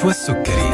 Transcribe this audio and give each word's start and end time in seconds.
نشوى 0.00 0.10
السكري 0.10 0.70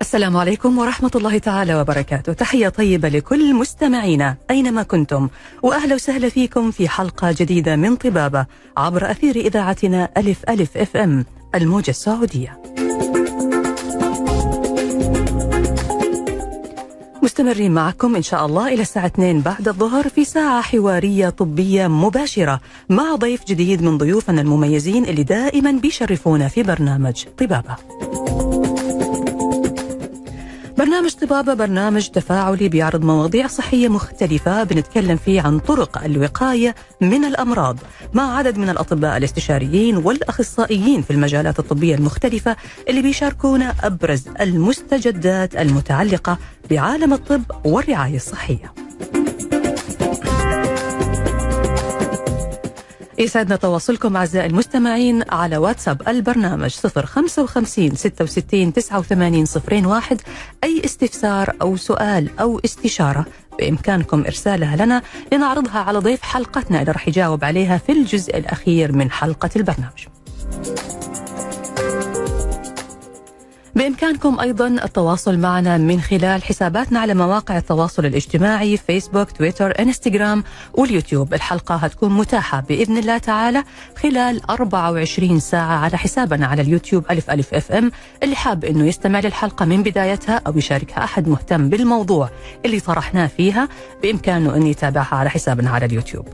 السلام 0.00 0.36
عليكم 0.36 0.78
ورحمة 0.78 1.10
الله 1.14 1.38
تعالى 1.38 1.74
وبركاته. 1.74 2.32
تحية 2.32 2.68
طيبة 2.68 3.08
لكل 3.08 3.54
مستمعينا 3.54 4.36
أينما 4.50 4.82
كنتم. 4.82 5.28
وأهلا 5.62 5.94
وسهلا 5.94 6.28
فيكم 6.28 6.70
في 6.70 6.88
حلقة 6.88 7.34
جديدة 7.38 7.76
من 7.76 7.96
طبابة 7.96 8.46
عبر 8.76 9.10
أثير 9.10 9.36
إذاعتنا 9.36 10.08
ألف 10.16 10.44
ألف 10.48 10.76
أف 10.76 10.96
أم 10.96 11.24
الموجة 11.54 11.90
السعودية. 11.90 12.59
مستمرين 17.22 17.72
معكم 17.72 18.16
إن 18.16 18.22
شاء 18.22 18.46
الله 18.46 18.74
إلى 18.74 18.82
الساعة 18.82 19.06
2 19.06 19.40
بعد 19.40 19.68
الظهر 19.68 20.08
في 20.08 20.24
ساعة 20.24 20.62
حوارية 20.62 21.28
طبية 21.28 21.86
مباشرة 21.86 22.60
مع 22.88 23.14
ضيف 23.14 23.44
جديد 23.44 23.82
من 23.82 23.98
ضيوفنا 23.98 24.40
المميزين 24.40 25.04
اللي 25.04 25.22
دائما 25.22 25.72
بيشرفونا 25.72 26.48
في 26.48 26.62
برنامج 26.62 27.24
طبابة. 27.38 27.76
برنامج 30.80 31.14
طبابة 31.14 31.54
برنامج 31.54 32.08
تفاعلي 32.08 32.68
بيعرض 32.68 33.04
مواضيع 33.04 33.46
صحية 33.46 33.88
مختلفة 33.88 34.64
بنتكلم 34.64 35.16
فيه 35.16 35.40
عن 35.40 35.58
طرق 35.58 36.04
الوقاية 36.04 36.74
من 37.00 37.24
الأمراض 37.24 37.78
مع 38.14 38.36
عدد 38.36 38.58
من 38.58 38.68
الأطباء 38.68 39.16
الاستشاريين 39.16 39.96
والأخصائيين 39.96 41.02
في 41.02 41.10
المجالات 41.10 41.58
الطبية 41.58 41.94
المختلفة 41.94 42.56
اللي 42.88 43.02
بيشاركونا 43.02 43.74
أبرز 43.82 44.28
المستجدات 44.40 45.56
المتعلقة 45.56 46.38
بعالم 46.70 47.12
الطب 47.12 47.42
والرعاية 47.64 48.16
الصحية. 48.16 48.72
يسعدنا 53.20 53.56
تواصلكم 53.56 54.16
أعزائي 54.16 54.46
المستمعين 54.46 55.24
على 55.30 55.56
واتساب 55.56 56.08
البرنامج 56.08 56.70
055 56.70 57.94
66 57.94 58.72
89 58.72 59.44
01 59.86 60.20
أي 60.64 60.82
استفسار 60.84 61.56
أو 61.62 61.76
سؤال 61.76 62.38
أو 62.40 62.60
استشارة 62.64 63.26
بإمكانكم 63.58 64.24
إرسالها 64.24 64.76
لنا 64.76 65.02
لنعرضها 65.32 65.78
على 65.78 65.98
ضيف 65.98 66.22
حلقتنا. 66.22 66.80
اللي 66.80 66.92
راح 66.92 67.08
يجاوب 67.08 67.44
عليها 67.44 67.78
في 67.78 67.92
الجزء 67.92 68.38
الأخير 68.38 68.92
من 68.92 69.10
حلقة 69.10 69.50
البرنامج. 69.56 70.19
بإمكانكم 73.80 74.40
أيضا 74.40 74.66
التواصل 74.66 75.38
معنا 75.38 75.78
من 75.78 76.00
خلال 76.00 76.42
حساباتنا 76.42 77.00
على 77.00 77.14
مواقع 77.14 77.58
التواصل 77.58 78.06
الاجتماعي 78.06 78.76
فيسبوك 78.76 79.30
تويتر 79.30 79.80
إنستغرام 79.80 80.44
واليوتيوب. 80.74 81.34
الحلقة 81.34 81.74
هتكون 81.74 82.12
متاحة 82.12 82.60
بإذن 82.60 82.98
الله 82.98 83.18
تعالى 83.18 83.64
خلال 84.02 84.50
24 84.50 85.40
ساعة 85.40 85.76
على 85.76 85.98
حسابنا 85.98 86.46
على 86.46 86.62
اليوتيوب 86.62 87.04
ألف 87.10 87.30
ألف 87.30 87.54
FM. 87.54 87.90
اللي 88.22 88.36
حاب 88.36 88.64
أنه 88.64 88.86
يستمع 88.86 89.20
للحلقة 89.20 89.64
من 89.64 89.82
بدايتها 89.82 90.42
أو 90.46 90.58
يشاركها 90.58 91.04
أحد 91.04 91.28
مهتم 91.28 91.68
بالموضوع 91.68 92.30
اللي 92.64 92.80
طرحناه 92.80 93.26
فيها 93.26 93.68
بإمكانه 94.02 94.56
أن 94.56 94.66
يتابعها 94.66 95.14
على 95.16 95.30
حسابنا 95.30 95.70
على 95.70 95.86
اليوتيوب. 95.86 96.28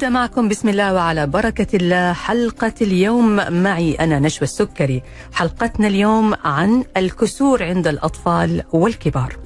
نبدأ 0.00 0.08
معكم 0.08 0.48
بسم 0.48 0.68
الله 0.68 0.94
وعلى 0.94 1.26
بركة 1.26 1.76
الله. 1.76 2.12
حلقة 2.12 2.72
اليوم 2.82 3.52
معي 3.62 3.94
أنا 3.94 4.18
نشوى 4.18 4.42
السكري. 4.42 5.02
حلقتنا 5.32 5.86
اليوم 5.88 6.34
عن 6.44 6.84
الكسور 6.96 7.62
عند 7.62 7.86
الأطفال 7.86 8.62
والكبار. 8.72 9.36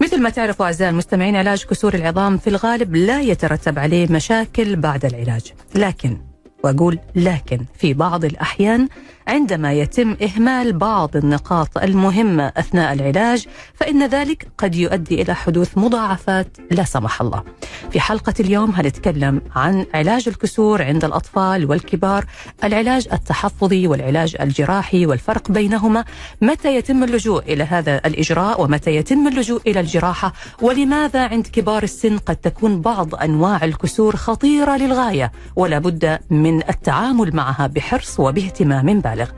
مثل 0.00 0.22
ما 0.22 0.30
تعرفوا 0.30 0.66
أعزائي 0.66 0.90
المستمعين 0.90 1.36
علاج 1.36 1.64
كسور 1.64 1.94
العظام 1.94 2.38
في 2.38 2.50
الغالب 2.50 2.96
لا 2.96 3.20
يترتب 3.20 3.78
عليه 3.78 4.12
مشاكل 4.12 4.76
بعد 4.76 5.04
العلاج. 5.04 5.52
لكن 5.74 6.18
وأقول 6.64 6.98
لكن 7.16 7.64
في 7.78 7.94
بعض 7.94 8.24
الأحيان 8.24 8.88
عندما 9.28 9.72
يتم 9.72 10.16
إهمال 10.22 10.72
بعض 10.72 11.16
النقاط 11.16 11.78
المهمه 11.78 12.52
أثناء 12.56 12.92
العلاج 12.92 13.46
فإن 13.74 14.06
ذلك 14.06 14.48
قد 14.58 14.74
يؤدي 14.74 15.22
إلى 15.22 15.34
حدوث 15.34 15.78
مضاعفات 15.78 16.56
لا 16.70 16.84
سمح 16.84 17.20
الله. 17.20 17.42
في 17.90 18.00
حلقة 18.00 18.34
اليوم 18.40 18.70
هنتكلم 18.70 19.42
عن 19.56 19.86
علاج 19.94 20.28
الكسور 20.28 20.82
عند 20.82 21.04
الأطفال 21.04 21.70
والكبار، 21.70 22.24
العلاج 22.64 23.08
التحفظي 23.12 23.86
والعلاج 23.86 24.36
الجراحي 24.40 25.06
والفرق 25.06 25.50
بينهما، 25.50 26.04
متى 26.42 26.76
يتم 26.76 27.04
اللجوء 27.04 27.42
إلى 27.52 27.64
هذا 27.64 27.96
الإجراء 28.06 28.62
ومتى 28.62 28.96
يتم 28.96 29.28
اللجوء 29.28 29.60
إلى 29.66 29.80
الجراحة، 29.80 30.32
ولماذا 30.62 31.26
عند 31.26 31.46
كبار 31.46 31.82
السن 31.82 32.18
قد 32.18 32.36
تكون 32.36 32.80
بعض 32.80 33.14
أنواع 33.14 33.64
الكسور 33.64 34.16
خطيرة 34.16 34.76
للغاية 34.76 35.32
ولا 35.56 35.78
بد 35.78 36.18
من 36.30 36.51
التعامل 36.68 37.36
معها 37.36 37.66
بحرص 37.66 38.20
وباهتمام 38.20 38.86
بالغ. 38.86 39.12
بالغ 39.12 39.30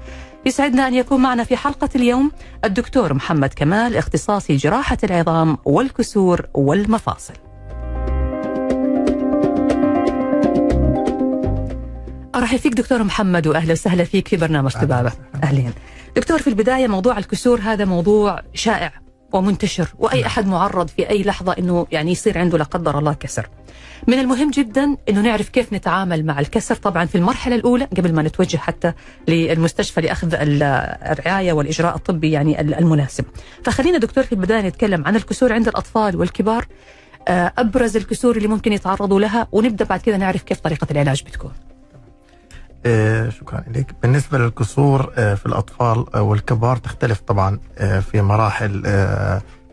يسعدنا 0.47 0.88
أن 0.88 0.94
يكون 0.94 1.22
معنا 1.22 1.44
في 1.44 1.56
حلقة 1.56 1.88
اليوم 1.97 2.32
الدكتور 2.64 3.14
محمد 3.14 3.54
كمال 3.54 3.97
اختصاصي 3.97 4.56
جراحة 4.56 4.98
العظام 5.04 5.58
والكسور 5.64 6.47
والمفاصل. 6.54 7.34
أرحب 12.34 12.58
فيك 12.58 12.72
دكتور 12.72 13.02
محمد 13.02 13.46
وأهلا 13.46 13.72
وسهلا 13.72 14.04
فيك 14.04 14.28
في 14.28 14.36
برنامج 14.36 14.72
طبابة. 14.72 15.12
أهلين. 15.42 15.72
دكتور 16.16 16.38
في 16.38 16.48
البداية 16.48 16.86
موضوع 16.86 17.19
الكسور 17.19 17.60
هذا 17.60 17.84
موضوع 17.84 18.41
شائع. 18.54 19.03
ومنتشر 19.38 19.88
وأي 19.98 20.26
أحد 20.26 20.46
معرض 20.46 20.88
في 20.88 21.10
أي 21.10 21.22
لحظة 21.22 21.52
إنه 21.52 21.86
يعني 21.92 22.12
يصير 22.12 22.38
عنده 22.38 22.58
لا 22.58 22.64
قدر 22.64 22.98
الله 22.98 23.12
كسر. 23.12 23.48
من 24.06 24.18
المهم 24.18 24.50
جدا 24.50 24.96
إنه 25.08 25.20
نعرف 25.20 25.48
كيف 25.48 25.72
نتعامل 25.72 26.26
مع 26.26 26.40
الكسر 26.40 26.74
طبعا 26.74 27.04
في 27.04 27.14
المرحلة 27.14 27.54
الأولى 27.54 27.84
قبل 27.84 28.12
ما 28.12 28.22
نتوجه 28.22 28.56
حتى 28.56 28.92
للمستشفى 29.28 30.00
لأخذ 30.00 30.34
الرعاية 30.40 31.52
والإجراء 31.52 31.96
الطبي 31.96 32.30
يعني 32.30 32.60
المناسب. 32.60 33.24
فخلينا 33.64 33.98
دكتور 33.98 34.24
في 34.24 34.32
البداية 34.32 34.60
نتكلم 34.60 35.04
عن 35.04 35.16
الكسور 35.16 35.52
عند 35.52 35.68
الأطفال 35.68 36.16
والكبار 36.16 36.66
أبرز 37.28 37.96
الكسور 37.96 38.36
اللي 38.36 38.48
ممكن 38.48 38.72
يتعرضوا 38.72 39.20
لها 39.20 39.48
ونبدأ 39.52 39.84
بعد 39.84 40.00
كذا 40.00 40.16
نعرف 40.16 40.42
كيف 40.42 40.60
طريقة 40.60 40.86
العلاج 40.90 41.22
بتكون. 41.22 41.52
آه 42.86 43.28
شكرا 43.28 43.60
لك. 43.74 43.94
بالنسبة 44.02 44.38
للكسور 44.38 45.12
آه 45.16 45.34
في 45.34 45.46
الأطفال 45.46 46.14
آه 46.14 46.22
والكبار 46.22 46.76
تختلف 46.76 47.20
طبعا 47.20 47.58
في 48.10 48.22
مراحل 48.22 48.82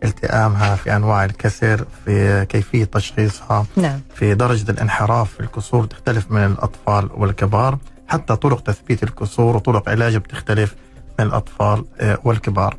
التئامها 0.03 0.75
في 0.75 0.95
أنواع 0.95 1.25
الكسر 1.25 1.85
في 2.05 2.45
كيفية 2.45 2.83
تشخيصها 2.85 3.65
نعم. 3.75 3.99
في 4.15 4.33
درجة 4.33 4.71
الانحراف 4.71 5.33
في 5.33 5.39
الكسور 5.39 5.85
تختلف 5.85 6.31
من 6.31 6.45
الأطفال 6.45 7.09
والكبار. 7.13 7.77
حتى 8.07 8.35
طرق 8.35 8.59
تثبيت 8.63 9.03
الكسور 9.03 9.55
وطرق 9.55 9.89
علاجه 9.89 10.17
بتختلف 10.17 10.75
من 11.19 11.25
الأطفال 11.25 11.85
والكبار. 12.23 12.77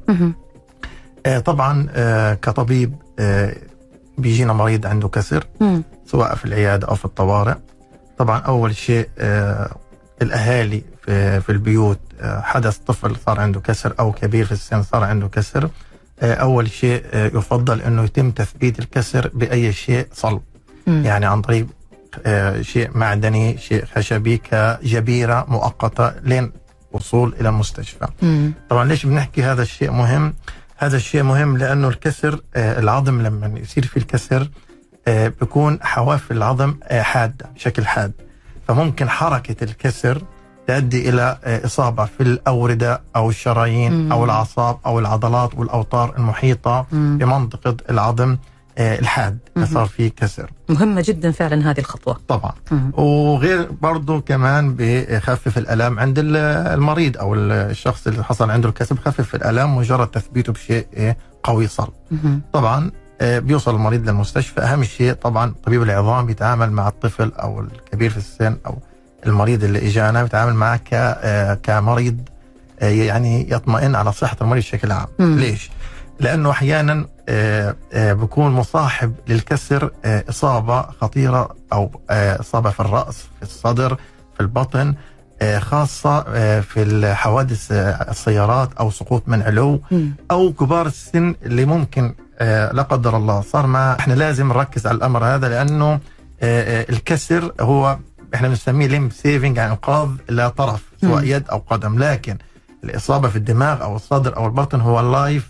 طبعا 1.45 1.87
كطبيب 2.35 2.95
بيجينا 4.19 4.53
مريض 4.53 4.87
عنده 4.87 5.09
كسر 5.09 5.45
مم. 5.61 5.83
سواء 6.07 6.35
في 6.35 6.45
العيادة 6.45 6.89
أو 6.89 6.95
في 6.95 7.05
الطوارئ. 7.05 7.55
طبعا 8.19 8.39
أول 8.39 8.77
شيء 8.77 9.09
الأهالي 10.23 10.83
في, 11.07 11.41
في 11.41 11.53
البيوت 11.53 12.01
حدث 12.23 12.77
طفل 12.77 13.17
صار 13.27 13.41
عنده 13.41 13.61
كسر 13.61 13.95
أو 14.01 14.13
كبير 14.13 14.45
في 14.45 14.53
السن 14.53 14.83
صار 14.83 15.05
عنده 15.05 15.29
كسر 15.29 15.71
أول 16.23 16.71
شيء 16.71 17.05
يفضل 17.15 17.81
إنه 17.81 18.05
يتم 18.05 18.31
تثبيت 18.31 18.79
الكسر 18.79 19.31
بأي 19.35 19.73
شيء 19.73 20.07
صلب 20.13 20.41
مم. 20.87 21.03
يعني 21.05 21.27
عن 21.27 21.41
طريق 21.41 21.67
شيء 22.61 22.91
معدني 22.95 23.59
شيء 23.59 23.85
خشبي 23.85 24.37
كجبيرة 24.37 25.45
مؤقتة 25.49 26.13
لين 26.23 26.53
وصول 26.93 27.35
إلى 27.41 27.49
المستشفى 27.49 28.07
مم. 28.23 28.53
طبعا 28.71 28.85
ليش 28.85 29.07
بنحكي 29.07 29.43
هذا 29.43 29.63
الشيء 29.63 29.91
مهم 29.91 30.35
هذا 30.77 30.97
الشيء 30.97 31.23
مهم 31.23 31.57
لأنه 31.59 31.89
الكسر 31.89 32.41
العظم 32.57 33.23
لما 33.23 33.59
يصير 33.59 33.87
في 33.87 33.97
الكسر 33.97 34.49
بيكون 35.07 35.79
حواف 35.83 36.33
العظم 36.33 36.75
حادة 36.91 37.47
بشكل 37.55 37.87
حاد 37.87 38.13
فممكن 38.69 39.09
حركة 39.09 39.65
الكسر 39.65 40.23
تؤدي 40.69 41.09
إلى 41.09 41.39
إصابة 41.65 42.05
في 42.05 42.23
الأوردة 42.23 43.03
أو 43.17 43.31
الشرايين 43.31 43.93
مم. 43.93 44.13
أو 44.13 44.25
الأعصاب 44.25 44.79
أو 44.87 44.99
العضلات 44.99 45.55
والأوتار 45.55 46.15
المحيطة 46.19 46.87
مم. 46.93 47.19
بمنطقة 47.19 47.77
العظم 47.91 48.37
الحاد 48.79 49.39
مم. 49.57 49.67
صار 49.67 49.87
فيه 49.87 50.09
كسر 50.17 50.51
مهمة 50.69 51.05
جدا 51.07 51.31
فعلا 51.31 51.71
هذه 51.71 51.79
الخطوة. 51.79 52.17
طبعا 52.29 52.53
مم. 52.71 52.93
وغير 52.95 53.69
برضو 53.83 54.21
كمان 54.21 54.75
بيخفف 54.75 55.59
الألم 55.59 55.99
عند 55.99 56.19
ال- 56.19 56.37
المريض 56.75 57.19
أو 57.19 57.35
الشخص 57.35 58.07
اللي 58.07 58.25
حصل 58.25 58.51
عنده 58.51 58.69
الكسر 58.69 58.95
بخفف 58.95 59.35
الألم 59.35 59.77
مجرد 59.77 60.07
تثبيته 60.07 60.53
بشيء 60.53 61.15
قوي 61.45 61.67
صلب. 61.67 61.93
طبعا 62.53 62.87
آه، 62.87 62.91
بيوصل 63.23 63.75
المريض 63.75 64.09
للمستشفى 64.09 64.61
أهم 64.61 64.85
شيء 64.85 65.13
طبعا 65.13 65.55
طبيب 65.65 65.83
العظام 65.83 66.27
بيتعامل 66.27 66.73
مع 66.73 66.89
الطفل 66.89 67.33
أو 67.43 67.61
الكبير 67.61 68.11
في 68.11 68.17
السن 68.17 68.57
أو 68.67 68.79
المريض 69.27 69.65
اللي 69.65 69.87
إجانا 69.89 70.23
بيتعامل 70.23 70.55
معه 70.55 70.81
آه، 70.93 71.55
كمريض 71.55 72.21
آه، 72.81 72.89
يعني 72.89 73.51
يطمئن 73.53 73.95
على 73.95 74.13
صحة 74.13 74.37
المريض 74.41 74.63
بشكل 74.63 74.93
عام. 74.93 75.07
ليش 75.19 75.71
لأنه 76.21 76.51
أحيانا 76.51 77.07
آه، 77.29 77.77
آه، 77.93 78.13
بكون 78.13 78.53
مصاحب 78.53 79.15
للكسر 79.29 79.91
آه، 80.05 80.25
إصابة 80.29 80.83
خطيرة 80.83 81.55
أو 81.73 81.91
آه، 82.11 82.41
إصابة 82.41 82.71
في 82.71 82.81
الرأس 82.81 83.17
في 83.17 83.43
الصدر 83.43 83.95
في 84.35 84.41
البطن 84.41 84.95
آه، 85.43 85.59
آه، 86.29 86.61
في 86.61 86.83
الحوادث 86.83 87.73
آه، 87.73 88.11
السيارات 88.11 88.69
أو 88.81 88.91
سقوط 88.91 89.23
من 89.29 89.43
علو. 89.43 89.81
أو 90.31 90.53
كبار 90.53 90.87
السن 90.87 91.35
اللي 91.43 91.65
ممكن 91.65 92.05
آه، 92.05 92.15
لا 92.73 92.83
قدر 92.83 93.17
الله 93.17 93.41
صار 93.41 93.67
ما 93.67 93.99
إحنا 93.99 94.15
لازم 94.15 94.49
نركز 94.49 94.87
على 94.87 94.97
الأمر 94.97 95.25
هذا 95.25 95.49
لأنه 95.49 95.93
آه، 95.93 96.81
آه، 96.81 96.87
الكسر 96.91 97.53
هو 97.61 97.99
إحنا 98.35 98.49
بنسميه 98.49 98.87
limb 98.87 99.11
saving 99.11 99.57
يعني 99.57 99.71
إنقاذ 99.73 100.09
لطرف 100.29 100.83
سواء. 101.01 101.25
يد 101.25 101.49
أو 101.49 101.63
قدم 101.71 101.99
لكن 101.99 102.39
الإصابة 102.85 103.29
في 103.29 103.37
الدماغ 103.37 103.83
أو 103.83 103.97
الصدر 103.97 104.37
أو 104.37 104.47
البطن 104.47 104.81
هو 104.81 105.01
ال 105.01 105.10
life 105.10 105.49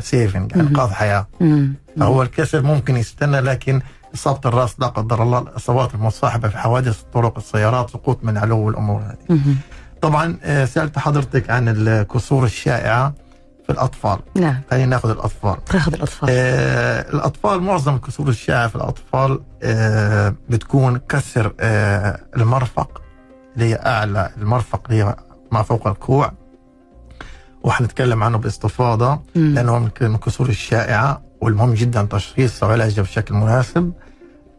saving 0.00 0.56
مم. 0.56 0.60
إنقاذ 0.68 0.90
حياة. 0.90 1.26
فهو 2.00 2.22
الكسر 2.22 2.62
ممكن 2.62 2.96
يستنى 2.96 3.40
لكن 3.40 3.80
إصابة 4.14 4.40
الرأس 4.46 4.80
لا 4.80 4.86
قدر 4.86 5.22
الله 5.22 5.38
الإصابات 5.38 5.94
المصاحبة 5.94 6.48
في 6.48 6.58
حوادث 6.58 7.00
الطرق 7.00 7.36
السيارات 7.36 7.90
سقوط 7.90 8.24
من 8.24 8.38
علو 8.38 8.68
الأمور 8.68 9.00
هذه. 9.02 9.38
طبعا 10.02 10.36
آه، 10.42 10.64
سألت 10.64 10.98
حضرتك 10.98 11.50
عن 11.50 11.68
الكسور 11.68 12.44
الشائعة 12.44 13.14
في 13.68 13.74
الأطفال. 13.74 14.18
نعم. 14.34 14.60
خلينا 14.70 14.86
ناخذ 14.86 15.10
الأطفال. 15.10 15.64
تاخذ 15.64 15.94
الأطفال. 15.94 16.28
آه 16.32 17.10
الأطفال 17.12 17.60
معظم 17.62 17.94
الكسور 17.94 18.28
الشائعه 18.28 18.68
في 18.68 18.76
الأطفال 18.76 19.40
آه 19.62 20.34
بتكون 20.48 20.98
كسر 21.08 21.54
آه 21.60 22.20
المرفق 22.36 23.02
اللي 23.54 23.64
هي 23.64 23.74
أعلى 23.86 24.30
المرفق 24.36 24.80
اللي 24.90 25.02
هي 25.04 25.16
ما 25.52 25.62
فوق 25.62 25.86
الكوع. 25.86 26.32
وحنتكلم 27.62 28.22
عنه 28.22 28.38
باستفاضة 28.38 29.20
مم. 29.36 29.54
لأنه 29.54 29.78
من 29.78 29.90
الكسور 30.14 30.48
الشائعة 30.48 31.22
والمهم 31.40 31.74
جدا 31.74 32.02
تشخيصها 32.02 32.68
وعلاجها 32.68 33.02
بشكل 33.02 33.34
مناسب. 33.34 33.92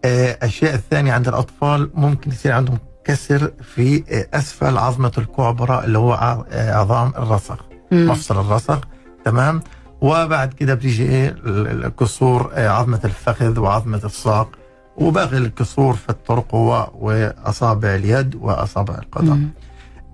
آه 0.05 0.37
الشيء 0.43 0.73
الثاني 0.73 1.11
عند 1.11 1.27
الأطفال 1.27 1.89
ممكن 1.93 2.31
يصير 2.31 2.51
عندهم 2.51 2.77
كسر 3.05 3.51
في 3.75 4.03
آه 4.09 4.37
أسفل 4.37 4.77
عظمة 4.77 5.11
الكعبره 5.17 5.83
اللي 5.83 5.97
هو 5.97 6.13
آه، 6.51 6.73
عظام 6.73 7.13
الرسغ. 7.17 7.55
مفصل 7.91 8.39
الرسغ 8.39 8.77
تمام 9.25 9.61
وبعد 10.01 10.53
كده 10.53 10.73
بتيجي 10.73 11.03
إيه 11.09 11.29
ال- 11.29 11.85
الكسور 11.85 12.51
آه، 12.53 12.69
عظمة 12.69 12.99
الفخذ 13.05 13.59
وعظمة 13.59 14.01
الساق 14.05 14.49
وباقي 14.97 15.37
الكسور 15.37 15.93
في 15.93 16.09
الترقوة 16.09 16.95
وأصابع 16.95 17.95
اليد 17.95 18.35
وأصابع 18.35 18.95
القدم. 18.95 19.49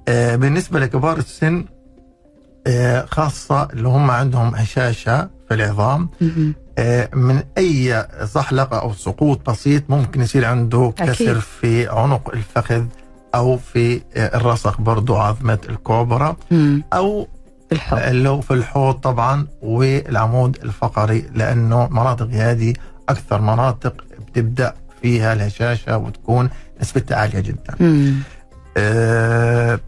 آه، 0.07 0.35
بالنسبة 0.35 0.79
لكبار 0.79 1.17
السن 1.17 1.65
آه، 2.67 3.05
خاصة 3.05 3.63
اللي 3.73 3.87
هم 3.87 4.11
عندهم 4.11 4.55
هشاشة 4.55 5.29
في 5.47 5.53
العظام. 5.53 6.09
آه، 6.77 7.09
من 7.13 7.43
أي 7.57 8.07
زحلقة 8.21 8.79
أو 8.81 8.93
سقوط 8.93 9.49
بسيط 9.49 9.83
ممكن 9.89 10.21
يصير 10.21 10.45
عنده 10.45 10.93
أكيد. 10.99 11.09
كسر 11.15 11.39
في 11.39 11.87
عنق 11.87 12.29
الفخذ 12.33 12.83
أو 13.35 13.57
في 13.57 14.01
آه، 14.15 14.37
الرسغ 14.37 14.75
برضو 14.81 15.15
عظمة 15.15 15.59
الكعبره 15.69 16.37
مم. 16.51 16.83
أو 16.93 17.27
بالحب 17.69 17.97
اللي 17.97 18.29
هو 18.29 18.41
في 18.41 18.53
الحوض 18.53 18.93
طبعا 18.95 19.47
والعمود 19.61 20.57
الفقري 20.63 21.29
لأنه 21.33 21.87
مناطق 21.91 22.29
هذه 22.31 22.73
أكثر 23.09 23.41
مناطق 23.41 24.03
بتبدأ 24.27 24.73
فيها 25.01 25.33
الهشاشة 25.33 25.97
وتكون 25.97 26.49
نسبتها 26.81 27.17
عالية 27.17 27.39
جدا. 27.39 27.75
مم. 27.79 28.15
أه 28.77 29.79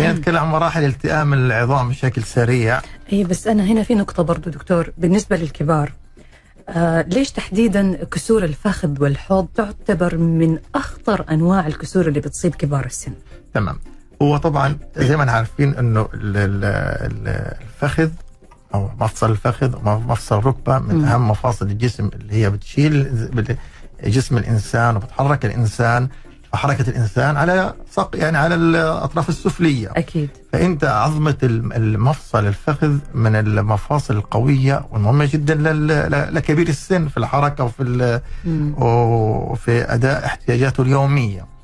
نتكلم 0.00 0.36
عن 0.36 0.48
مراحل 0.48 0.84
التئام 0.84 1.34
العظام 1.34 1.88
بشكل 1.88 2.22
سريع. 2.22 2.80
اي 3.12 3.24
بس 3.24 3.46
أنا 3.46 3.64
هنا 3.64 3.82
في 3.82 3.94
نقطة 3.94 4.22
برضو 4.22 4.50
دكتور 4.50 4.92
بالنسبة 4.98 5.36
للكبار 5.36 5.92
آه 6.68 7.02
ليش 7.02 7.30
تحديدا 7.30 8.04
كسور 8.04 8.44
الفخذ 8.44 9.02
والحوض 9.02 9.46
تعتبر 9.54 10.16
من 10.16 10.58
أخطر 10.74 11.24
أنواع 11.30 11.66
الكسور 11.66 12.08
اللي 12.08 12.20
بتصيب 12.20 12.54
كبار 12.54 12.86
السن 12.86 13.12
تمام. 13.54 13.78
هو 14.22 14.36
طبعا 14.36 14.76
زي 14.96 15.16
ما 15.16 15.22
إحنا 15.22 15.32
عارفين 15.32 15.74
إنه 15.74 16.00
ال- 16.14 16.36
ال- 16.36 16.64
ال- 17.12 17.56
الفخذ 17.62 18.10
أو 18.74 18.90
مفصل 19.00 19.30
الفخذ 19.30 19.76
ومفصل 19.84 20.38
الركبة 20.38 20.78
من. 20.78 21.04
أهم 21.04 21.30
مفاصل 21.30 21.66
الجسم 21.66 22.10
اللي 22.14 22.34
هي 22.34 22.50
بتشيل 22.50 23.28
جسم 24.04 24.36
الإنسان 24.36 24.96
وبتحرك 24.96 25.44
الإنسان 25.44 26.08
حركه 26.54 26.90
الإنسان 26.90 27.36
على 27.36 27.74
سق 27.90 28.10
يعني 28.14 28.38
على 28.38 28.54
الأطراف 28.54 29.28
السفلية 29.28 29.90
أكيد 29.96 30.28
فأنت 30.52 30.84
عظمة 30.84 31.36
الم- 31.42 31.72
المفصل 31.72 32.46
الفخذ 32.46 32.98
من 33.14 33.36
المفاصل 33.36 34.16
القوية 34.16 34.86
والمهمة 34.90 35.24
جدا 35.32 35.54
لكبير 36.30 36.68
السن 36.68 37.08
في 37.08 37.16
الحركة 37.16 37.64
وفي. 37.64 38.20
وفي 38.78 39.94
أداء 39.94 40.26
احتياجاته 40.26 40.82
اليومية 40.82 41.40
مم. 41.40 41.55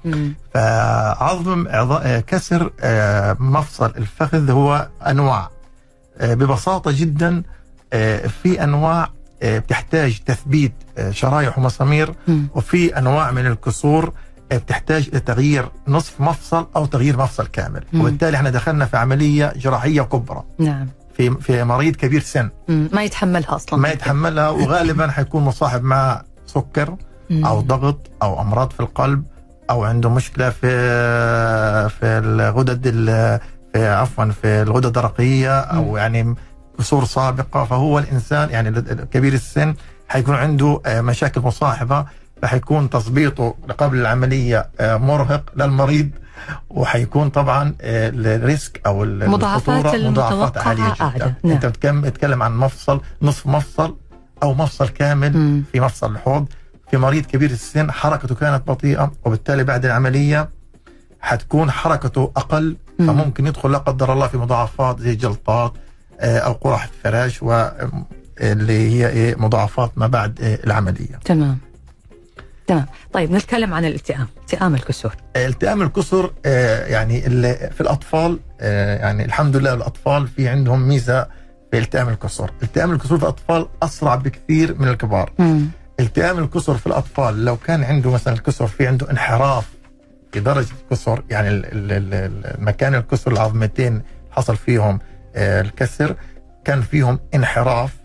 فعظم 0.54 1.68
عظ- 1.68 2.00
آه، 2.02 2.20
كسر 2.20 2.70
آه، 2.80 3.36
مفصل 3.40 3.92
الفخذ 3.96 4.50
هو 4.50 4.88
أنواع 5.06 5.48
آه، 6.18 6.34
ببساطة 6.34 6.90
جدا 6.90 7.42
في 8.42 8.64
أنواع 8.64 9.08
بتحتاج 9.44 10.18
تثبيت 10.26 10.72
شرايح 11.10 11.58
ومسامير. 11.58 12.14
وفي 12.54 12.98
أنواع 12.98 13.30
من 13.30 13.46
الكسور 13.46 14.12
بتحتاج 14.52 15.08
لتغيير 15.12 15.68
نصف 15.88 16.20
مفصل 16.20 16.66
أو 16.76 16.86
تغيير 16.86 17.16
مفصل 17.16 17.46
كامل 17.46 17.84
مم. 17.92 18.00
وبالتالي 18.00 18.36
إحنا 18.36 18.50
دخلنا 18.50 18.84
في 18.86 18.96
عملية 18.96 19.52
جراحية 19.56 20.02
كبرى 20.02 20.42
نعم 20.58 20.88
في 21.16 21.30
في 21.30 21.64
مريض 21.64 21.96
كبير 21.96 22.20
سن 22.20 22.50
مم. 22.68 22.88
ما 22.92 23.02
يتحملها 23.02 23.54
أصلا 23.56 23.78
ما 23.80 23.88
يتحملها 23.88 24.48
وغالبا 24.48 25.10
حيكون 25.10 25.42
مصاحب 25.44 25.82
مع 25.82 26.22
سكر. 26.46 26.96
أو 27.30 27.60
ضغط 27.60 28.10
أو 28.22 28.40
أمراض 28.40 28.70
في 28.72 28.80
القلب 28.80 29.24
أو 29.70 29.84
عنده 29.84 30.10
مشكلة 30.10 30.50
في 30.50 30.68
في 31.88 32.06
الغدد 32.06 32.82
ال- 32.86 33.40
في 33.72 33.86
عفوا 33.88 34.24
في 34.24 34.62
الغدد 34.62 34.86
الدرقيه 34.86 35.60
أو. 35.60 35.96
يعني 35.96 36.34
كسور 36.78 37.04
سابقة 37.04 37.64
فهو 37.64 37.98
الإنسان 37.98 38.50
يعني 38.50 38.80
كبير 39.10 39.32
السن 39.32 39.74
حيكون 40.08 40.34
عنده 40.34 40.80
آه، 40.86 41.00
مشاكل 41.00 41.40
مصاحبة 41.40 42.04
فحيكون 42.42 42.90
تظبيطه 42.90 43.54
قبل 43.78 43.98
العملية 44.00 44.68
آه، 44.80 44.96
مرهق 44.96 45.50
للمريض 45.56 46.10
وحيكون 46.70 47.28
طبعا 47.28 47.74
آه، 47.80 48.08
الريسك 48.14 48.80
أو 48.86 49.04
ال- 49.04 49.30
مضاعفات 49.30 49.68
الخطورة 49.86 50.10
مضاعفات 50.10 50.34
المتوقعة 50.56 50.68
عالية 50.68 50.94
جدا 50.94 51.04
أعلى. 51.04 51.32
نعم. 51.44 51.52
انت 51.52 51.66
بتتكلم 51.66 52.42
عن 52.42 52.56
مفصل 52.56 53.00
نصف 53.22 53.46
مفصل 53.46 53.96
أو 54.42 54.54
مفصل 54.54 54.88
كامل 54.88 55.36
مم. 55.36 55.62
في 55.72 55.80
مفصل 55.80 56.12
الحوض 56.12 56.46
في 56.92 56.98
مريض 56.98 57.26
كبير 57.26 57.50
السن 57.50 57.90
حركته 57.92 58.34
كانت 58.34 58.68
بطيئة 58.68 59.12
وبالتالي 59.24 59.64
بعد 59.64 59.84
العملية 59.84 60.48
حتكون 61.20 61.70
حركته 61.70 62.32
أقل 62.36 62.76
مم. 62.98 63.06
فممكن 63.06 63.46
يدخل 63.46 63.70
لا 63.72 63.78
قدر 63.78 64.12
الله 64.12 64.26
في 64.26 64.36
مضاعفات 64.38 65.00
زي 65.00 65.14
جلطات 65.14 65.72
آه، 66.20 66.38
أو 66.38 66.52
قرح 66.52 66.84
الفراش 66.84 67.42
واللي 67.42 68.90
هي 68.90 69.08
إيه 69.08 69.34
مضاعفات 69.36 69.92
ما 69.96 70.06
بعد 70.06 70.40
آه، 70.42 70.58
العملية. 70.66 71.18
تمام. 71.24 71.58
تمام. 72.66 72.86
طيب 73.12 73.30
نتكلم 73.32 73.74
عن 73.74 73.84
الالتئام 73.84 74.26
التئام 74.40 74.74
الكسور. 74.74 75.12
آه، 75.36 75.46
التئام 75.46 75.82
الكسر 75.82 76.32
آه، 76.46 76.86
يعني 76.86 77.26
اللي 77.26 77.70
في 77.74 77.80
الأطفال 77.80 78.38
آه، 78.60 78.96
يعني 78.98 79.24
الحمد 79.24 79.56
لله 79.56 79.74
الأطفال 79.74 80.28
في 80.28 80.48
عندهم 80.48 80.88
ميزة 80.88 81.26
في 81.70 81.78
التئام 81.78 82.08
الكسر 82.08 82.50
التئام 82.62 82.92
الكسر 82.92 83.16
في 83.16 83.22
الأطفال 83.22 83.68
أسرع 83.82 84.14
بكثير 84.14 84.74
من 84.78 84.88
الكبار. 84.88 85.32
مم. 85.38 85.66
التئام 86.00 86.38
الكسر 86.38 86.74
في 86.76 86.86
الأطفال 86.86 87.44
لو 87.44 87.56
كان 87.56 87.84
عنده 87.84 88.10
مثلا 88.10 88.34
الكسر 88.34 88.66
في 88.66 88.86
عنده 88.86 89.10
انحراف 89.10 89.68
في 90.32 90.40
درجة 90.40 90.66
الكسر 90.82 91.22
يعني 91.30 91.48
المكان 91.50 92.94
الكسر 92.94 93.32
العظمتين 93.32 94.02
حصل 94.30 94.56
فيهم 94.56 94.98
آه، 95.34 95.60
الكسر 95.60 96.16
كان 96.64 96.80
فيهم 96.82 97.18
انحراف 97.34 97.96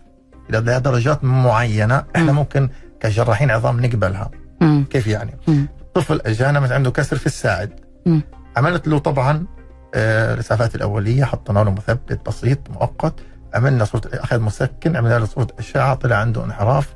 إلى 0.50 0.80
درجات 0.80 1.24
معينة 1.24 2.04
إحنا 2.16 2.32
مم. 2.32 2.38
ممكن 2.38 2.68
كجراحين 3.00 3.50
عظام 3.50 3.80
نقبلها. 3.80 4.30
كيف 4.90 5.06
يعني. 5.06 5.36
طفل 5.94 6.20
أجانا 6.26 6.60
مثلا 6.60 6.74
عنده 6.74 6.90
كسر 6.90 7.16
في 7.18 7.26
الساعد. 7.26 7.80
عملت 8.56 8.88
له 8.88 8.98
طبعا 8.98 9.46
آه، 9.94 10.34
الإسعافات 10.34 10.74
الأولية 10.74 11.24
حطينا 11.24 11.58
له 11.58 11.70
مثبت 11.70 12.26
بسيط 12.28 12.58
مؤقت 12.70 13.14
عملنا 13.54 13.84
صورة 13.84 14.02
أخذ 14.14 14.40
مسكن 14.40 14.96
عملنا 14.96 15.18
له 15.18 15.24
صورة 15.24 15.46
أشعة 15.58 15.94
طلع 15.94 16.16
عنده 16.16 16.44
انحراف 16.44 16.94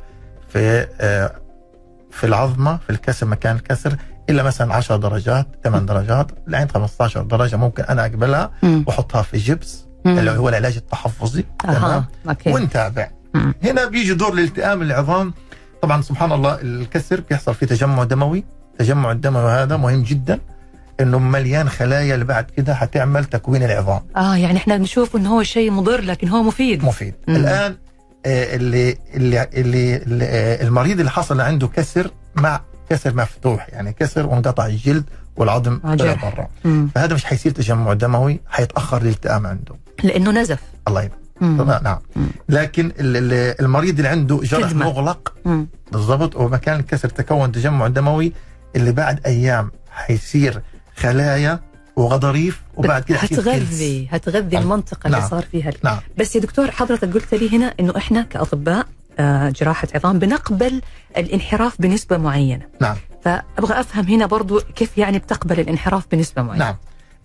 في 0.53 0.87
آه، 1.01 1.33
في 2.11 2.25
العظمة 2.27 2.77
في 2.77 2.91
الكسر 2.91 3.27
مكان 3.27 3.57
الكسر 3.57 3.97
إلا 4.31 4.43
مثلا 4.43 4.75
10 4.75 4.97
درجات 4.97 5.47
8 5.65 5.87
درجات 5.87 6.31
لعند 6.47 6.73
15 6.73 7.23
درجة 7.23 7.57
ممكن 7.57 7.83
أنا 7.83 8.03
أقبلها. 8.07 8.51
وأحطها 8.87 9.23
في 9.23 9.37
جبس. 9.37 9.87
اللي 10.07 10.31
هو 10.31 10.49
العلاج 10.49 10.77
التحفظي 10.77 11.45
تمام 11.65 12.05
ونتابع. 12.47 13.09
هنا 13.65 13.85
بيجي 13.87 14.15
دور 14.15 14.33
الالتئام 14.33 14.83
العظام 14.83 15.35
طبعا 15.83 16.03
سبحان 16.03 16.33
الله 16.33 16.59
الكسر 16.63 17.21
بيحصل 17.21 17.55
فيه 17.55 17.67
تجمع 17.67 18.05
دموي 18.05 18.45
تجمع 18.79 19.11
الدموي 19.13 19.51
هذا 19.51 19.77
مهم 19.77 20.03
جدا 20.03 20.39
إنه 21.01 21.19
مليان 21.19 21.69
خلايا 21.69 22.15
اللي 22.15 22.25
بعد 22.25 22.51
كده 22.51 22.75
حتعمل 22.75 23.25
تكوين 23.25 23.63
العظام 23.63 24.01
آه 24.17 24.37
يعني 24.37 24.59
إحنا 24.59 24.77
بنشوف 24.77 25.17
إنه 25.17 25.31
هو 25.35 25.43
شيء 25.43 25.71
مضر 25.71 26.01
لكن 26.01 26.29
هو 26.29 26.43
مفيد 26.43 26.85
مفيد 26.85 27.15
مم. 27.29 27.37
الآن 27.37 27.77
اللي 28.27 28.97
اللي 29.15 29.49
اللي, 29.55 29.97
اللي 29.97 30.25
آه، 30.25 30.63
المريض 30.63 30.99
اللي 30.99 31.11
حصل 31.11 31.41
عنده 31.41 31.69
كسر 31.69 32.11
مع 32.37 32.61
كسر 32.91 33.15
مفتوح 33.15 33.69
يعني 33.73 33.93
كسر 33.93 34.27
وانقطع 34.27 34.67
الجلد 34.67 35.05
والعظم 35.37 35.81
آه، 35.85 35.95
طلع. 35.95 36.15
برا. 36.15 36.49
فهذا 36.95 37.15
مش 37.15 37.25
حيصير 37.25 37.53
تجمع 37.53 37.93
دموي 37.93 38.41
حيتأخر 38.49 39.03
الالتئام 39.03 39.47
عنده 39.47 39.75
لأنه 40.05 40.31
نزف 40.31 40.61
الله 40.89 41.03
يبارك 41.03 41.83
نعم 41.83 41.99
مم. 42.17 42.27
لكن 42.49 42.87
ال- 42.87 43.17
ال- 43.17 43.61
المريض 43.61 43.97
اللي 43.97 44.09
عنده 44.09 44.41
جرح 44.43 44.71
كدمة. 44.71 44.85
مغلق. 44.87 45.35
بالضبط 45.93 46.37
ومكان 46.37 46.81
الكسر 46.81 47.09
تكون 47.09 47.53
تجمع 47.53 47.87
دموي 47.89 48.33
اللي 48.77 48.93
بعد 48.93 49.21
أيام 49.27 49.71
حيصير 49.91 50.63
خلايا 50.97 51.61
وغضاريف 51.97 52.63
وبعد 52.77 53.03
كده. 53.03 53.19
هتغذي 53.19 54.09
هتغذي 54.11 54.57
نعم. 54.57 54.63
المنطقة 54.63 55.07
اللي 55.07 55.19
نعم. 55.19 55.29
صار 55.29 55.43
فيها 55.53 55.71
نعم 55.85 55.99
بس 56.19 56.37
يا 56.37 56.41
دكتور 56.41 56.71
حضرتك 56.71 57.13
قلت 57.15 57.35
لي 57.35 57.57
هنا 57.57 57.75
إنه 57.81 57.97
إحنا 57.97 58.23
كأطباء 58.23 58.87
آه، 59.19 59.49
جراحة 59.49 59.89
عظام 59.95 60.19
بنقبل 60.19 60.83
الانحراف 61.17 61.81
بنسبة 61.81 62.17
معينة 62.19 62.67
نعم 62.81 62.97
فأبغى 63.25 63.81
أفهم 63.81 64.05
هنا 64.07 64.27
برضو 64.27 64.61
كيف 64.61 64.99
يعني 64.99 65.19
بتقبل 65.19 65.61
الانحراف 65.61 66.05
بنسبة 66.13 66.43
معينة 66.43 66.65
نعم 66.65 66.77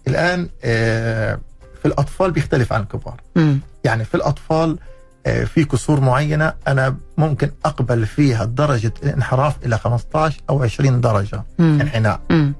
الآن 0.08 0.50
آه، 0.64 1.40
في 1.82 1.86
الأطفال 1.86 2.32
بيختلف 2.32 2.74
عن 2.74 2.82
الكبار 2.82 3.22
مم. 3.36 3.60
يعني 3.84 4.06
في 4.06 4.16
الأطفال 4.16 4.78
آه، 5.26 5.44
في 5.44 5.64
كسور 5.66 6.00
معينة 6.00 6.54
أنا 6.68 6.98
ممكن 7.18 7.52
أقبل 7.66 8.06
فيها 8.06 8.46
درجة 8.46 8.94
الانحراف 9.04 9.56
إلى 9.66 9.78
15 9.78 10.42
أو 10.50 10.64
20 10.64 11.02
درجة. 11.02 11.44
انحناء 11.60 12.20
مم. 12.30 12.54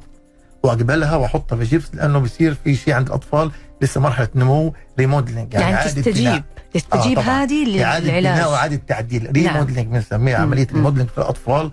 واقبلها 0.64 1.16
واحطها 1.16 1.56
في 1.56 1.64
جبس 1.64 1.96
لأنه 1.96 2.20
بيصير 2.20 2.58
في 2.64 2.76
شيء 2.76 2.94
عند 2.94 3.08
الأطفال 3.08 3.52
لسه 3.82 4.02
مرحلة 4.02 4.28
نمو 4.36 4.74
remodeling 5.00 5.54
يعني, 5.54 5.76
إعادة 5.76 5.92
تستجيب 5.92 6.24
بناء. 6.24 6.44
تستجيب 6.74 7.20
آه،. 7.20 7.22
هذه 7.22 7.66
للعلاج 7.66 8.48
وإعادة 8.48 8.82
تعديل 8.88 9.32
remodeling 9.32 9.88
بنسميها 9.88 10.38
مم. 10.38 10.44
عملية 10.44 10.68
مم. 10.72 10.76
remodeling 10.76 11.10
في 11.10 11.18
الأطفال 11.18 11.72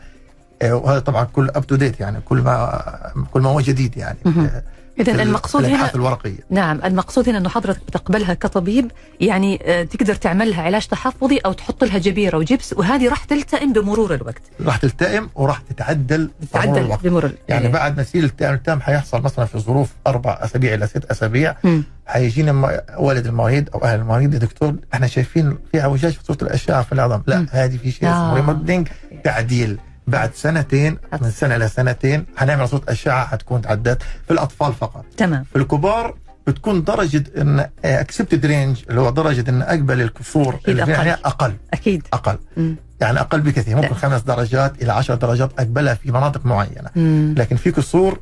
آه، 0.62 0.74
وهذا 0.74 0.98
طبعا 0.98 1.24
كل 1.24 1.50
up 1.54 1.66
to 1.66 1.76
date 1.76 2.00
يعني 2.00 2.20
كل 2.20 2.38
ما 2.38 2.82
كل 3.30 3.40
ما 3.40 3.50
هو 3.50 3.60
جديد 3.60 3.96
يعني 3.96 4.18
مهم. 4.24 4.50
آه، 4.98 5.02
ال- 5.02 5.20
المقصود 5.20 5.64
هنا 5.64 5.94
الورقية 5.94 6.38
نعم 6.50 6.80
المقصود 6.84 7.28
هنا 7.28 7.38
إنه 7.38 7.48
حضرتك 7.48 7.80
بتقبلها 7.88 8.34
كطبيب 8.34 8.90
يعني 9.20 9.58
آه، 9.62 9.82
تقدر 9.82 10.14
تعمل 10.14 10.50
لها 10.50 10.62
علاج 10.62 10.86
تحفظي 10.86 11.38
أو 11.38 11.52
تحط 11.52 11.84
لها 11.84 11.98
جبيره 11.98 12.38
وجبس 12.38 12.72
وهذه 12.72 13.08
راح 13.08 13.24
تلتئم 13.24 13.72
بمرور 13.72 14.14
الوقت 14.14 14.42
راح 14.60 14.76
تلتئم 14.76 15.30
وراح 15.34 15.58
تتعدل 15.58 16.16
بمرور 16.16 16.32
تتعدل 16.50 16.78
الوقت 16.84 17.04
بمرور 17.04 17.32
يعني 17.48 17.66
إيه. 17.66 17.72
بعد 17.72 17.96
ما 17.96 18.02
يصير 18.02 18.20
الالتئام 18.24 18.54
التام 18.54 18.80
حيحصل 18.80 19.22
مثلا 19.22 19.44
في 19.44 19.58
ظروف 19.58 19.88
أربع 20.06 20.38
أسابيع 20.42 20.74
إلى 20.74 20.86
ست 20.86 21.04
أسابيع 21.04 21.56
مم. 21.64 21.84
حيجينا 22.06 22.82
والد 22.98 23.26
المريض 23.26 23.68
أو 23.74 23.84
أهل 23.84 23.98
المريض 24.00 24.34
يا 24.34 24.38
دكتور 24.38 24.74
إحنا 24.94 25.06
شايفين 25.06 25.58
في 25.72 25.80
اعوجاج 25.80 26.12
في 26.12 26.24
صورة 26.24 26.38
الأشعة 26.42 26.82
في 26.82 26.92
العظم 26.92 27.22
لا. 27.26 27.46
هذه 27.50 27.76
في 27.76 27.90
شيء 27.90 28.08
آه. 28.08 28.12
اسمه 28.12 28.34
ريموديلنج 28.34 28.88
تعديل 29.24 29.78
بعد 30.06 30.34
سنتين 30.34 30.98
من 31.22 31.30
سنة 31.30 31.56
إلى 31.56 31.68
سنتين 31.68 32.26
حنعمل 32.36 32.68
صوره 32.68 32.82
أشعة 32.88 33.26
حتكون 33.26 33.62
تعدت 33.62 34.02
في 34.02 34.30
الأطفال 34.30 34.72
فقط. 34.74 35.04
تمام. 35.16 35.44
في 35.44 35.56
الكبار 35.58 36.14
بتكون 36.46 36.84
درجة 36.84 37.24
إن 37.38 37.66
accepted 37.84 38.46
range 38.46 38.82
اللي 38.90 39.00
هو 39.00 39.10
درجة 39.10 39.50
إن 39.50 39.62
أقبل 39.62 40.00
الكسور 40.00 40.54
أقل. 40.54 40.78
يعني 40.78 41.12
أقل. 41.12 41.54
أكيد. 41.72 42.02
أقل. 42.12 42.38
مم. 42.56 42.76
يعني 43.00 43.20
أقل 43.20 43.40
بكثير. 43.40 43.76
ممكن 43.76 43.88
لا. 43.88 43.94
خمس 43.94 44.20
درجات 44.22 44.82
إلى 44.82 44.92
عشر 44.92 45.14
درجات 45.14 45.50
أقبلها 45.58 45.94
في 45.94 46.12
مناطق 46.12 46.46
معينة. 46.46 46.90
مم. 46.96 47.34
لكن 47.38 47.56
في 47.56 47.70
كسور 47.72 48.20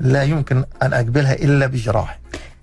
لا 0.00 0.22
يمكن 0.22 0.64
أن 0.82 0.92
أقبلها 0.92 1.32
إلا 1.34 1.66
بجراح 1.66 2.18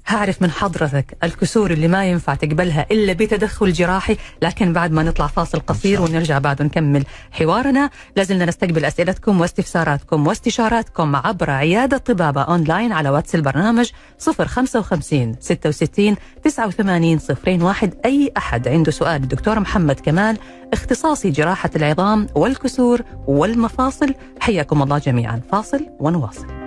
هعرف 0.08 0.42
من 0.42 0.52
حضرتك 0.52 1.18
الكسور 1.24 1.72
اللي 1.72 1.88
ما 1.88 2.06
ينفع 2.06 2.36
تقبلها 2.36 2.86
إلا 2.92 3.14
بتدخل 3.14 3.74
جراحي 3.74 4.18
لكن 4.42 4.74
بعد 4.74 4.92
ما 4.92 5.04
نطلع 5.04 5.28
فاصل 5.28 5.60
قصير. 5.60 6.02
ونرجع 6.02 6.40
بعد 6.40 6.62
نكمل 6.62 7.04
حوارنا 7.32 7.90
لازلنا 8.16 8.46
نستقبل 8.46 8.86
أسئلتكم 8.86 9.42
واستفساراتكم 9.42 10.28
واستشاراتكم 10.28 11.16
عبر 11.16 11.50
عيادة 11.50 11.98
طبابة 11.98 12.42
أونلاين 12.42 12.92
على 12.92 13.10
واتس 13.10 13.36
البرنامج 13.36 13.92
055 14.20 15.36
66 15.40 16.16
89 16.44 17.20
01 17.62 17.94
أي 18.06 18.32
أحد 18.38 18.68
عنده 18.68 18.92
سؤال 18.92 19.24
الدكتور 19.24 19.60
محمد 19.60 20.00
كمال 20.00 20.38
اختصاصي 20.74 21.30
جراحة 21.30 21.70
العظام 21.76 22.28
والكسور 22.36 23.02
والمفاصل 23.28 24.14
حياكم 24.40 24.82
الله 24.82 24.98
جميعا. 24.98 25.42
فاصل 25.52 25.88
ونواصل. 26.00 26.63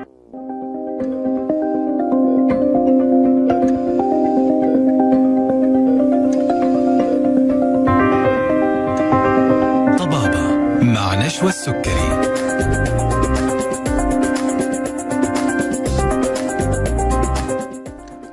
مع 10.86 11.14
نشوى 11.14 11.48
السكري. 11.48 12.95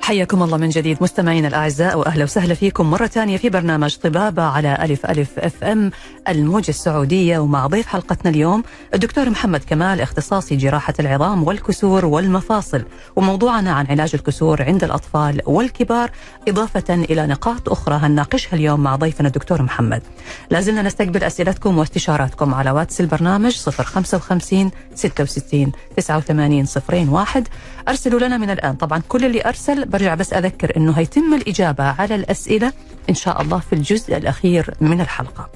حياكم 0.04 0.42
الله 0.42 0.56
من 0.56 0.68
جديد 0.68 0.98
مستمعينا 1.00 1.48
الأعزاء 1.48 1.98
وأهلا 1.98 2.24
وسهلا 2.24 2.54
فيكم 2.54 2.90
مرة 2.90 3.06
ثانية 3.06 3.36
في 3.36 3.48
برنامج 3.50 3.96
طبابة 3.96 4.42
على 4.42 4.78
ألف 4.80 5.06
ألف 5.06 5.38
FM 5.38 5.90
الموجة 6.28 6.68
السعودية 6.68 7.38
ومع 7.38 7.66
ضيف 7.66 7.86
حلقتنا 7.86 8.30
اليوم 8.30 8.62
الدكتور 8.94 9.30
محمد 9.30 9.60
كمال 9.64 10.00
اختصاصي 10.00 10.56
جراحة 10.56 10.94
العظام 11.00 11.42
والكسور 11.44 12.04
والمفاصل. 12.04 12.84
وموضوعنا 13.16 13.72
عن 13.72 13.86
علاج 13.86 14.10
الكسور 14.14 14.62
عند 14.62 14.84
الأطفال 14.84 15.40
والكبار 15.46 16.10
إضافة 16.48 16.94
إلى 16.94 17.26
نقاط 17.26 17.68
أخرى 17.68 17.94
هنناقشها 17.94 18.56
اليوم 18.56 18.80
مع 18.80 18.96
ضيفنا 18.96 19.28
الدكتور 19.28 19.62
محمد. 19.62 20.02
لازلنا 20.50 20.82
نستقبل 20.82 21.24
أسئلتكم 21.24 21.78
واستشاراتكم 21.78 22.54
على 22.54 22.70
واتس 22.70 23.00
البرنامج 23.00 23.56
055 23.56 24.70
66 24.94 25.72
89 25.96 26.66
01 27.10 27.48
أرسلوا 27.88 28.20
لنا 28.20 28.36
من 28.36 28.50
الآن. 28.50 28.74
طبعا 28.74 29.02
كل 29.08 29.24
اللي 29.24 29.44
أرسل 29.44 29.84
برجع 29.94 30.14
بس 30.14 30.32
أذكر 30.32 30.76
إنه 30.76 30.92
هيتم 30.92 31.34
الإجابة 31.34 31.84
على 31.84 32.14
الأسئلة 32.14 32.72
إن 33.10 33.14
شاء 33.14 33.42
الله 33.42 33.58
في 33.58 33.72
الجزء 33.72 34.16
الأخير 34.16 34.74
من 34.80 35.00
الحلقة. 35.00 35.50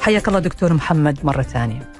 حياك 0.00 0.28
الله 0.28 0.38
دكتور 0.38 0.72
محمد 0.72 1.18
مرة 1.24 1.42
ثانية. 1.42 1.92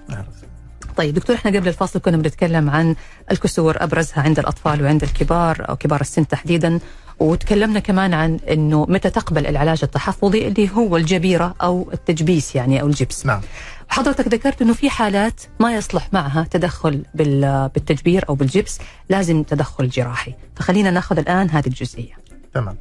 طيب 0.97 1.15
دكتور 1.15 1.37
إحنا 1.37 1.51
قبل 1.51 1.69
الفاصل 1.69 1.99
كنا 1.99 2.17
بنتكلم 2.17 2.71
عن 2.71 2.95
الكسور 3.31 3.77
أبرزها 3.81 4.23
عند 4.23 4.39
الأطفال 4.39 4.83
وعند 4.83 5.03
الكبار 5.03 5.69
أو 5.69 5.77
كبار 5.77 6.01
السن 6.01 6.29
تحديدا 6.29 6.79
وتكلمنا 7.19 7.81
كمان 7.81 8.15
عن 8.15 8.39
إنه 8.51 8.87
متى 8.89 9.11
تقبل 9.11 9.47
العلاج 9.47 9.81
التحفظي 9.83 10.49
اللي 10.49 10.71
هو 10.75 10.97
الجبيرة 10.97 11.55
أو 11.63 11.91
التجبيس 11.93 12.55
يعني 12.57 12.81
أو 12.81 12.87
الجبس. 12.87 13.27
نعم 13.27 13.41
حضرتك 13.89 14.29
ذكرت 14.29 14.63
إنه 14.63 14.73
في 14.73 14.91
حالات 14.91 15.41
ما 15.61 15.75
يصلح 15.75 16.09
معها 16.13 16.47
تدخل 16.51 17.05
بال- 17.15 17.69
بالتجبير 17.69 18.25
أو 18.29 18.35
بالجبس 18.35 18.79
لازم 19.09 19.43
تدخل 19.43 19.89
جراحي 19.89 20.35
فخلينا 20.57 20.91
ناخذ 20.91 21.19
الآن 21.19 21.51
هذه 21.51 21.67
الجزئية 21.67 22.13
تمام 22.55 22.77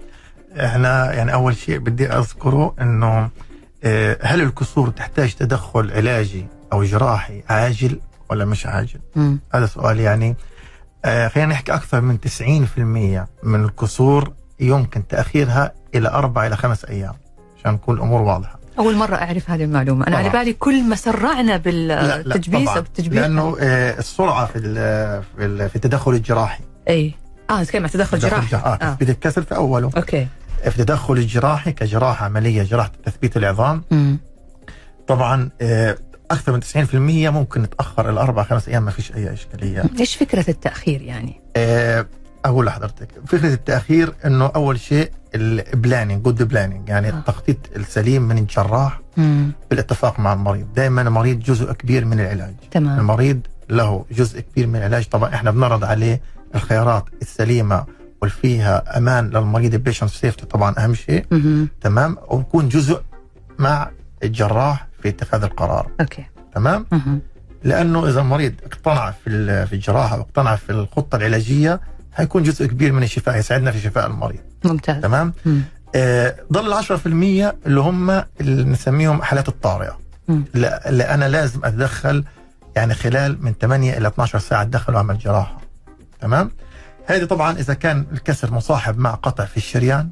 إحنا 0.65 1.13
يعني 1.13 1.33
أول 1.33 1.55
شيء 1.55 1.77
بدي 1.77 2.07
أذكره 2.07 2.75
إنه 2.81 3.29
آه، 3.83 4.17
هل 4.21 4.41
الكسور 4.41 4.89
تحتاج 4.89 5.33
تدخل 5.33 5.91
علاجي 5.91 6.45
أو 6.73 6.83
جراحي 6.83 7.43
عاجل 7.49 7.99
ولا 8.29 8.45
مش 8.45 8.65
عاجل؟ 8.65 8.99
مم. 9.15 9.39
هذا 9.53 9.65
سؤال 9.65 9.99
يعني 9.99 10.35
آه، 11.05 11.27
خلينا 11.27 11.49
نحكي 11.51 11.73
أكثر 11.73 12.01
من 12.01 12.17
90% 12.19 13.27
من 13.43 13.63
الكسور 13.65 14.33
يمكن 14.59 15.07
تأخيرها 15.07 15.71
إلى 15.95 16.09
أربع 16.09 16.47
إلى 16.47 16.55
خمس 16.57 16.85
أيام 16.85 17.13
عشان 17.59 17.71
نكون 17.73 17.95
الأمور 17.97 18.21
واضحة. 18.21 18.59
أول 18.79 18.95
مرة 18.95 19.15
أعرف 19.15 19.49
هذه 19.49 19.63
المعلومة 19.63 20.07
أنا 20.07 20.17
على 20.17 20.29
طبعاً. 20.29 20.41
بالي 20.43 20.53
كل 20.53 20.83
ما 20.83 20.95
سرعنا 20.95 21.57
لا 21.65 21.69
لا 21.69 22.17
بالتجبيس. 22.17 22.67
أو 22.69 22.77
التجبير 22.79 23.21
لأنه 23.21 23.57
آه، 23.59 23.99
السرعة 23.99 24.45
في 24.45 24.59
في 25.37 25.45
ال- 25.45 25.69
في 25.69 25.75
التدخل 25.75 26.11
الجراحي 26.11 26.63
إي 26.89 27.13
آه 27.49 27.61
نتكلم 27.61 27.83
عن 27.83 27.89
تدخل 27.89 28.19
تدخل 28.19 28.29
جراحي 28.29 28.45
الجراحي. 28.45 28.65
آه. 28.67 28.73
آه. 28.87 28.93
تثبيت 28.93 29.09
الكسر 29.09 29.41
في 29.41 29.55
أوله 29.55 29.89
okay 29.97 30.27
في 30.63 30.79
التدخل 30.79 31.13
الجراحي 31.13 31.71
كجراحة 31.71 32.25
عملية 32.25 32.63
جراحة 32.63 32.91
تثبيت 33.05 33.37
العظام 33.37 33.83
مم. 33.91 34.17
طبعا 35.07 35.49
آه، 35.61 35.97
أكثر 36.31 36.51
من 36.51 36.59
90% 36.59 36.95
ممكن 37.29 37.61
نتأخر 37.61 38.09
إلى 38.09 38.19
أربع 38.19 38.43
خمس 38.43 38.67
أيام 38.69 38.85
ما 38.85 38.91
فيش 38.91 39.11
أي 39.15 39.33
إشكالية 39.33 39.83
إيش 39.99 40.15
فكرة 40.15 40.45
التأخير 40.49 41.01
يعني 41.01 41.41
أقول 42.45 42.65
لحضرتك 42.65 43.07
فكرة 43.27 43.53
التأخير 43.53 44.13
إنه 44.25 44.45
أول 44.55 44.79
شيء 44.79 45.11
ال 45.35 45.45
planning 45.45 46.23
good 46.23 46.43
planning 46.43 46.89
يعني 46.89 47.07
آه. 47.07 47.11
التخطيط 47.11 47.57
السليم 47.75 48.21
من 48.21 48.37
الجراح 48.37 49.01
مم. 49.17 49.51
بالاتفاق 49.69 50.19
مع 50.19 50.33
المريض. 50.33 50.73
دائما 50.75 51.01
المريض 51.01 51.39
جزء 51.39 51.71
كبير 51.73 52.05
من 52.05 52.19
العلاج. 52.19 52.53
تمام. 52.71 52.99
المريض 52.99 53.39
له 53.69 54.05
جزء 54.11 54.39
كبير 54.39 54.67
من 54.67 54.75
العلاج. 54.75 55.05
طبعا 55.05 55.33
إحنا 55.35 55.51
بنعرض 55.51 55.83
عليه 55.83 56.21
الخيارات 56.55 57.05
السليمة 57.21 57.85
واللي 58.21 58.35
فيها 58.41 58.97
أمان 58.97 59.29
للمريض 59.29 59.73
ال 59.73 59.78
patient 59.78 60.09
safety 60.09 60.45
طبعا 60.45 60.75
أهم 60.77 60.93
شيء. 60.93 61.25
مهم. 61.31 61.69
تمام؟ 61.81 62.17
ويكون 62.27 62.69
جزء 62.69 63.01
مع 63.59 63.89
الجراح 64.23 64.87
في 65.01 65.09
اتخاذ 65.09 65.43
القرار. 65.43 65.87
okay. 66.01 66.25
تمام؟ 66.55 66.85
مهم. 66.91 67.21
لأنه 67.63 68.07
إذا 68.09 68.21
المريض 68.21 68.53
اقتنع 68.63 69.11
في 69.11 69.65
في 69.65 69.73
الجراحة 69.73 70.17
واقتنع 70.17 70.55
في 70.55 70.69
الخطة 70.69 71.15
العلاجية 71.15 71.79
حيكون 72.13 72.43
جزء 72.43 72.65
كبير 72.65 72.91
من 72.91 73.03
الشفاء 73.03 73.37
يساعدنا 73.37 73.71
في 73.71 73.79
شفاء 73.79 74.07
المريض 74.07 74.39
ممتاز 74.65 75.01
تمام 75.03 75.33
مم. 75.45 75.61
آه، 75.95 76.35
ضل 76.53 76.73
10% 76.73 77.05
اللي 77.65 77.79
هم 77.81 78.09
اللي 78.41 78.63
نسميهم 78.63 79.21
حالات 79.21 79.47
الطارئة. 79.49 79.99
لا- 80.53 80.89
اللي 80.89 81.03
أنا 81.03 81.25
لازم 81.29 81.65
أتدخل 81.65 82.23
يعني 82.75 82.93
خلال 82.93 83.45
من 83.45 83.53
8 83.61 83.97
إلى 83.97 84.07
12 84.07 84.39
ساعة 84.39 84.61
اتدخل 84.61 84.93
وأعمل 84.95 85.17
جراحة 85.17 85.57
تمام 86.21 86.51
هذه 87.05 87.23
طبعا 87.25 87.57
إذا 87.57 87.73
كان 87.73 88.05
الكسر 88.11 88.51
مصاحب 88.53 88.97
مع 88.97 89.11
قطع 89.13 89.45
في 89.45 89.57
الشريان 89.57 90.09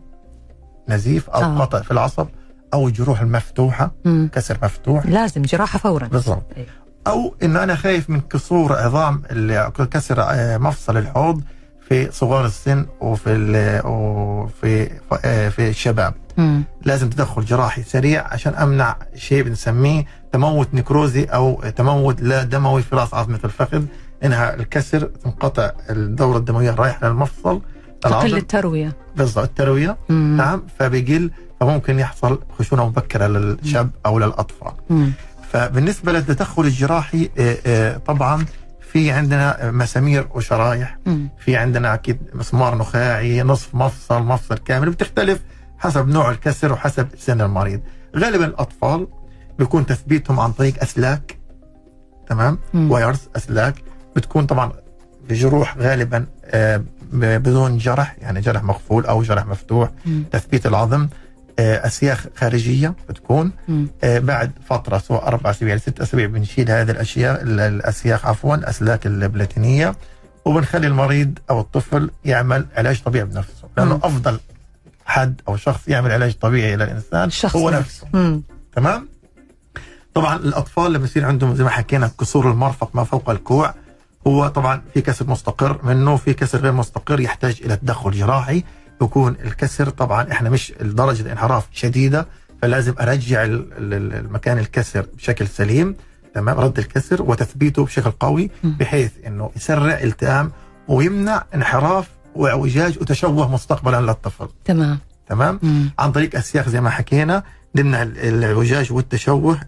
نزيف 0.90 1.30
أو 1.30 1.42
آه. 1.44 1.60
قطع 1.60 1.82
في 1.82 1.92
العصب 1.92 2.28
أو 2.74 2.88
الجروح 2.88 3.22
المفتوحه 3.22 3.92
مم. 4.06 4.30
كسر 4.34 4.58
مفتوح 4.64 5.06
لازم 5.06 5.42
جراحة 5.42 5.80
فورا 5.80 6.08
بالضبط 6.08 6.46
إيه. 6.58 6.66
أو 7.08 7.36
ان 7.44 7.58
أنا 7.58 7.76
خايف 7.76 8.10
من 8.10 8.22
كسور 8.22 8.74
عظام 8.74 9.24
اللي 9.32 9.72
كسر 9.92 10.22
آه، 10.22 10.58
مفصل 10.58 10.98
الحوض 10.98 11.44
في 11.92 12.12
صغار 12.12 12.46
السن 12.46 12.86
وفي 13.02 13.82
وفي 13.86 14.90
آه، 15.26 15.50
في 15.50 15.70
الشباب 15.70 16.14
مم. 16.38 16.64
لازم 16.82 17.10
تدخل 17.10 17.46
جراحي 17.46 17.84
سريع 17.84 18.28
عشان 18.28 18.56
أمنع 18.56 18.96
شيء 19.16 19.44
بنسميه 19.44 20.06
تموت 20.32 20.68
نكروزي 20.74 21.24
أو 21.24 21.62
تموت 21.76 22.22
لا 22.22 22.44
دموي 22.44 22.82
في 22.82 22.96
راس 22.96 23.14
عظمة 23.14 23.40
الفخذ 23.44 23.84
إنها 24.24 24.54
الكسر 24.54 25.00
تنقطع 25.00 25.72
الدورة 25.90 26.38
الدموية 26.38 26.76
رايحه 26.76 27.08
للمفصل 27.08 27.62
تقل 28.02 28.38
التروية 28.38 28.94
بالضبط 29.16 29.44
التروية 29.44 29.98
مم. 30.10 30.38
نعم 30.38 30.64
فبيقل 30.80 31.32
فممكن 31.60 32.00
يحصل 32.00 32.40
خشونة 32.60 32.88
مبكرة 32.88 33.28
للشاب 33.28 33.90
أو 34.06 34.20
للأطفال 34.20 34.72
مم. 34.90 35.12
فبالنسبة 35.52 36.12
للتدخل 36.12 36.62
الجراحي 36.62 37.30
آه، 37.38 37.58
آه، 37.66 37.98
طبعا 37.98 38.46
في 38.92 39.12
عندنا 39.12 39.72
مسامير 39.72 40.28
وشرايح 40.36 40.98
مم. 41.06 41.30
في 41.40 41.56
عندنا 41.58 41.94
أكيد 41.94 42.18
مسمار 42.34 42.76
نخاعي 42.78 43.44
نصف 43.44 43.76
مفصل 43.76 44.24
مفصل 44.24 44.58
كامل 44.58 44.90
بتختلف 44.90 45.42
حسب 45.80 46.08
نوع 46.08 46.32
الكسر 46.32 46.74
وحسب 46.74 47.08
سن 47.18 47.42
المريض 47.42 47.82
غالبا 48.18 48.46
الأطفال 48.46 49.08
بيكون 49.60 49.86
تثبيتهم 49.86 50.40
عن 50.40 50.52
طريق 50.52 50.82
أسلاك 50.84 51.38
تمام 52.28 52.58
مم. 52.74 52.92
وايرز 52.92 53.20
أسلاك 53.36 53.76
بتكون 54.16 54.46
طبعا 54.46 54.72
بجروح 55.30 55.78
غالبا 55.78 56.26
آه، 56.46 56.84
بدون 57.14 57.78
جرح 57.78 58.16
يعني 58.22 58.40
جرح 58.42 58.64
مقفول 58.64 59.06
أو 59.06 59.24
جرح 59.24 59.46
مفتوح 59.46 59.90
مم. 60.06 60.24
تثبيت 60.32 60.66
العظم 60.66 61.08
اسياخ 61.62 62.26
خارجية 62.36 62.94
بتكون. 63.10 63.52
آه، 64.04 64.20
بعد 64.20 64.52
فترة 64.70 64.98
سواء 64.98 65.28
أربع 65.28 65.50
أسابيع 65.50 65.76
لست 65.76 66.02
أسابيع 66.02 66.26
بنشيل 66.26 66.72
هذه 66.72 66.92
الأشياء 66.92 67.42
ال- 67.44 67.60
الأسياخ 67.60 68.26
عفوا 68.26 68.56
الأسلاك 68.56 69.06
البلاتينية 69.06 69.96
وبنخلي 70.46 70.88
المريض 70.88 71.40
أو 71.50 71.60
الطفل 71.62 72.12
يعمل 72.26 72.66
علاج 72.78 73.02
طبيعي 73.04 73.26
بنفسه 73.26 73.68
لأنه 73.78 73.94
مم. 73.96 74.02
أفضل 74.04 74.40
حد 75.06 75.42
أو 75.48 75.58
شخص 75.58 75.88
يعمل 75.88 76.12
علاج 76.12 76.34
طبيعي 76.34 76.76
للانسان 76.76 77.28
الشخص 77.28 77.56
هو 77.56 77.70
نفسه. 77.70 77.80
نفسه 78.06 78.08
مم. 78.20 78.42
تمام 78.76 79.08
طبعا 80.14 80.36
الأطفال 80.36 80.94
لما 80.94 81.06
يصير 81.06 81.26
عندهم 81.26 81.56
زي 81.56 81.64
ما 81.64 81.70
حكينا 81.70 82.12
كسور 82.20 82.52
المرفق 82.52 82.90
ما 82.96 83.04
فوق 83.04 83.30
الكوع 83.30 83.74
هو 84.28 84.48
طبعا 84.48 84.82
في 84.94 85.02
كسر 85.02 85.28
مستقر 85.30 85.80
منه 85.84 86.16
في 86.18 86.34
كسر 86.34 86.60
غير 86.60 86.72
مستقر 86.72 87.20
يحتاج 87.20 87.60
إلى 87.66 87.76
تدخل 87.76 88.12
جراحي 88.12 88.64
يكون 89.02 89.36
الكسر. 89.46 89.90
طبعا 89.90 90.32
إحنا 90.32 90.50
مش 90.50 90.74
درجه 90.82 91.22
الانحراف 91.22 91.68
شديدة 91.74 92.28
فلازم 92.62 92.94
أرجع 93.02 93.44
ال- 93.44 93.68
ال- 93.78 94.14
المكان 94.26 94.58
الكسر 94.58 95.06
بشكل 95.18 95.48
سليم 95.48 95.96
تمام 96.36 96.60
رد 96.60 96.80
الكسر 96.80 97.22
وتثبيته 97.22 97.86
بشكل 97.86 98.12
قوي. 98.12 98.52
بحيث 98.64 99.12
إنه 99.28 99.52
يسرع 99.56 100.00
التئام 100.04 100.52
ويمنع 100.88 101.44
انحراف 101.56 102.08
واعوجاج 102.36 102.98
وتشوه 103.02 103.52
مستقبلا 103.54 104.02
للطفل. 104.02 104.48
تمام. 104.66 105.00
تمام؟ 105.28 105.60
مم. 105.64 105.92
عن 106.00 106.12
طريق 106.12 106.36
اسياخ 106.36 106.70
زي 106.70 106.82
ما 106.82 106.90
حكينا 106.90 107.44
نمنع 107.76 108.02
ال- 108.02 108.18
الاعوجاج 108.18 108.92
والتشوه 108.94 109.60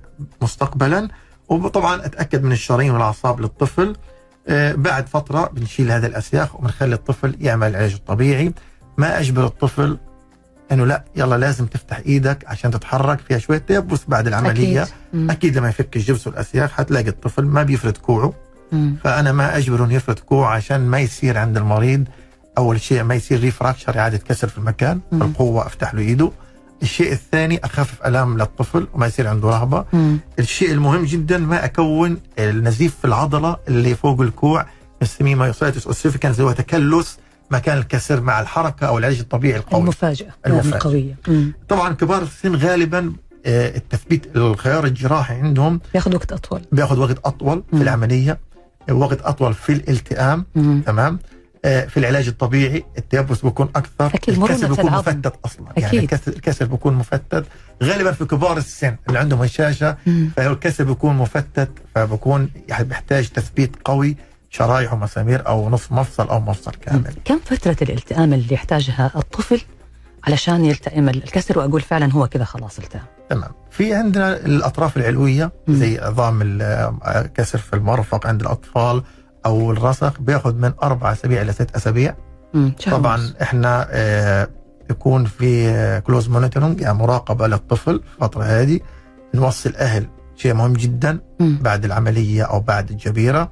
مستقبلا 0.42 1.08
وطبعا 1.50 2.06
أتأكد 2.06 2.44
من 2.44 2.52
الشرايين 2.52 2.92
والأعصاب 2.92 3.42
للطفل. 3.42 3.96
آه، 4.48 4.74
بعد 4.74 5.08
فترة 5.08 5.50
بنشيل 5.54 5.92
هذه 5.92 6.06
الاسياخ 6.06 6.56
وبنخلي 6.56 6.96
الطفل 6.96 7.36
يعمل 7.42 7.68
العلاج 7.70 7.94
الطبيعي 7.94 8.54
ما 8.98 9.20
أجبر 9.20 9.46
الطفل 9.46 9.98
إنه 10.72 10.86
لا 10.86 11.04
يلا 11.16 11.36
لازم 11.38 11.66
تفتح 11.66 11.98
إيدك 12.06 12.44
عشان 12.48 12.72
تتحرك 12.72 13.20
فيها 13.20 13.38
شوية 13.38 13.58
تيبس 13.58 14.00
بعد 14.08 14.28
العملية 14.28 14.82
أكيد 14.84 14.94
مم. 15.14 15.32
أكيد 15.32 15.58
لما 15.58 15.70
يفك 15.70 15.96
الجبس 15.96 16.28
والاسياخ 16.28 16.72
حتلاقي 16.72 17.08
الطفل 17.10 17.46
ما 17.46 17.64
بيفرد 17.64 17.98
كوعه 17.98 18.34
مم. 18.72 18.96
فأنا 19.04 19.32
ما 19.32 19.58
اجبره 19.58 19.86
إنه 19.86 19.94
يفرد 19.94 20.20
كوعه 20.20 20.50
عشان 20.56 20.88
ما 20.88 21.00
يصير 21.00 21.38
عند 21.38 21.58
المريض 21.58 22.04
أول 22.58 22.82
شيء 22.82 23.04
ما 23.04 23.16
يصير 23.16 23.40
refracture 23.40 24.00
إعادة 24.00 24.18
كسر 24.18 24.48
في 24.48 24.58
المكان 24.58 25.00
مم. 25.12 25.20
بالقوه 25.20 25.66
أفتح 25.68 25.94
له 25.94 26.02
إيده 26.02 26.32
الشيء 26.82 27.12
الثاني 27.12 27.60
أخفف 27.66 28.06
ألام 28.06 28.38
للطفل 28.38 28.88
وما 28.94 29.08
يصير 29.08 29.28
عنده 29.28 29.50
رهبة 29.50 29.86
مم. 29.94 30.18
الشيء 30.40 30.72
المهم 30.72 31.06
جدا 31.06 31.38
ما 31.38 31.66
أكون 31.66 32.18
النزيف 32.40 32.96
في 33.00 33.06
العضلة 33.06 33.58
اللي 33.68 33.96
فوق 33.96 34.22
الكوع 34.22 34.66
نسميه 35.02 35.36
myositis 35.36 35.88
ossificans 35.88 36.36
اللي 36.40 36.48
هو 36.50 36.54
تكلس 36.54 37.18
مكان 37.54 37.78
الكسر 37.78 38.22
مع 38.22 38.42
الحركة 38.42 38.88
أو 38.88 38.98
العلاج 38.98 39.20
الطبيعي 39.20 39.58
القوي 39.60 39.82
المفاجأة 39.82 40.28
المفاجأة. 40.48 40.76
القوية 40.76 41.16
مم. 41.28 41.54
طبعا 41.70 41.94
كبار 41.94 42.22
السن 42.22 42.56
غالبا 42.56 43.14
آه، 43.46 43.76
التثبيت 43.78 44.36
الخيار 44.36 44.86
الجراحي 44.86 45.34
عندهم 45.34 45.80
ياخذ 45.96 46.16
وقت 46.16 46.32
أطول 46.32 46.62
بياخذ 46.72 47.00
وقت 47.00 47.18
أطول 47.26 47.64
في. 47.74 47.82
العملية 47.82 48.40
وقت 48.92 49.22
أطول 49.22 49.54
في 49.54 49.72
الالتئام. 49.74 50.46
تمام 50.86 51.20
آه، 51.66 51.86
في 51.86 51.98
العلاج 51.98 52.28
الطبيعي 52.28 52.84
التيبس 52.98 53.42
بيكون 53.42 53.70
أكثر 53.76 54.06
أكيد، 54.06 54.40
مرونة 54.40 54.54
الكسر 54.54 54.68
بيكون 54.70 54.88
العظم. 54.88 55.12
مفتت 55.12 55.34
أصلا 55.46 55.66
يعني 55.78 55.88
أكيد. 55.88 56.02
الكسر, 56.04 56.32
الكسر 56.32 56.66
بيكون 56.66 56.94
مفتت 56.94 57.46
غالبا 57.84 58.12
في 58.12 58.26
كبار 58.26 58.58
السن 58.58 58.96
اللي 59.08 59.20
عندهم 59.20 59.42
هشاشه. 59.42 59.98
فالكسر 60.38 60.84
بيكون 60.84 61.16
مفتت 61.16 61.70
فبكون 61.96 62.50
يعني 62.70 62.84
بيحتاج 62.84 63.28
تثبيت 63.30 63.72
قوي 63.86 64.18
شرايح 64.54 64.94
ومسامير 64.94 65.48
أو 65.48 65.70
نصف 65.70 65.92
مفصل 65.92 66.28
أو 66.28 66.40
مفصل 66.40 66.72
كامل. 66.72 67.14
كم 67.26 67.40
فترة 67.46 67.78
الالتئام 67.82 68.34
اللي 68.34 68.54
يحتاجها 68.54 69.12
الطفل 69.16 69.62
علشان 70.28 70.66
يلتئم 70.66 71.10
الكسر 71.10 71.60
وأقول 71.60 71.82
فعلا 71.82 72.12
هو 72.12 72.28
كذا 72.28 72.44
خلاص 72.44 72.80
التئم؟ 72.80 73.02
تمام. 73.30 73.52
في 73.72 73.94
عندنا 73.94 74.36
الأطراف 74.38 74.98
العلوية. 74.98 75.52
زي 75.70 76.00
عظام 76.00 76.40
الكسر 77.08 77.58
في 77.58 77.74
المرفق 77.74 78.28
عند 78.28 78.42
الأطفال 78.42 79.04
أو 79.46 79.72
الرسغ 79.72 80.22
بيأخذ 80.22 80.56
من 80.56 80.74
أربع 80.84 81.12
أسابيع 81.12 81.42
إلى 81.42 81.54
ست 81.54 81.76
أسابيع. 81.76 82.16
طبعا. 82.92 83.34
إحنا 83.42 83.88
آه، 83.92 84.48
يكون 84.90 85.26
في 85.26 86.02
close 86.02 86.30
monitoring 86.30 86.82
يعني 86.82 86.98
مراقبة 86.98 87.48
للطفل 87.48 88.00
في 88.00 88.16
الفترة 88.16 88.44
هذه. 88.44 88.80
نوصي 89.34 89.70
الاهل 89.70 90.08
شيء 90.36 90.54
مهم 90.54 90.74
جدا. 90.74 91.20
بعد 91.40 91.86
العملية 91.86 92.44
أو 92.44 92.60
بعد 92.60 92.90
الجبيرة. 92.90 93.52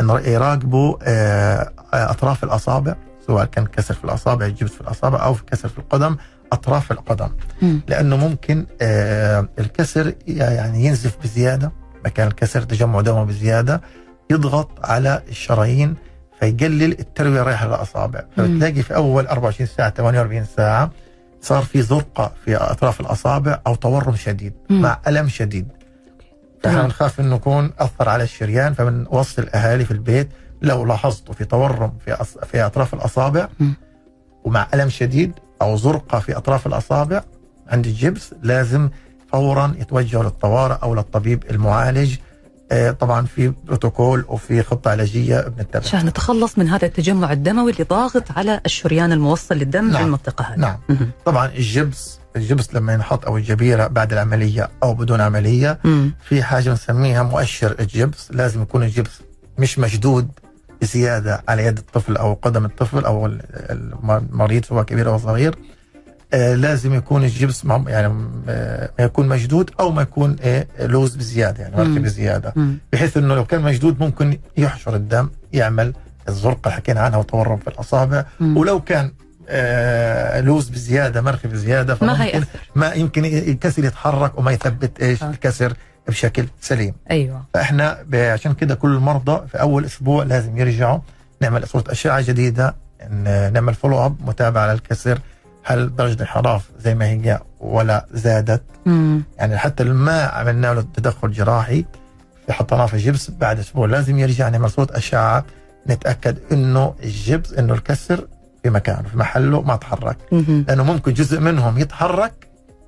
إن 0.00 0.08
يراقبوا 0.24 0.96
آه، 1.02 1.72
أطراف 1.92 2.44
الأصابع 2.44 2.94
سواء 3.26 3.44
كان 3.44 3.66
كسر 3.66 3.94
في 3.94 4.04
الأصابع 4.04 4.46
الجبس 4.46 4.70
في 4.70 4.80
الأصابع 4.80 5.24
أو 5.24 5.34
في 5.34 5.44
كسر 5.44 5.68
في 5.68 5.78
القدم 5.78 6.16
أطراف 6.52 6.92
القدم 6.92 7.28
مم. 7.62 7.80
لأنه 7.88 8.16
ممكن 8.16 8.66
آه، 8.82 9.48
الكسر 9.58 10.14
يعني 10.26 10.84
ينزف 10.84 11.16
بزيادة 11.22 11.72
مكان 12.04 12.26
الكسر 12.28 12.62
تجمع 12.62 13.00
دموي 13.00 13.26
بزيادة 13.26 13.80
يضغط 14.30 14.70
على 14.84 15.22
الشرايين 15.28 15.94
فيقلل 16.40 16.98
التروية 17.00 17.42
رايحه 17.42 17.66
للأصابع 17.66 18.24
فبتلاقي 18.36 18.82
في 18.82 18.94
أول 18.94 19.26
24 19.26 19.66
ساعة 19.76 19.90
48 19.90 20.44
ساعة 20.56 20.90
صار 21.40 21.62
في 21.62 21.82
زرقة 21.82 22.32
في 22.44 22.56
أطراف 22.56 23.00
الأصابع 23.00 23.60
أو 23.66 23.74
تورم 23.74 24.16
شديد 24.16 24.52
مم. 24.70 24.82
مع 24.82 24.98
ألم 25.08 25.28
شديد 25.28 25.68
فاحنا 26.62 26.78
تمام. 26.78 26.86
بنخاف 26.86 27.20
انه 27.20 27.36
يكون 27.36 27.72
اثر 27.78 28.08
على 28.08 28.24
الشريان 28.24 28.74
فبنوصي 28.74 29.40
الأهالي 29.40 29.84
في 29.84 29.90
البيت 29.90 30.28
لو 30.62 30.84
لاحظتوا 30.84 31.34
في 31.34 31.44
تورم 31.44 31.92
في 32.04 32.12
أص... 32.12 32.38
في 32.38 32.66
أطراف 32.66 32.94
الأصابع 32.94 33.48
مم. 33.60 33.74
ومع 34.44 34.66
ألم 34.74 34.88
شديد 34.88 35.32
أو 35.62 35.76
زرقة 35.76 36.18
في 36.18 36.36
أطراف 36.36 36.66
الأصابع 36.66 37.22
عند 37.68 37.86
الجبس 37.86 38.34
لازم 38.42 38.90
فورا 39.32 39.74
يتوجهوا 39.78 40.22
للطوارئ 40.24 40.76
أو 40.82 40.94
للطبيب 40.94 41.44
المعالج 41.50 42.16
آه، 42.72 42.90
طبعا 42.90 43.26
في 43.26 43.52
بروتوكول 43.64 44.24
وفي 44.28 44.62
خطة 44.62 44.90
علاجية 44.90 45.40
بنتبع 45.40 45.80
عشان 45.84 46.06
نتخلص 46.06 46.58
من 46.58 46.68
هذا 46.68 46.86
التجمع 46.86 47.32
الدموي 47.32 47.72
اللي 47.72 47.84
ضاغط 47.84 48.30
على 48.30 48.60
الشريان 48.66 49.12
الموصل 49.12 49.54
للدم 49.54 49.84
نعم. 49.84 49.96
في 49.96 50.02
المنطقة 50.02 50.44
هذه 50.44 50.58
نعم. 50.58 50.78
طبعا 51.24 51.46
الجبس 51.46 52.18
الجبس 52.36 52.74
لما 52.74 52.92
ينحط 52.92 53.26
أو 53.26 53.36
الجبيرة 53.36 53.86
بعد 53.86 54.12
العملية 54.12 54.68
أو 54.82 54.94
بدون 54.94 55.20
عملية 55.20 55.78
مم. 55.84 56.12
في 56.28 56.42
حاجة 56.42 56.70
بنسميها 56.70 57.22
مؤشر 57.22 57.76
الجبس 57.80 58.28
لازم 58.30 58.62
يكون 58.62 58.82
الجبس 58.82 59.20
مش 59.58 59.78
مشدود 59.78 60.28
بزيادة 60.82 61.42
على 61.48 61.64
يد 61.66 61.78
الطفل 61.78 62.16
أو 62.16 62.34
قدم 62.42 62.64
الطفل 62.64 63.04
أو 63.04 63.26
ال- 63.26 63.40
المريض 64.10 64.64
سواء 64.64 64.84
كبير 64.84 65.08
أو 65.08 65.18
صغير 65.18 65.54
آه 66.34 66.54
لازم 66.54 66.94
يكون 66.94 67.24
الجبس 67.24 67.64
يعني 67.86 68.06
آه 68.48 68.90
ما 68.98 69.04
يكون 69.04 69.28
مشدود 69.28 69.70
أو 69.80 69.90
ما 69.90 70.02
يكون 70.02 70.36
آه 70.42 70.66
لوز 70.80 71.16
بزيادة 71.16 71.62
يعني 71.62 71.76
مركب 71.76 71.88
مم. 71.90 72.02
بزيادة 72.02 72.52
مم. 72.56 72.78
بحيث 72.92 73.16
إنه 73.16 73.34
لو 73.34 73.44
كان 73.44 73.62
مشدود 73.62 74.00
ممكن 74.00 74.38
يحشر 74.56 74.96
الدم 74.96 75.30
يعمل 75.52 75.92
الزرقة 76.28 76.60
اللي 76.64 76.72
حكينا 76.76 77.00
عنها 77.00 77.18
وتورم 77.18 77.56
في 77.56 77.68
الأصابع 77.68 78.24
مم. 78.40 78.56
ولو 78.56 78.80
كان 78.80 79.12
لوز 80.40 80.68
بزيادة 80.68 81.20
مرخي 81.20 81.48
بزيادة 81.48 81.98
ما 82.02 82.24
هيأثر 82.24 82.46
ما 82.74 82.92
يمكن 82.92 83.24
الكسر 83.24 83.84
يتحرك 83.84 84.38
وما 84.38 84.52
يثبت 84.52 85.02
إيش 85.02 85.22
آه. 85.22 85.30
الكسر 85.30 85.72
بشكل 86.08 86.46
سليم 86.60 86.94
أيوه 87.10 87.44
فإحنا 87.54 87.98
عشان 88.14 88.54
كده 88.54 88.74
كل 88.74 88.94
المرضى 88.94 89.46
في 89.48 89.60
أول 89.60 89.84
أسبوع 89.84 90.24
لازم 90.24 90.58
يرجعوا 90.58 90.98
نعمل 91.40 91.68
صورة 91.68 91.84
أشعة 91.88 92.20
جديدة 92.20 92.74
نعمل 93.52 93.74
follow 93.74 94.06
up 94.06 94.16
متابعه 94.28 94.72
للكسر 94.72 95.18
هل 95.64 95.96
درجة 95.96 96.12
الانحراف 96.12 96.70
زي 96.78 96.94
ما 96.94 97.06
هي 97.06 97.40
ولا 97.60 98.06
زادت 98.12 98.62
مم. 98.86 99.22
يعني 99.38 99.58
حتى 99.58 99.84
ما 99.84 100.22
عملنا 100.22 100.74
له 100.74 100.84
تدخل 100.94 101.32
جراحي 101.32 101.84
حطيناه 102.50 102.86
في 102.86 102.96
جبس 102.96 103.30
بعد 103.30 103.58
أسبوع 103.58 103.86
لازم 103.86 104.18
يرجع 104.18 104.48
نعمل 104.48 104.70
صورة 104.70 104.88
أشعة 104.90 105.44
نتأكد 105.88 106.38
إنه 106.52 106.94
الجبس 107.02 107.52
إنه 107.52 107.74
الكسر 107.74 108.26
في 108.62 108.70
مكانه 108.70 109.08
في 109.08 109.16
محله 109.18 109.60
ما 109.62 109.76
تحرك. 109.76 110.16
مم. 110.32 110.64
لأنه 110.68 110.84
ممكن 110.84 111.12
جزء 111.12 111.40
منهم 111.40 111.78
يتحرك 111.78 112.32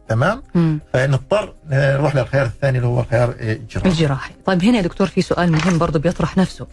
تمام؟ 0.09 0.43
مم. 0.55 0.79
فنضطر 0.93 1.55
نروح 1.71 2.17
للخيار 2.17 2.47
الثاني 2.47 2.79
اللي 2.79 2.89
هو 2.89 3.05
خيار 3.11 3.35
الجراحة. 3.41 3.89
الجراحي 3.91 4.33
طيب 4.47 4.65
هنا 4.65 4.77
يا 4.77 4.83
دكتور 4.83 5.07
في 5.07 5.23
سؤال 5.23 5.53
مهم 5.53 5.79
برضه 5.79 5.99
بيطرح 5.99 6.37
نفسه. 6.39 6.67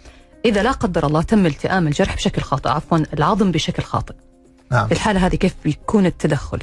إذا 0.46 0.64
لا 0.64 0.72
قدر 0.72 1.06
الله 1.08 1.22
تم 1.22 1.46
التئام 1.46 1.88
الجرح 1.88 2.16
بشكل 2.16 2.42
خاطئ 2.42 2.70
عفوا 2.70 2.98
العظم 3.14 3.52
بشكل 3.52 3.84
خاطئ 3.84 4.14
نعم. 4.72 4.88
في 4.88 4.92
الحالة 4.92 5.26
هذه 5.28 5.36
كيف 5.36 5.56
بيكون 5.64 6.06
التدخل؟ 6.06 6.60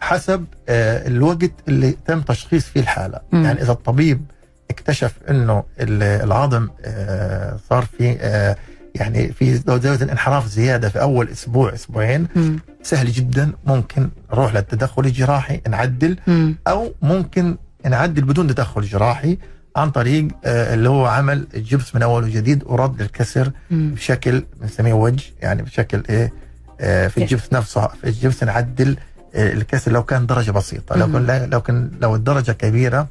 حسب 0.00 0.44
آه، 0.68 1.06
الوقت 1.08 1.50
اللي 1.68 1.96
تم 2.06 2.20
تشخيص 2.20 2.64
فيه 2.64 2.80
الحالة. 2.80 3.20
مم. 3.32 3.44
يعني 3.44 3.62
إذا 3.62 3.72
الطبيب 3.72 4.22
اكتشف 4.70 5.12
إنه 5.30 5.64
ال- 5.80 6.02
العظم 6.02 6.68
آه، 6.84 7.56
صار 7.70 7.84
في 7.98 8.16
آه، 8.20 8.56
يعني 8.96 9.32
في 9.32 9.54
زاويه 9.54 10.02
الانحراف 10.02 10.46
زيادة 10.48 10.88
في 10.88 11.00
أول 11.00 11.28
أسبوع 11.28 11.74
أسبوعين 11.74 12.26
مم. 12.36 12.58
سهل 12.82 13.12
جدا 13.12 13.52
ممكن 13.66 14.08
نروح 14.32 14.54
للتدخل 14.54 15.02
الجراحي 15.06 15.60
نعدل 15.68 16.16
مم. 16.26 16.56
أو 16.68 16.92
ممكن 17.02 17.56
نعدل 17.84 18.22
بدون 18.22 18.46
تدخل 18.46 18.82
جراحي 18.82 19.38
عن 19.76 19.90
طريق 19.90 20.28
آه، 20.44 20.74
اللي 20.74 20.88
هو 20.88 21.06
عمل 21.06 21.46
الجبس 21.54 21.94
من 21.94 22.02
أول 22.02 22.24
وجديد 22.24 22.62
ورد 22.66 23.00
الكسر 23.00 23.50
مم. 23.70 23.94
بشكل 23.94 24.44
بنسميه 24.60 24.92
وجه 24.92 25.24
يعني 25.42 25.62
بشكل 25.62 26.02
إيه 26.10 26.32
آه، 26.80 27.08
في. 27.08 27.22
الجبس 27.22 27.52
نفسه 27.52 27.86
في 27.88 28.04
الجبس 28.04 28.44
نعدل 28.44 28.96
آه، 29.34 29.52
الكسر 29.52 29.92
لو 29.92 30.02
كان 30.02 30.26
درجة 30.26 30.50
بسيطة 30.50 30.96
لو. 30.96 31.12
كان 31.12 31.50
لو 31.52 31.60
كان 31.60 31.90
لو 32.00 32.14
الدرجة 32.14 32.52
كبيرة 32.52 33.06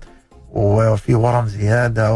وفي 0.51 1.15
ورم 1.15 1.47
زيادة 1.47 2.15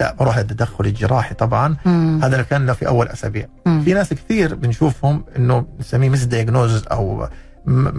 لا 0.00 0.14
بروح 0.14 0.38
للتدخل 0.38 0.86
الجراحي 0.86 1.34
طبعا 1.34 1.76
مم. 1.84 2.20
هذا 2.22 2.42
كان 2.42 2.66
لو 2.66 2.74
في 2.74 2.88
أول 2.88 3.08
أسابيع 3.08 3.46
مم. 3.66 3.82
في 3.84 3.94
ناس 3.94 4.14
كثير 4.14 4.54
بنشوفهم 4.54 5.24
إنه 5.36 5.60
بنسميه 5.60 6.08
مس 6.08 6.24
دايجنوزز 6.24 6.84
أو 6.90 7.28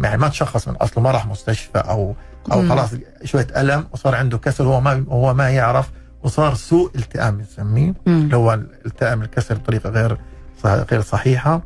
يعني 0.04 0.18
ما 0.18 0.28
تشخص 0.28 0.68
من 0.68 0.76
أصله 0.76 1.04
ما 1.04 1.12
راح 1.12 1.26
مستشفى 1.26 1.78
أو 1.78 2.16
أو 2.52 2.62
مم. 2.62 2.70
خلاص 2.70 2.90
شوية 3.24 3.48
ألم 3.58 3.88
وصار 3.92 4.16
عنده 4.16 4.38
كسر 4.38 4.64
هو 4.64 4.82
ما 4.82 5.06
هو 5.10 5.34
ما 5.34 5.50
يعرف 5.50 5.90
وصار 6.24 6.54
سوء 6.56 6.92
التئام 6.96 7.38
بنسميه 7.38 7.94
مم. 8.06 8.22
اللي 8.22 8.36
هو 8.36 8.60
التئام 8.86 9.22
الكسر 9.22 9.56
بطريقة 9.56 9.90
غير 9.90 10.18
غير 10.66 11.02
صحيحة 11.02 11.62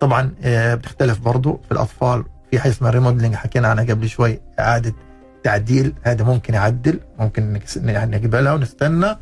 طبعا 0.00 0.30
آه، 0.42 0.74
بتختلف 0.74 1.18
برضو 1.18 1.60
في 1.66 1.72
الأطفال 1.72 2.24
في 2.50 2.58
حاجة 2.58 2.72
اسمها 2.72 2.90
ريموديلنج 2.90 3.34
حكينا 3.34 3.68
عنها 3.68 3.84
قبل 3.84 4.08
شوي 4.08 4.40
إعادة 4.60 4.94
تعديل 5.44 5.94
هذا 6.02 6.24
ممكن 6.24 6.54
يعدل 6.54 7.00
ممكن 7.18 7.60
يعني 7.84 8.16
نقبلها 8.16 8.52
ونستنى 8.52 9.16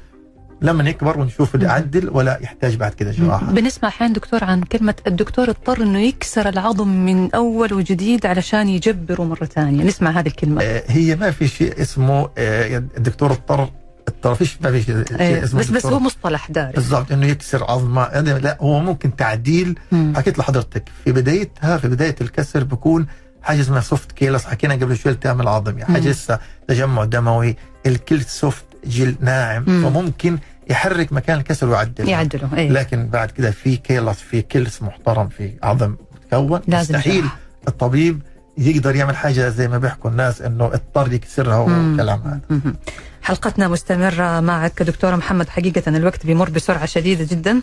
لما 0.62 0.90
يكبر 0.90 1.18
ونشوف 1.20 1.54
اللي 1.54 1.66
مم. 1.66 1.72
يعدل 1.72 2.10
ولا 2.12 2.38
يحتاج 2.42 2.76
بعد 2.76 2.94
كده 2.94 3.10
جراحة 3.10 3.46
بنسمع 3.46 3.88
أحيانا 3.88 4.14
دكتور 4.14 4.44
عن 4.44 4.62
كلمة 4.62 4.94
الدكتور 5.06 5.50
اضطر 5.50 5.82
إنه 5.82 5.98
يكسر 5.98 6.48
العظم 6.48 6.88
من 6.88 7.34
أول 7.34 7.72
وجديد 7.74 8.26
علشان 8.26 8.68
يجبره 8.68 9.22
مرة 9.22 9.44
ثانية 9.44 9.84
نسمع 9.84 10.10
هذه 10.10 10.26
الكلمة 10.26 10.62
آه، 10.62 10.82
هي 10.88 11.16
ما 11.16 11.30
في 11.30 11.48
شيء 11.48 11.82
اسمه 11.82 12.28
آه، 12.38 12.76
الدكتور 12.76 13.32
اضطر 13.32 13.68
اضطر 14.08 14.34
فيش 14.34 14.58
ما 14.62 14.70
في 14.70 14.82
شيء 14.82 15.04
شيء 15.18 15.44
اسمه 15.44 15.60
بس 15.60 15.70
بس 15.70 15.86
هو 15.86 15.98
مصطلح 15.98 16.50
دارج 16.50 16.74
بالضبط 16.74 17.12
إنه 17.12 17.26
يكسر 17.26 17.64
عظمه 17.64 18.02
هذا 18.02 18.38
لا 18.38 18.58
هو 18.60 18.80
ممكن 18.80 19.16
تعديل. 19.16 19.78
حكيت 20.16 20.38
لحضرتك 20.38 20.88
في 21.04 21.12
بدايتها 21.12 21.76
في 21.78 21.88
بداية 21.88 22.16
الكسر 22.20 22.64
بيكون 22.64 23.06
حاجة 23.42 23.60
اسمها 23.60 23.80
soft 23.80 24.12
callus 24.12 24.44
حكينا 24.44 24.74
قبل 24.74 24.96
شوي 24.96 25.12
التئام 25.12 25.40
العظمي 25.40 25.84
مم. 25.88 25.94
حاجة 25.94 26.08
لسه 26.08 26.38
تجمع 26.68 27.04
دموي 27.04 27.56
callus 27.86 28.22
soft 28.22 28.64
جلد 28.86 29.16
ناعم 29.20 29.64
مم. 29.66 29.82
فممكن 29.90 30.38
يحرك 30.70 31.12
مكان 31.12 31.38
الكسر 31.38 31.68
ويعدل 31.68 32.08
يعدله 32.08 32.56
إيه 32.56 32.70
لكن 32.70 33.06
بعد 33.06 33.30
كده 33.30 33.50
في 33.50 33.76
callus 33.76 34.18
في 34.20 34.42
callus 34.42 34.82
محترم 34.82 35.28
في 35.28 35.52
عظم 35.62 35.96
متكون 36.32 36.60
لازم 36.68 36.94
مستحيل. 36.94 37.24
الطبيب 37.68 38.20
يقدر 38.58 38.96
يعمل 38.96 39.16
حاجة 39.16 39.48
زي 39.48 39.68
ما 39.68 39.78
بيحكوا 39.78 40.10
الناس 40.10 40.42
إنه 40.42 40.64
اضطر 40.64 41.12
يكسرها 41.12 41.66
مم. 41.66 41.94
وكلام 41.94 42.22
هذا. 42.50 42.74
حلقتنا 43.22 43.68
مستمرة 43.68 44.40
معك 44.40 44.82
دكتور 44.82 45.16
محمد. 45.16 45.48
حقيقة 45.48 45.82
الوقت 45.96 46.26
بيمر 46.26 46.50
بسرعة 46.50 46.86
شديدة 46.86 47.24
جدا. 47.30 47.60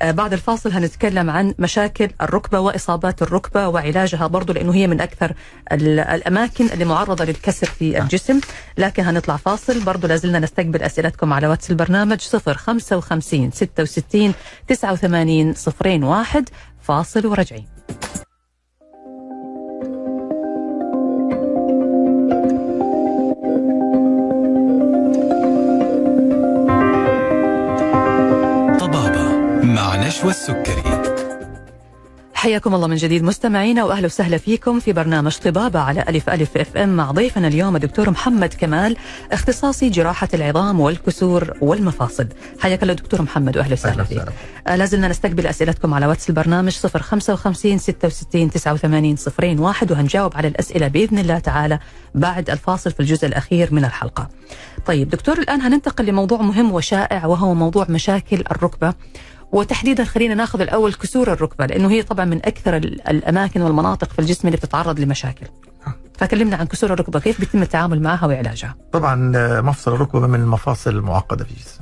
آه، 0.00 0.10
بعد 0.10 0.32
الفاصل 0.32 0.72
هنتكلم 0.72 1.30
عن 1.30 1.54
مشاكل 1.58 2.08
الركبة 2.22 2.60
وإصابات 2.60 3.22
الركبة 3.22 3.68
وعلاجها 3.68 4.26
برضو 4.26 4.52
لأنه 4.52 4.74
هي 4.74 4.86
من 4.86 5.00
أكثر 5.00 5.32
ال- 5.72 6.00
الأماكن 6.00 6.66
اللي 6.66 6.84
معرضة 6.84 7.24
للكسر 7.24 7.66
في 7.66 7.98
الجسم. 7.98 8.40
لكن 8.78 9.04
هنطلع 9.04 9.36
فاصل. 9.36 9.84
برضو 9.84 10.06
لازلنا 10.06 10.38
نستقبل 10.38 10.82
أسئلتكم 10.82 11.32
على 11.32 11.46
واتس 11.46 11.70
البرنامج 11.70 12.18
055 12.20 13.50
66 13.50 14.34
89 14.68 15.54
01 15.82 16.48
فاصل 16.82 17.26
ورجعين. 17.26 17.66
مع 30.06 30.10
نشوى 30.10 30.30
السكري 30.30 30.82
حياكم 32.34 32.74
الله 32.74 32.86
من 32.86 32.96
جديد 32.96 33.22
مستمعينا 33.22 33.84
وأهلا 33.84 34.06
وسهلا 34.06 34.36
فيكم 34.38 34.80
في 34.80 34.92
برنامج 34.92 35.36
طبابة 35.36 35.80
على 35.80 36.04
ألف 36.08 36.30
ألف 36.30 36.56
أف 36.56 36.76
إم. 36.76 36.88
مع 36.88 37.10
ضيفنا 37.10 37.48
اليوم 37.48 37.76
الدكتور 37.76 38.10
محمد 38.10 38.54
كمال 38.54 38.96
اختصاصي 39.32 39.88
جراحة 39.88 40.28
العظام 40.34 40.80
والكسور 40.80 41.56
والمفاصل 41.60 42.26
حياك 42.60 42.82
الله 42.82 42.94
دكتور 42.94 43.22
محمد 43.22 43.56
وأهلا 43.56 43.72
وسهلا 43.72 44.04
فيك. 44.04 44.16
وسهلا. 44.18 44.32
آه، 44.66 44.76
لازلنا 44.76 45.08
نستقبل 45.08 45.46
أسئلتكم 45.46 45.94
على 45.94 46.06
واتس 46.06 46.28
البرنامج 46.28 46.72
055 46.72 47.78
66 47.78 48.50
89 48.50 49.16
01 49.60 49.90
وهنجاوب 49.90 50.36
على 50.36 50.48
الأسئلة 50.48 50.88
بإذن 50.88 51.18
الله 51.18 51.38
تعالى 51.38 51.78
بعد 52.14 52.50
الفاصل 52.50 52.90
في 52.92 53.00
الجزء 53.00 53.26
الأخير 53.26 53.74
من 53.74 53.84
الحلقة. 53.84 54.28
طيب 54.86 55.10
دكتور 55.10 55.38
الآن 55.38 55.60
هننتقل 55.60 56.06
لموضوع 56.06 56.42
مهم 56.42 56.72
وشائع 56.72 57.26
وهو 57.26 57.54
موضوع 57.54 57.86
مشاكل 57.88 58.44
الركبة. 58.50 58.94
وتحديدا 59.52 60.04
خلينا 60.04 60.34
ناخذ 60.34 60.60
الأول 60.60 60.94
كسور 60.94 61.32
الركبة 61.32 61.66
لأنه 61.66 61.90
هي 61.90 62.02
طبعا 62.02 62.24
من 62.24 62.36
أكثر 62.46 62.76
ال- 62.76 63.08
الأماكن 63.08 63.62
والمناطق 63.62 64.12
في 64.12 64.18
الجسم 64.18 64.48
اللي 64.48 64.56
بتتعرض 64.56 65.00
لمشاكل. 65.00 65.46
فكلمنا 66.18 66.56
عن 66.56 66.66
كسور 66.66 66.92
الركبة 66.92 67.20
كيف 67.20 67.40
بيتم 67.40 67.62
التعامل 67.62 68.02
معها 68.02 68.26
وعلاجها؟ 68.26 68.74
طبعا 68.92 69.32
آه، 69.36 69.60
مفصل 69.60 69.94
الركبة 69.94 70.26
من 70.26 70.40
المفاصل 70.40 70.90
المعقدة 70.90 71.44
في 71.44 71.50
الجسم 71.50 71.80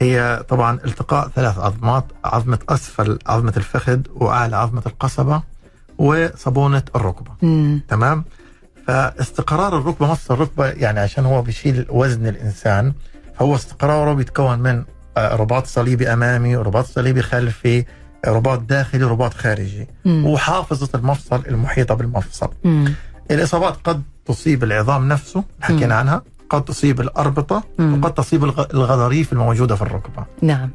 هي 0.00 0.44
طبعا 0.48 0.78
التقاء 0.84 1.28
ثلاث 1.28 1.58
عظمات 1.58 2.04
عظمة 2.24 2.58
أسفل 2.68 3.18
عظمة 3.26 3.52
الفخذ 3.56 4.00
وأعلى 4.14 4.56
عظمة 4.56 4.82
القصبة 4.86 5.42
وصابونة 5.98 6.82
الركبة 6.96 7.30
مم. 7.42 7.80
تمام 7.88 8.24
فاستقرار 8.86 9.78
الركبة 9.78 10.06
مفصل 10.12 10.34
الركبة 10.34 10.66
يعني 10.66 11.00
عشان 11.00 11.26
هو 11.26 11.42
بيشيل 11.42 11.86
وزن 11.88 12.26
الإنسان 12.26 12.92
فهو 13.38 13.54
استقراره 13.54 14.12
بيتكون 14.12 14.58
من 14.58 14.84
رباط 15.18 15.66
صليبي 15.66 16.12
أمامي 16.12 16.56
رباط 16.56 16.84
صليبي 16.86 17.22
خلفي 17.22 17.84
رباط 18.26 18.58
داخلي 18.60 19.04
رباط 19.04 19.34
خارجي 19.34 19.86
مم. 20.04 20.26
وحافظة 20.26 20.88
المفصل 20.98 21.42
المحيطة 21.48 21.94
بالمفصل 21.94 22.48
مم. 22.64 22.92
الإصابات 23.30 23.76
قد 23.84 24.02
تصيب 24.26 24.64
العظام 24.64 25.08
نفسه 25.08 25.38
مم. 25.40 25.44
حكينا 25.60 25.94
عنها 25.94 26.22
قد 26.50 26.64
تصيب 26.64 27.00
الأربطة 27.00 27.62
مم. 27.78 28.00
وقد 28.04 28.14
تصيب 28.14 28.44
الغ- 28.44 28.66
الغضاريف 28.74 29.32
الموجودة 29.32 29.74
في 29.76 29.82
الركبة 29.82 30.24
نعم 30.42 30.70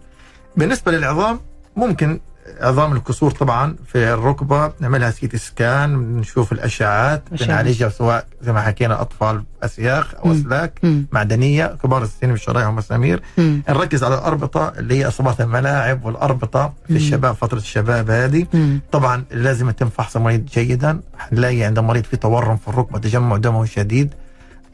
بالنسبة 0.58 0.91
للعظام 0.91 1.39
ممكن 1.75 2.19
عظام 2.62 2.93
الكسور 2.93 3.32
طبعا 3.32 3.75
في 3.88 4.13
الركبة 4.13 4.71
نعملها 4.79 5.12
سيتي 5.12 5.38
سكان 5.38 6.17
نشوف 6.17 6.51
الاشعاعات. 6.51 7.23
بنعالجها 7.32 7.89
سواء 7.89 8.25
زي 8.41 8.51
ما 8.53 8.62
حكينا 8.62 9.01
أطفال 9.01 9.43
أسياخ 9.63 10.15
أو 10.15 10.29
مم. 10.29 10.32
أسلاك 10.39 10.79
مم. 10.84 11.06
معدنية 11.12 11.65
كبار 11.84 12.03
السن 12.03 12.32
والشرايح 12.32 12.67
والمسامير. 12.67 13.21
نركز 13.38 14.03
على 14.03 14.15
الأربطة 14.15 14.73
اللي 14.77 14.97
هي 14.99 15.08
اصابات 15.08 15.41
الملاعب 15.41 16.06
والأربطة 16.06 16.73
في 16.88 16.93
مم. 16.93 16.97
الشباب 16.97 17.36
فترة 17.36 17.58
الشباب 17.58 18.10
هذه 18.10 18.47
مم. 18.53 18.79
طبعا 18.91 19.23
لازم 19.32 19.69
يتم 19.69 19.89
فحص 19.89 20.15
المريض 20.15 20.45
جيدا 20.45 20.99
حنلاقي 21.17 21.63
عند 21.63 21.77
المريض 21.79 22.03
في 22.03 22.17
تورم 22.17 22.58
في 22.58 22.67
الركبة 22.67 22.99
تجمع 22.99 23.38
دموي 23.38 23.67
شديد 23.67 24.13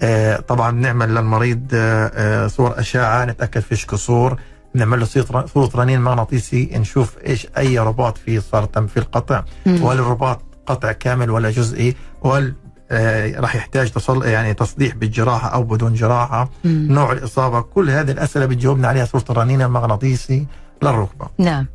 آه 0.01 0.37
طبعا 0.39 0.71
نعمل 0.71 1.15
للمريض 1.15 1.65
آه 1.73 2.11
آه 2.15 2.47
صور 2.47 2.79
أشعة 2.79 3.25
نتأكد 3.25 3.61
فيش 3.61 3.85
كسور 3.85 4.39
نعمل 4.73 4.99
له 4.99 5.05
صورة 5.45 5.71
رنين 5.75 6.01
مغناطيسي 6.01 6.69
نشوف 6.73 7.17
إيش 7.27 7.47
أي 7.57 7.79
رباط 7.79 8.17
فيه 8.17 8.39
صار 8.39 8.65
تم 8.65 8.87
فيه 8.87 9.01
القطع. 9.01 9.43
وهل 9.67 9.99
الرباط 9.99 10.41
قطع 10.67 10.91
كامل 10.91 11.29
ولا 11.29 11.51
جزئي؟ 11.51 11.95
وهل 12.21 12.53
آه 12.91 13.39
راح 13.39 13.55
يحتاج 13.55 13.91
تصل 13.91 14.25
يعني 14.25 14.53
تصليح 14.53 14.95
بالجراحة 14.95 15.49
أو 15.49 15.63
بدون 15.63 15.93
جراحة؟ 15.93 16.49
مم. 16.63 16.87
نوع 16.91 17.11
الإصابة؟ 17.11 17.61
كل 17.61 17.89
هذه 17.89 18.11
الأسئلة 18.11 18.45
بتجاوبنا 18.45 18.87
عليها 18.87 19.05
صوره 19.05 19.25
الرنين 19.29 19.61
المغناطيسي 19.61 20.47
للركبة. 20.83 21.27
نعم. 21.37 21.67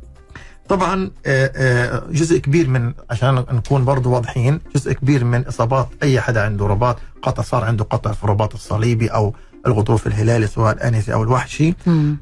طبعا 0.69 1.11
آه، 1.25 1.51
آه، 1.55 2.03
جزء 2.11 2.37
كبير 2.37 2.69
من 2.69 2.93
عشان 3.09 3.35
نكون 3.35 3.85
برضو 3.85 4.11
واضحين 4.11 4.59
جزء 4.75 4.93
كبير 4.93 5.23
من 5.23 5.47
إصابات 5.47 5.87
أي 6.03 6.21
حدا 6.21 6.41
عنده 6.45 6.67
رباط 6.67 6.97
قطع 7.21 7.43
صار 7.43 7.63
عنده 7.63 7.83
قطع 7.83 8.11
في 8.11 8.23
الرباط 8.23 8.53
الصليبي 8.53 9.07
أو 9.07 9.33
الغضروف 9.67 10.07
الهلالي 10.07 10.47
سواء 10.47 10.73
الانسي 10.73 11.13
أو 11.13 11.23
الوحشي. 11.23 11.73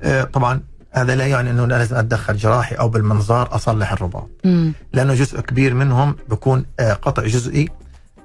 آه، 0.04 0.24
طبعا 0.24 0.62
هذا 0.92 1.16
لا 1.16 1.28
يعني 1.28 1.50
أنه 1.50 1.66
لازم 1.66 1.96
أتدخل 1.96 2.38
جراحي 2.38 2.76
أو 2.76 2.90
بالمنظار 2.90 3.56
أصلح 3.56 3.92
الرباط 3.92 4.30
مم. 4.44 4.74
لأنه 4.94 5.14
جزء 5.14 5.40
كبير 5.42 5.74
منهم 5.74 6.16
بيكون 6.30 6.66
آه، 6.80 6.94
قطع 6.94 7.24
جزئي 7.24 7.70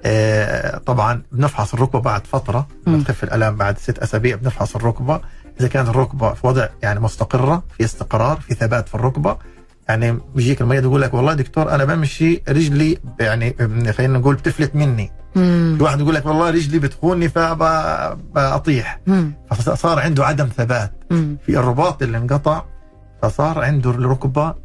آه، 0.05 0.77
طبعا 0.77 1.21
بنفحص 1.31 1.73
الركبة 1.73 1.99
بعد 1.99 2.27
فترة 2.27 2.67
مم. 2.87 2.93
لما 2.93 3.03
تخف 3.03 3.23
الألام 3.23 3.55
بعد 3.55 3.77
ست 3.77 3.99
أسابيع 3.99 4.35
بنفحص 4.35 4.75
الركبة 4.75 5.21
إذا 5.59 5.67
كانت 5.67 5.89
الركبة 5.89 6.33
في 6.33 6.47
وضع 6.47 6.67
يعني 6.83 6.99
مستقرة 6.99 7.63
في 7.77 7.83
استقرار 7.83 8.39
في 8.39 8.53
ثبات 8.53 8.89
في 8.89 8.95
الركبة 8.95 9.37
يعني 9.89 10.17
بيجيك 10.35 10.61
المريض 10.61 10.83
يقول 10.83 11.01
لك 11.01 11.13
والله 11.13 11.33
دكتور 11.33 11.71
أنا 11.75 11.85
بمشي 11.85 12.41
رجلي 12.49 12.97
يعني 13.19 13.55
خلينا 13.93 14.17
نقول 14.19 14.35
بتفلت 14.35 14.75
مني. 14.75 15.11
مم. 15.35 15.75
في 15.77 15.83
واحد 15.83 15.99
يقول 15.99 16.15
لك 16.15 16.25
والله 16.25 16.49
رجلي 16.49 16.79
بتخوني 16.79 17.29
فبطيح 17.29 18.99
مم. 19.07 19.33
فصار 19.55 19.99
عنده 19.99 20.25
عدم 20.25 20.45
ثبات. 20.57 20.91
مم. 21.11 21.37
في 21.45 21.59
الرباط 21.59 22.01
اللي 22.03 22.17
انقطع 22.17 22.63
فصار 23.21 23.63
عنده 23.63 23.89
الركبة 23.89 24.55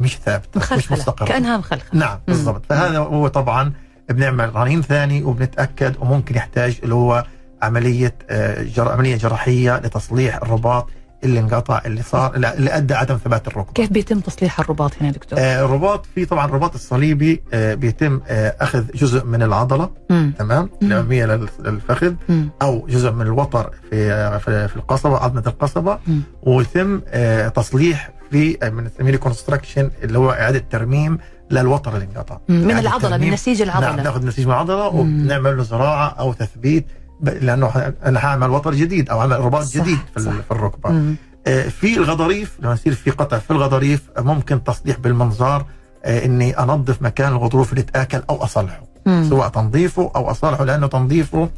مش 0.00 0.18
ثابتة 0.24 0.60
مش 0.60 0.64
مخلخلة 0.66 0.98
مستقرة. 0.98 1.26
كأنها 1.26 1.56
مخلخلة. 1.56 2.00
نعم 2.00 2.18
بالضبط. 2.28 2.62
فهذا 2.68 2.98
هو 2.98 3.28
طبعا 3.28 3.72
بنعمل 4.10 4.56
رنين 4.56 4.82
ثاني 4.82 5.22
وبنتأكد 5.22 5.94
وممكن 6.00 6.34
يحتاج 6.34 6.78
اللي 6.82 6.94
هو 6.94 7.24
عملية 7.62 8.14
آه، 8.30 8.62
جر... 8.62 8.88
عملية 8.92 9.16
جراحية 9.16 9.76
لتصليح 9.76 10.36
الرباط. 10.36 10.90
اللي 11.24 11.40
انقطع 11.40 11.80
اللي 11.86 12.02
صار 12.02 12.34
اللي 12.34 12.76
أدى 12.76 12.94
عدم 12.94 13.16
ثبات 13.16 13.46
الركبه 13.48 13.72
كيف 13.72 13.92
بيتم 13.92 14.20
تصليح 14.20 14.60
الرباط 14.60 14.92
هنا 15.00 15.10
دكتور؟ 15.10 15.38
آه، 15.42 15.64
الرباط 15.64 16.06
في 16.14 16.24
طبعا 16.24 16.46
الرباط 16.46 16.74
الصليبي 16.74 17.42
آه، 17.52 17.74
بيتم 17.74 18.20
آه، 18.28 18.56
أخذ 18.60 18.84
جزء 18.94 19.24
من 19.24 19.42
العضلة 19.42 19.90
مم. 20.10 20.32
تمام. 20.38 20.70
الاماميه 20.82 21.26
لل- 21.26 21.48
للفخذ 21.60 22.14
مم. 22.28 22.48
أو 22.62 22.86
جزء 22.86 23.10
من 23.10 23.22
الوتر 23.22 23.70
في 23.90 24.12
آه، 24.12 24.38
في 24.66 24.76
القصبة 24.76 25.16
عظمة 25.18 25.42
القصبة 25.46 25.98
مم. 26.06 26.20
ويتم 26.42 27.00
آه، 27.08 27.48
تصليح 27.48 28.10
في 28.30 28.58
آه، 28.62 28.70
من 28.70 28.88
reconstruction 29.00 29.90
اللي 30.02 30.18
هو 30.18 30.30
إعادة 30.30 30.64
ترميم 30.70 31.18
للوتر 31.50 31.94
اللي 31.94 32.04
انقطع. 32.04 32.38
من 32.48 32.70
العضلة 32.78 33.16
من. 33.16 33.30
نسيج 33.30 33.62
نعم 33.62 33.78
العضلة 33.82 34.02
ناخذ 34.02 34.26
نسيج 34.26 34.44
من 34.46 34.52
العضلة. 34.52 34.86
وبنعمل 34.86 35.56
له 35.56 35.62
زراعة 35.62 36.08
أو 36.08 36.32
تثبيت 36.32 36.86
لأنه 37.22 37.92
أنا 38.04 38.20
هعمل 38.26 38.50
وتر 38.50 38.74
جديد 38.74 39.10
أو 39.10 39.20
اعمل 39.20 39.40
رباط 39.40 39.62
صح، 39.62 39.76
جديد 39.80 39.98
في, 40.14 40.20
صح. 40.20 40.30
في 40.32 40.50
الركبة 40.50 40.90
مم. 40.90 41.16
آه، 41.46 41.68
في 41.68 41.96
الغضاريف 41.96 42.56
لما 42.60 42.72
يصير 42.72 42.94
في 42.94 43.10
قطع 43.10 43.38
في 43.38 43.50
الغضاريف 43.50 44.02
آه، 44.16 44.20
ممكن 44.20 44.64
تصليح 44.64 44.98
بالمنظار 44.98 45.64
آه، 46.04 46.24
إني 46.24 46.58
أنظف 46.58 47.02
مكان 47.02 47.32
الغضروف 47.32 47.70
اللي 47.72 47.82
تآكل 47.82 48.22
أو 48.30 48.44
أصلحه 48.44 48.82
مم. 49.06 49.26
سواء 49.28 49.48
تنظيفه 49.48 50.10
أو 50.16 50.30
أصلحه 50.30 50.64
لأنه 50.64 50.86
تنظيفه 50.86 51.48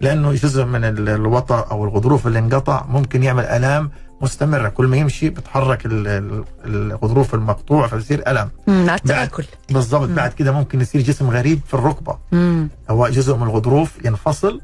لأنه 0.00 0.32
جزء 0.32 0.64
من 0.64 0.84
ال- 0.84 1.08
الوتر 1.08 1.70
أو 1.70 1.84
الغضروف 1.84 2.26
اللي 2.26 2.38
انقطع 2.38 2.84
ممكن 2.88 3.22
يعمل 3.22 3.44
آلام 3.44 3.90
مستمرة 4.20 4.68
كل 4.68 4.86
ما 4.86 4.96
يمشي 4.96 5.30
بتحرك 5.30 5.86
ال- 5.86 6.06
ال- 6.08 6.44
الغضروف 6.64 7.34
المقطوع 7.34 7.86
فبصير 7.86 8.22
الم. 8.28 8.48
مع 8.66 8.94
التآكل 8.94 9.44
بالضبط. 9.70 10.08
بعد 10.08 10.32
كده 10.32 10.52
ممكن 10.52 10.80
يصير 10.80 11.00
جسم 11.00 11.30
غريب 11.30 11.60
في 11.66 11.74
الركبة 11.74 12.18
مم. 12.32 12.68
هو 12.90 13.08
جزء 13.08 13.36
من 13.36 13.42
الغضروف 13.42 14.04
ينفصل 14.04 14.60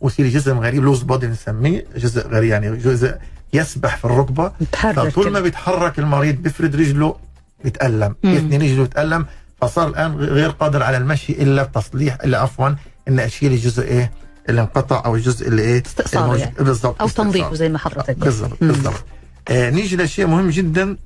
ويصير 0.00 0.26
جسم 0.28 0.58
غريب 0.58 0.82
لوز 0.84 1.02
بودي 1.02 1.26
بنسميه 1.26 1.84
جزء 1.96 2.28
غريب 2.28 2.50
يعني 2.50 2.76
جزء 2.76 3.14
يسبح 3.52 3.96
في 3.96 4.04
الركبة 4.04 4.52
متحرك 4.60 5.08
فطول 5.08 5.30
ما. 5.32 5.40
بيتحرك 5.40 5.98
المريض 5.98 6.34
بيفرد 6.34 6.76
رجله 6.76 7.16
بيتألم 7.64 8.14
مم. 8.24 8.34
يثني 8.34 8.56
رجله 8.56 8.82
يتألم 8.84 9.26
فصار 9.60 9.88
الآن 9.88 10.14
غير 10.16 10.50
قادر 10.50 10.82
على 10.82 10.96
المشي 10.96 11.32
إلا 11.32 11.62
بتصليح 11.62 12.18
إلا 12.24 12.38
عفوا 12.40 12.68
إن 13.08 13.18
أشيل 13.20 13.52
الجزء 13.52 13.82
إيه 13.82 14.12
اللي 14.48 14.60
انقطع 14.60 15.02
أو 15.04 15.14
الجزء 15.16 15.48
اللي 15.48 15.62
إيه 15.62 15.82
الموجود- 16.14 16.38
يعني. 16.38 16.54
بالضبط 16.58 17.00
أو 17.00 17.06
استئصال. 17.06 17.26
تنظيفه 17.26 17.54
زي 17.54 17.68
ما 17.68 17.78
حضرتك 17.78 18.10
قلت. 18.14 18.18
بالضبط. 18.24 18.56
بالضبط 18.60 19.04
آه 19.48 19.70
نيجي 19.70 19.96
لشيء 19.96 20.26
مهم 20.26 20.50
جدا 20.50 20.96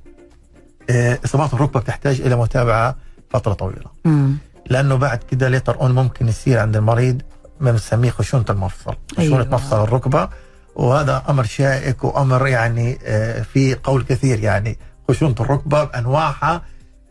آه 0.89 1.19
إصابات 1.25 1.53
الركبة 1.53 1.79
بتحتاج 1.79 2.21
إلى 2.21 2.35
متابعة 2.35 2.95
فترة 3.29 3.53
طويلة 3.53 3.85
مم. 4.05 4.37
لأنه 4.69 4.95
بعد 4.95 5.19
كده 5.31 5.49
ليتر 5.49 5.81
أون 5.81 5.91
ممكن 5.91 6.27
يصير 6.27 6.59
عند 6.59 6.75
المريض 6.77 7.21
ما 7.61 7.71
بنسميه 7.71 8.09
خشونة 8.09 8.45
المفصل 8.49 8.95
خشونة 9.17 9.35
أيوة. 9.41 9.47
مفصل 9.55 9.83
الركبة 9.83 10.29
وهذا 10.75 11.23
أمر 11.29 11.43
شائك 11.43 12.03
وأمر 12.03 12.47
يعني 12.47 12.99
آه 13.05 13.41
في 13.41 13.75
قول 13.75 14.03
كثير 14.03 14.39
يعني 14.39 14.77
خشونة 15.09 15.35
الركبة 15.39 15.83
بأنواعها 15.83 16.53
آه 16.55 16.61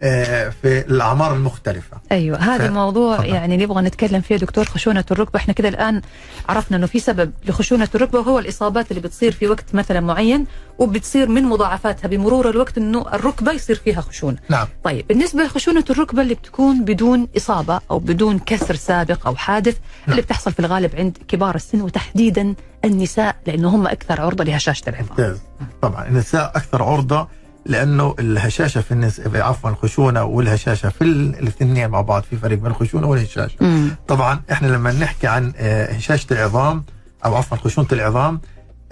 في 0.01 0.85
الأعمار 0.89 1.35
المختلفة. 1.35 1.97
أيوه 2.13 2.39
هذا 2.39 2.65
ف- 2.65 2.69
الموضوع 2.69 3.17
تفضل. 3.17 3.29
يعني 3.29 3.57
نبغى 3.57 3.83
نتكلم 3.83 4.21
فيه 4.21 4.37
دكتور 4.37 4.65
خشونة 4.65 5.05
الركبة. 5.11 5.39
إحنا 5.39 5.55
كده 5.55 5.69
الآن 5.69 6.03
عرفنا 6.49 6.77
إنه 6.77 6.87
في 6.87 7.01
سبب 7.01 7.33
لخشونة 7.47 7.89
الركبة 7.95 8.19
وهو 8.19 8.39
الإصابات 8.39 8.91
اللي 8.91 9.03
بتصير 9.03 9.33
في 9.33 9.49
وقت 9.49 9.75
مثلا 9.75 10.01
معين 10.01 10.47
وبتصير 10.79 11.29
من 11.29 11.43
مضاعفاتها 11.45 12.09
بمرور 12.09 12.51
الوقت 12.51 12.79
إنه 12.79 13.07
الركبة 13.15 13.53
يصير 13.53 13.77
فيها 13.77 14.01
خشونة. 14.01 14.39
نعم. 14.49 14.67
طيب 14.85 15.07
بالنسبة 15.07 15.43
لخشونة 15.43 15.85
الركبة 15.91 16.23
اللي 16.23 16.35
بتكون 16.35 16.85
بدون 16.85 17.29
إصابة 17.37 17.81
أو 17.91 17.99
بدون 17.99 18.39
كسر 18.39 18.75
سابق 18.75 19.27
أو 19.27 19.37
حادث 19.37 19.75
نعم. 19.77 20.11
اللي 20.11 20.23
بتحصل 20.23 20.53
في 20.53 20.61
الغالب 20.61 20.97
عند 20.97 21.19
كبار 21.29 21.55
السن 21.55 21.81
وتحديدا 21.83 22.55
النساء 22.85 23.37
لأنه 23.47 23.69
هم 23.69 23.87
أكثر 23.87 24.21
عرضة 24.21 24.45
لهشاشة 24.45 24.83
العظام. 24.89 25.39
طبعا 25.83 26.07
النساء 26.09 26.53
أكثر 26.57 26.83
عرضة 26.83 27.29
لأنه 27.67 28.15
الهشاشة 28.19 28.81
في 28.81 28.93
النس... 28.93 29.21
عفوا 29.35 29.71
الخشونة 29.71 30.25
والهشاشة 30.25 30.89
في 30.89 31.05
ال- 31.05 31.39
الاثنين 31.39 31.89
مع 31.91 32.01
بعض 32.01 32.23
في 32.23 32.37
فرق 32.37 32.55
بين 32.59 32.67
الخشونة 32.67 33.07
والهشاشة 33.07 33.57
مم. 33.61 33.89
طبعا 34.09 34.41
إحنا 34.53 34.67
لما 34.69 34.93
نحكي 34.93 35.27
عن 35.27 35.53
آه، 35.57 35.93
هشاشة 35.93 36.27
العظام 36.33 36.85
أو 37.25 37.35
عفوا 37.37 37.57
خشونة 37.57 37.89
العظام 37.93 38.41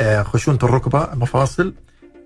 آه، 0.00 0.22
خشونة 0.22 0.59
الركبة 0.62 1.09
مفاصل 1.14 1.74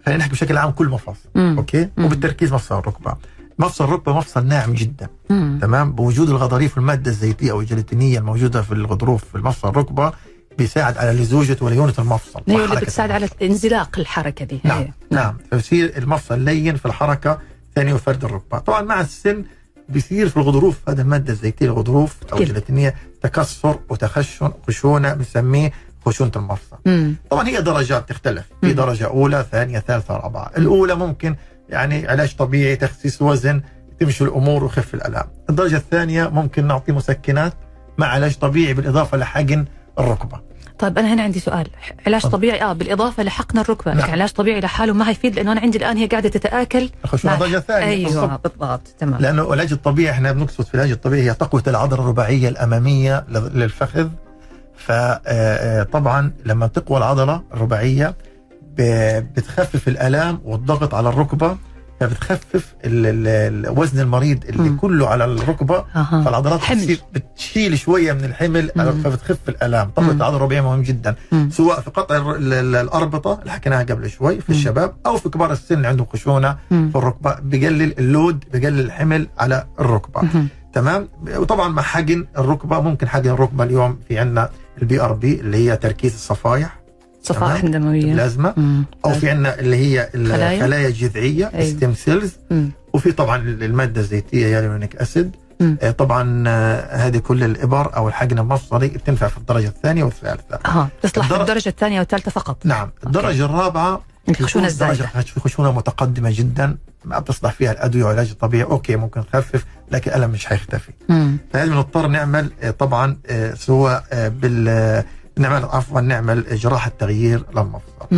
خلينا 0.06 0.18
نحكي 0.20 0.32
بشكل 0.32 0.56
عام 0.58 0.70
كل 0.70 0.88
مفاصل 0.88 1.28
مم. 1.34 1.54
أوكي 1.58 1.88
مم. 1.96 2.04
وبالتركيز 2.04 2.52
مفصل 2.52 2.78
الركبة 2.78 3.16
مفصل 3.58 3.84
الركبة 3.84 4.16
مفصل 4.18 4.46
ناعم 4.46 4.72
جدا 4.72 5.08
مم. 5.30 5.58
تمام 5.62 5.92
بوجود 5.92 6.28
الغضاريف 6.30 6.76
والماده 6.76 7.10
الزيتية 7.10 7.50
أو 7.52 7.60
الجيلاتينية 7.60 8.18
الموجودة 8.18 8.62
في 8.62 8.72
الغضروف 8.72 9.24
في 9.24 9.34
المفصل 9.34 9.68
الركبة 9.68 10.12
بيساعد 10.58 10.98
على 10.98 11.12
لزوجة 11.12 11.56
وليونة 11.60 11.94
المفصل. 11.98 12.42
هي 12.48 12.64
اللي 12.64 12.76
بتساعد 12.76 13.10
على 13.10 13.28
انزلاق 13.42 13.98
الحركة 13.98 14.44
دي. 14.44 14.60
نعم 14.64 14.78
هي. 14.82 14.88
نعم. 15.10 15.36
فبصير 15.50 15.92
المفصل 15.98 16.40
لين 16.40 16.76
في 16.76 16.86
الحركة 16.86 17.38
ثاني 17.74 17.92
وفرد 17.92 18.24
الركبة. 18.24 18.58
طبعا 18.58 18.80
مع 18.82 19.00
السن 19.00 19.44
بيصير 19.88 20.28
في 20.28 20.36
الغضروف 20.36 20.88
هذا 20.88 21.02
المادة 21.02 21.32
الزيتيه 21.32 21.66
الغضروف 21.66 22.16
أو 22.22 22.28
كده. 22.28 22.38
الجيلاتينيه 22.38 22.94
تكسر 23.22 23.78
وتخشن 23.88 24.52
خشونة 24.68 25.14
بنسميه 25.14 25.72
خشونة 26.06 26.32
المفصل. 26.36 26.76
مم. 26.86 27.16
طبعا 27.30 27.48
هي 27.48 27.62
درجات 27.62 28.08
تختلف. 28.08 28.44
في 28.60 28.66
مم. 28.66 28.72
درجة 28.72 29.06
أولى 29.06 29.46
ثانية 29.52 29.78
ثالثة 29.78 30.16
رابعة. 30.16 30.50
الأولى 30.56 30.94
ممكن 30.94 31.36
يعني 31.68 32.08
علاج 32.08 32.36
طبيعي 32.36 32.76
تخسيس 32.76 33.22
وزن 33.22 33.62
تمشي 34.00 34.24
الأمور 34.24 34.64
وخف 34.64 34.94
الالام 34.94 35.24
الدرجة 35.50 35.76
الثانية 35.76 36.28
ممكن 36.28 36.66
نعطي 36.66 36.92
مسكنات 36.92 37.52
مع 37.98 38.06
علاج 38.06 38.34
طبيعي 38.36 38.74
بالإضافة 38.74 39.18
لحقن 39.18 39.64
الركبة. 39.98 40.40
طيب 40.78 40.98
أنا 40.98 41.14
هنا 41.14 41.22
عندي 41.22 41.40
سؤال. 41.40 41.68
علاج. 42.06 42.22
طبيعي 42.26 42.62
آه 42.62 42.72
بالإضافة 42.72 43.22
لحقن 43.22 43.58
الركبة. 43.58 43.92
نعم. 43.94 44.00
لكن 44.02 44.12
علاج 44.12 44.28
طبيعي 44.30 44.60
لحاله 44.60 44.92
ما 44.92 45.08
هيفيد 45.10 45.34
لأنه 45.36 45.52
أنا 45.52 45.60
عندي 45.60 45.78
الآن 45.78 45.96
هي 45.96 46.06
قاعدة 46.06 46.28
تتآكل. 46.28 46.90
الخشونه 47.04 47.32
مع- 47.34 47.38
درجه 47.40 47.58
ثانية 47.58 47.86
أيوه 47.86 48.10
بالضبط. 48.26 48.46
بالضبط. 48.58 48.88
تمام. 48.98 49.20
لأنه 49.20 49.42
العلاج 49.42 49.72
الطبيعي 49.72 50.10
إحنا 50.10 50.32
بنقصد 50.32 50.64
في 50.64 50.74
العلاج 50.74 50.90
الطبيعي 50.92 51.30
هي 51.30 51.34
تقوية 51.34 51.62
العضلة 51.66 52.00
الرباعية 52.00 52.48
الأمامية 52.48 53.24
للفخذ. 53.28 54.08
فطبعا 54.76 56.32
لما 56.46 56.66
تقوى 56.66 56.98
العضلة 56.98 57.42
الرباعية 57.54 58.14
بتخفف 58.78 59.88
الآلام 59.88 60.40
والضغط 60.44 60.94
على 60.94 61.08
الركبة. 61.08 61.56
فبتخفف 62.08 62.74
وزن 63.78 64.00
المريض 64.00 64.44
اللي 64.48 64.68
مم. 64.70 64.76
كله 64.76 65.08
على 65.08 65.24
الركبة 65.24 65.84
أها 65.96 66.22
فالعضلات 66.24 66.60
حمل. 66.60 66.78
بتصير 66.78 67.00
بتشيل 67.14 67.78
شوية 67.78 68.12
من 68.12 68.24
الحمل 68.24 68.70
مم. 68.76 68.92
فبتخف 68.92 69.38
الألام 69.48 69.90
مم. 69.98 70.10
العضلة 70.10 70.36
الرباعيه 70.36 70.60
مهم 70.60 70.82
جدا 70.82 71.14
مم. 71.32 71.50
سواء 71.52 71.80
في 71.80 71.90
قطع 71.90 72.34
الأربطة 72.38 73.38
اللي 73.40 73.52
حكيناها 73.52 73.82
قبل 73.82 74.10
شوي 74.10 74.40
في 74.40 74.52
مم. 74.52 74.58
الشباب 74.58 74.94
أو 75.06 75.16
في 75.16 75.28
كبار 75.28 75.52
السن 75.52 75.74
اللي 75.74 75.88
عندهم 75.88 76.06
خشونة 76.12 76.56
مم. 76.70 76.90
في 76.92 76.98
الركبة 76.98 77.36
بقلل 77.42 77.98
ال 77.98 78.07
load 78.07 78.44
بقلل 78.54 78.80
الحمل 78.80 79.28
على 79.38 79.66
الركبة 79.80 80.22
مهم. 80.22 80.48
تمام 80.72 81.08
وطبعا 81.36 81.68
مع 81.68 81.82
حقن 81.82 82.26
الركبة 82.38 82.80
ممكن 82.80 83.08
حقن 83.08 83.28
الركبة 83.28 83.64
اليوم 83.64 83.98
في 84.08 84.18
عندنا 84.18 84.48
ال 84.82 85.00
PRP 85.00 85.40
اللي 85.40 85.56
هي 85.56 85.76
تركيز 85.76 86.14
الصفايح 86.14 86.81
صفائح؟ 87.22 87.64
دمويه 87.64 88.12
بلازما. 88.14 88.54
أو 89.04 89.10
في 89.14 89.30
عندنا 89.30 89.58
اللي 89.58 89.76
هي 89.76 90.08
خلايا؟ 90.12 90.56
الخلايا 90.56 90.88
الجذعيه. 90.88 91.52
stem 91.64 91.94
cells 91.94 92.32
مم. 92.50 92.70
وفي 92.92 93.12
طبعا 93.12 93.36
المادة 93.36 94.00
الزيتية 94.00 94.46
hyaluronic 94.46 94.96
acid. 94.96 95.36
آه، 95.82 95.90
طبعا 95.90 96.44
آه، 96.48 96.96
هذه 96.96 97.18
كل 97.18 97.44
الإبر 97.44 97.96
أو 97.96 98.08
الحقن 98.08 98.38
المفصلي 98.38 98.88
بتنفع 98.88 99.28
في 99.28 99.38
الدرجة 99.38 99.66
الثانية 99.68 100.04
والثالثه 100.04 100.58
آه 100.66 100.88
تصلح 101.02 101.26
في 101.26 101.32
الدر- 101.32 101.40
الدرجة 101.42 101.68
الثانية 101.68 101.98
والثالثة 101.98 102.30
فقط 102.30 102.66
نعم 102.66 102.90
الدرجة 103.06 103.44
الرابعة 103.44 104.00
الخشونه 104.28 104.66
الزايده 104.66 105.06
في 105.06 105.40
خشونة 105.40 105.72
متقدمة 105.72 106.30
جدا 106.32 106.76
ما 107.04 107.18
بتصلح 107.18 107.52
فيها 107.52 107.72
الأدوية 107.72 108.04
والعلاج 108.04 108.30
الطبيعي 108.30 108.64
okay 108.64 108.96
ممكن 108.96 109.22
تخفف 109.32 109.64
لكن 109.90 110.10
الألم 110.10 110.30
مش 110.30 110.46
حيختفي. 110.46 110.92
فهذه 111.52 111.68
بنضطر 111.68 112.06
نعمل 112.06 112.50
آه، 112.62 112.70
طبعا 112.70 113.16
سواء 113.54 114.04
بال 114.12 115.04
نعمل 115.38 115.64
عفوا 115.64 116.00
نعمل 116.00 116.56
جراحه 116.56 116.92
تغيير 116.98 117.44
للمفصل. 117.56 118.08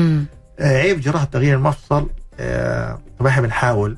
آه، 0.60 0.78
عيب 0.78 1.00
جراحه 1.00 1.24
تغيير 1.24 1.56
المفصل 1.56 2.10
آه، 2.40 2.98
طبعا 3.18 3.30
إحنا 3.30 3.42
بنحاول 3.42 3.96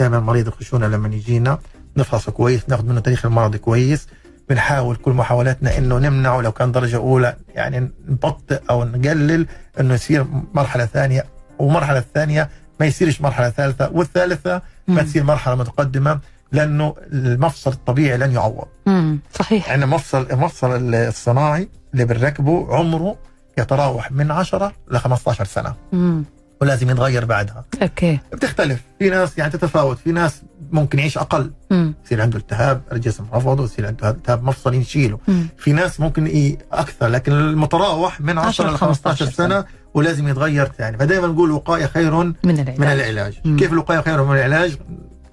دائما 0.00 0.20
مريض 0.20 0.46
الخشونة 0.46 0.86
لما 0.88 1.08
يجينا 1.08 1.58
نفحصه 1.96 2.32
كويس 2.32 2.68
ناخذ 2.68 2.84
منه 2.86 3.00
تاريخ 3.00 3.26
المرض 3.26 3.56
كويس 3.56 4.08
بنحاول 4.48 4.96
كل 4.96 5.12
محاولاتنا 5.12 5.78
إنه 5.78 5.98
نمنعه 5.98 6.40
لو 6.40 6.52
كان 6.52 6.72
درجة 6.72 6.96
أولى 6.96 7.36
يعني 7.54 7.90
نبطئ 8.08 8.60
أو 8.70 8.84
نقلل 8.84 9.46
إنه 9.80 9.94
يصير 9.94 10.26
مرحلة 10.54 10.86
ثانية 10.86 11.24
والمرحله 11.58 11.98
الثانية 11.98 12.48
ما 12.80 12.86
يصيرش 12.86 13.20
مرحلة 13.20 13.50
ثالثة 13.50 13.90
والثالثة 13.92 14.62
ما. 14.88 15.02
تصير 15.02 15.24
مرحلة 15.24 15.54
متقدمة 15.54 16.20
لأنه 16.52 16.94
المفصل 17.12 17.70
الطبيعي 17.70 18.18
لن 18.18 18.32
يعوض. 18.32 18.66
مم. 18.86 19.18
صحيح. 19.38 19.68
يعني 19.68 19.84
المفصل 19.84 20.26
المفصل 20.32 20.94
الصناعي 20.94 21.68
اللي 21.92 22.04
بنركبه 22.04 22.74
عمره 22.74 23.16
يتراوح 23.58 24.12
من 24.12 24.30
10 24.30 24.72
ل 24.90 24.98
15 24.98 25.44
سنة. 25.44 25.74
مم. 25.92 26.24
ولازم 26.60 26.90
يتغير 26.90 27.24
بعدها. 27.24 27.64
أوكي. 27.82 28.18
بتختلف. 28.32 28.80
في 28.98 29.10
ناس 29.10 29.38
يعني 29.38 29.50
تتفاوت. 29.52 29.98
في 29.98 30.12
ناس 30.12 30.42
ممكن 30.72 30.98
يعيش 30.98 31.18
أقل. 31.18 31.50
مم. 31.70 31.94
يصير 32.04 32.22
عنده 32.22 32.38
التهاب 32.38 32.82
الجسم 32.92 33.24
رفضه 33.34 33.64
يصير 33.64 33.86
عنده 33.86 34.10
التهاب 34.10 34.42
مفصلي 34.44 34.78
نشيله 34.78 35.18
مم. 35.28 35.46
في 35.58 35.72
ناس 35.72 36.00
ممكن 36.00 36.26
ي- 36.26 36.58
أكثر 36.72 37.06
لكن 37.08 37.32
المتراوح 37.32 38.20
من 38.20 38.38
10 38.38 38.48
10 38.48 38.70
ل 38.70 38.78
15 38.78 39.26
سنة. 39.30 39.64
ولازم 39.94 40.28
يتغير 40.28 40.66
ثاني. 40.78 40.98
فدائما 40.98 41.26
نقول 41.26 41.48
الوقايه 41.48 41.86
خير 41.86 42.14
من 42.14 42.34
العلاج. 42.44 42.80
من 42.80 42.86
العلاج. 42.86 43.38
مم. 43.44 43.56
كيف 43.56 43.72
الوقاية 43.72 44.00
خير 44.00 44.24
من 44.24 44.36
العلاج؟ 44.36 44.76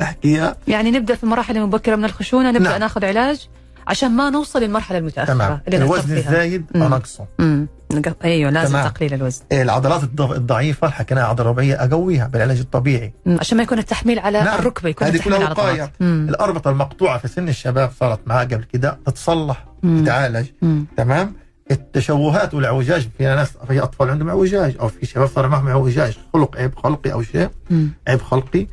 نحكيها 0.01 0.55
يعني 0.67 0.91
نبدأ 0.91 1.15
في 1.15 1.23
المراحل 1.23 1.57
المبكره 1.57 1.95
من 1.95 2.05
الخشونة 2.05 2.51
نبدأ 2.51 2.69
نعم. 2.69 2.79
ناخذ 2.79 3.05
علاج 3.05 3.47
عشان 3.87 4.11
ما 4.11 4.29
نوصل 4.29 4.61
للمرحلة 4.63 4.97
المتأخرة 4.97 5.33
تمام 5.33 5.59
اللي 5.67 5.77
الوزن 5.77 6.01
فيها. 6.01 6.17
الزايد 6.17 6.65
مم. 6.75 6.83
انقصه 6.83 7.25
مم. 7.39 7.67
نق- 7.93 8.15
أيوه 8.23 8.51
لازم 8.51 8.71
تمام. 8.73 8.87
تقليل 8.87 9.13
الوزن 9.13 9.41
العضلات 9.51 10.01
الض- 10.01 10.21
الضعيفة 10.31 10.85
اللي 10.87 10.95
حكيناها 10.95 11.23
عضلة 11.25 11.49
رباعيه 11.49 11.75
أقويها 11.83 12.27
بالعلاج 12.27 12.59
الطبيعي 12.59 13.13
مم. 13.25 13.37
عشان 13.39 13.57
ما 13.57 13.63
يكون 13.63 13.79
التحميل 13.79 14.19
على 14.19 14.41
نعم. 14.43 14.59
الركبة 14.59 14.89
يكون 14.89 15.07
هذه 15.07 15.17
كلها. 15.21 15.37
العضلات 15.37 15.91
مم. 15.99 16.25
الأربطة 16.29 16.69
المقطوعة 16.71 17.17
في 17.17 17.27
سن 17.27 17.49
الشباب 17.49 17.91
صارت 17.99 18.19
معاه 18.27 18.43
قبل 18.43 18.63
كده 18.73 18.99
تتصلح. 19.05 19.65
تتعالج. 19.83 20.45
تمام 20.97 21.35
التشوهات 21.71 22.53
والاعوجاج 22.53 23.07
في 23.17 23.23
ناس 23.25 23.51
في 23.67 23.79
أطفال 23.79 24.09
عندهم 24.09 24.29
اعوجاج 24.29 24.75
أو 24.79 24.87
في 24.87 25.05
شباب 25.05 25.27
صار 25.27 25.47
معهم 25.47 25.67
اعوجاج 25.67 26.17
خلق 26.33 26.57
عيب 26.57 26.75
خلقي 26.75 27.11
أو 27.13 27.21
شيء. 27.21 27.49
عيب 28.07 28.21
خلقي 28.21 28.67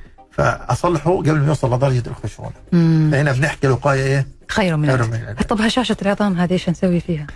فاصلحه 0.45 1.17
قبل 1.17 1.39
ما 1.41 1.47
يوصل 1.47 1.75
لدرجة 1.75 2.03
الخشونه. 2.07 2.51
فهنا 3.11 3.33
بنحكي 3.33 3.67
الوقايه 3.67 4.03
إيه؟ 4.05 4.27
خير 4.49 4.77
من 4.77 4.87
خير 4.91 5.05
العلاج. 5.05 5.37
طب 5.43 5.61
هشاشه 5.61 5.97
العظام 6.03 6.37
هذه 6.39 6.53
إيش 6.53 6.69
نسوي 6.69 7.01
فيها؟ 7.01 7.27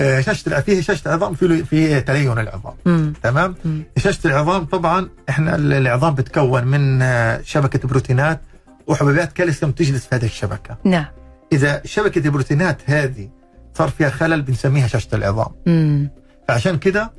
آه، 0.00 0.20
شاشة 0.20 0.60
فيه 0.60 0.80
شاشة 0.80 1.08
العظام 1.08 1.34
في 1.34 1.64
في 1.64 2.00
تلين 2.00 2.38
العظام 2.38 2.74
مم. 2.86 3.12
تمام 3.22 3.54
مم. 3.64 3.82
شاشة 3.96 4.26
العظام 4.26 4.64
طبعا 4.64 5.08
إحنا 5.28 5.56
ال- 5.56 5.72
العظام 5.72 6.14
بتكون 6.14 6.64
من 6.64 7.02
آه، 7.02 7.40
شبكة 7.44 7.88
بروتينات 7.88 8.40
وحبيبات 8.86 9.32
كالسيوم 9.32 9.72
تجلس 9.72 10.06
في 10.06 10.14
هذه 10.14 10.24
الشبكة 10.24 10.76
نعم 10.84 11.04
إذا 11.52 11.82
شبكة 11.84 12.18
البروتينات 12.18 12.78
هذه 12.86 13.28
صار 13.74 13.88
فيها 13.88 14.10
خلل 14.10 14.42
بنسميها 14.42 14.86
شاشة 14.86 15.14
العظام 15.14 15.48
مم. 15.66 16.10
فعشان 16.48 16.78
كده 16.78 17.12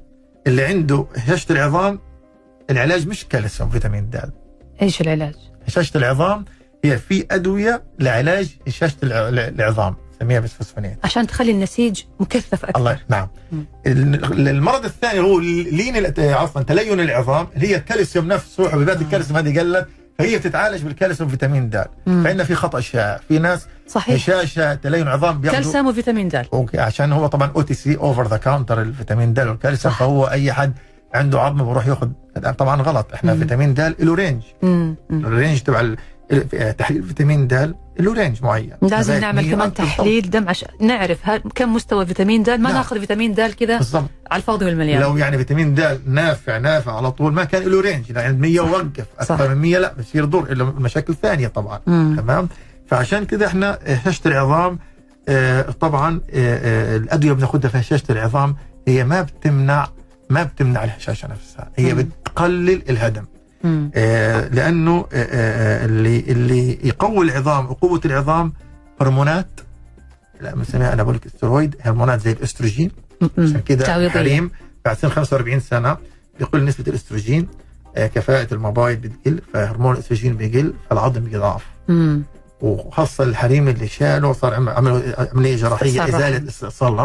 اللي 0.48 0.65
عنده 0.65 1.06
هشاشة 1.17 1.52
العظام 1.52 2.00
العلاج 2.69 3.08
مش 3.08 3.26
كالسيوم 3.26 3.69
فيتامين 3.69 4.10
د 4.10 4.32
إيش 4.84 5.02
العلاج؟ 5.02 5.34
هشاشة 5.67 5.98
العظام 5.98 6.46
هي 6.86 6.98
في 6.98 7.26
أدوية 7.32 7.84
لعلاج 8.00 8.48
هشاشة 8.67 8.96
الع- 9.04 9.30
العظام 9.48 9.96
نسميها 10.15 10.39
بسفوسفونات 10.39 10.98
عشان 11.04 11.28
تخلي 11.28 11.52
النسيج 11.52 12.02
مكثف 12.19 12.65
أكثر 12.65 12.78
الله 12.80 13.00
نعم 13.10 13.28
مم. 13.52 13.65
ال- 13.88 14.48
المرض 14.48 14.86
الثاني 14.86 15.19
هو 15.19 15.39
لين 15.39 16.13
عفوا 16.19 16.62
تلين 16.62 17.00
العظام 17.00 17.48
اللي 17.56 17.67
هي 17.67 17.76
الكالسيوم 17.76 18.28
نفسه 18.28 18.69
حبيبات 18.69 19.02
الكالسيوم 19.02 19.38
هذه 19.38 19.60
قلت 19.60 19.88
فهي 20.19 20.38
بتتعالج 20.38 20.82
بالكالسيوم 20.84 21.30
فيتامين 21.30 21.69
د. 21.69 21.86
فإن 22.06 22.43
في 22.43 22.56
خطأ 22.56 22.80
شائع 22.80 23.19
في 23.28 23.39
ناس 23.39 23.67
صحيح 23.88 24.15
هشاشة 24.15 24.74
تلين 24.74 25.08
عظام 25.08 25.41
بياخذوا 25.41 25.63
كالسيوم 25.63 25.88
وفيتامين 25.88 26.28
د 26.28 26.46
okay 26.54 26.80
عشان 26.80 27.12
هو 27.12 27.28
طبعا 27.28 27.52
OTC 27.56 27.96
over 27.96 28.28
the 28.28 28.38
counter 28.38 28.82
الفيتامين 28.82 29.34
د 29.34 29.39
والكالسيوم. 29.39 29.93
فهو 29.93 30.26
أي 30.26 30.54
حد 30.54 30.74
عنده 31.13 31.41
عظم 31.41 31.65
بروح 31.65 31.88
ياخذ 31.88 32.10
طبعا 32.58 32.82
غلط 32.82 33.08
إحنا 33.13 33.34
مم. 33.34 33.39
فيتامين 33.39 33.73
د 33.73 33.95
له 33.99 34.15
رينج. 34.15 34.41
الرينج 35.12 35.60
تبع 35.62 35.80
ال- 35.80 35.97
تحليل 36.78 36.99
الفيتامين 37.02 37.47
د 37.47 37.76
له 37.99 38.13
رينج 38.13 38.43
معين 38.43 38.73
لازم 38.82 39.19
نعمل 39.19 39.43
100 39.45 39.52
كمان. 39.56 39.73
تحليل 39.73 40.30
دم 40.30 40.49
عشان 40.49 40.67
نعرف 40.82 41.30
كم 41.56 41.73
مستوى 41.73 42.06
فيتامين 42.06 42.43
د 42.43 42.49
ما 42.49 42.58
نعم. 42.58 42.73
ناخذ 42.73 42.99
فيتامين 42.99 43.34
د 43.34 43.41
كذا 43.41 43.76
على 44.32 44.39
الفاضي 44.41 44.65
والمليان 44.65 45.02
لو 45.02 45.17
يعني 45.17 45.38
فيتامين 45.38 45.76
د 45.76 46.02
نافع 46.08 46.58
نافع 46.58 46.95
على 46.97 47.12
طول 47.12 47.34
ما 47.34 47.43
كان 47.43 47.63
له 47.63 47.82
رينج 47.82 48.10
يعني 48.10 48.28
عند 48.28 48.39
100 48.39 48.60
صح. 48.62 48.69
وقف. 48.71 49.06
أكثر 49.19 49.49
من 49.56 49.62
100 49.62 49.78
لا 49.78 49.93
بصير 49.99 50.26
ضر 50.26 50.52
إلا 50.52 50.63
مشاكل 50.63 51.15
ثانية 51.21 51.47
طبعا 51.47 51.80
مم. 51.88 52.15
تمام 52.19 52.49
فعشان 52.88 53.26
كده 53.26 53.47
إحنا 53.47 53.80
هشاشه 53.88 54.28
العظام 54.28 54.80
آه، 55.30 55.62
طبعا 55.62 56.21
آه، 56.34 56.93
آه، 56.93 56.97
الأدوية 56.97 57.34
بناخذها 57.34 57.69
في 57.69 57.78
هشاشه 57.80 58.04
العظام 58.10 58.56
هي 58.88 59.04
ما 59.04 59.21
بتمنع 59.21 59.88
ما 60.30 60.44
بتمنع 60.44 60.84
الهشاشه 60.84 61.28
نفسها 61.28 61.70
هي 61.76 61.94
مم. 61.94 62.02
بتقلل 62.02 62.82
الهدم 62.90 63.26
مم. 63.64 63.92
آه، 63.96 64.48
لأنه 64.48 64.98
آه، 65.00 65.06
آه، 65.14 65.86
اللي 65.86 66.20
اللي 66.20 66.88
يقوي 66.88 67.26
العظام 67.26 67.66
وقوه 67.66 68.02
العظام 68.06 68.54
هرمونات 69.02 69.48
لا 70.42 70.56
بنسميها 70.56 70.94
أنا 70.94 71.04
بقول 71.04 71.16
لك 71.16 71.26
استرويد 71.26 71.76
هرمونات 71.82 72.22
زي 72.22 72.32
الأستروجين 72.32 72.92
عشان. 73.38 73.62
كده. 73.66 73.86
الحريم 74.06 74.52
بعد 74.86 74.98
سن 74.98 75.10
45 75.10 75.60
سنة 75.60 75.98
بيقل 76.40 76.66
نسبة 76.66 76.84
الأستروجين 76.88 77.48
آه، 77.96 78.08
كفاءة 78.08 78.54
المبايض 78.54 79.02
بتقل 79.02 79.42
فهرمون 79.54 79.94
الأستروجين 79.94 80.36
بيقل 80.38 80.74
فالعظم 80.90 81.22
بيضعف. 81.22 81.66
وخاصة 82.62 83.24
الحريم 83.24 83.68
اللي 83.68 83.88
شالوا 83.88 84.34
صار 84.34 84.54
عمل- 84.54 84.70
عملوا 84.74 85.02
عملية 85.34 85.56
جراحية. 85.56 86.06
إزالة 86.06 86.48
استئصال 86.50 86.96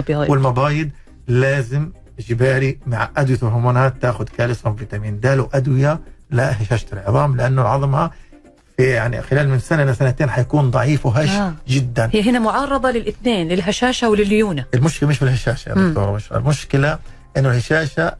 بيغير 0.00 0.30
والمبايض 0.30 0.90
لازم 1.28 1.90
إجباري 2.20 2.78
مع 2.86 3.10
أدوية 3.16 3.38
الهرمونات 3.42 3.94
تأخذ 4.02 4.24
كالسيوم 4.24 4.76
فيتامين 4.76 5.20
د 5.20 5.26
وادويه 5.26 6.00
لا 6.30 6.62
هشاشه 6.62 6.86
العظام 6.92 7.36
لأنه 7.36 7.62
العظمه 7.62 8.10
في 8.76 8.82
يعني 8.86 9.22
خلال 9.22 9.48
من 9.48 9.58
سنة 9.58 9.84
لسنتين 9.84 10.30
حيكون 10.30 10.70
ضعيف 10.70 11.06
وهش 11.06 11.28
آه. 11.30 11.54
جدا 11.68 12.10
هي 12.12 12.30
هنا 12.30 12.38
معرضه 12.38 12.90
للاثنين 12.90 13.48
للهشاشة 13.48 14.08
ولليونة 14.08 14.64
المشكلة 14.74 15.08
مش 15.08 15.16
في 15.16 15.22
الهشاشة 15.22 15.68
يا 15.68 15.74
مم. 15.74 15.88
دكتور 15.88 16.10
بشرى 16.14 16.38
المشكلة 16.38 16.98
إنه 17.36 17.48
الهشاشة 17.50 18.14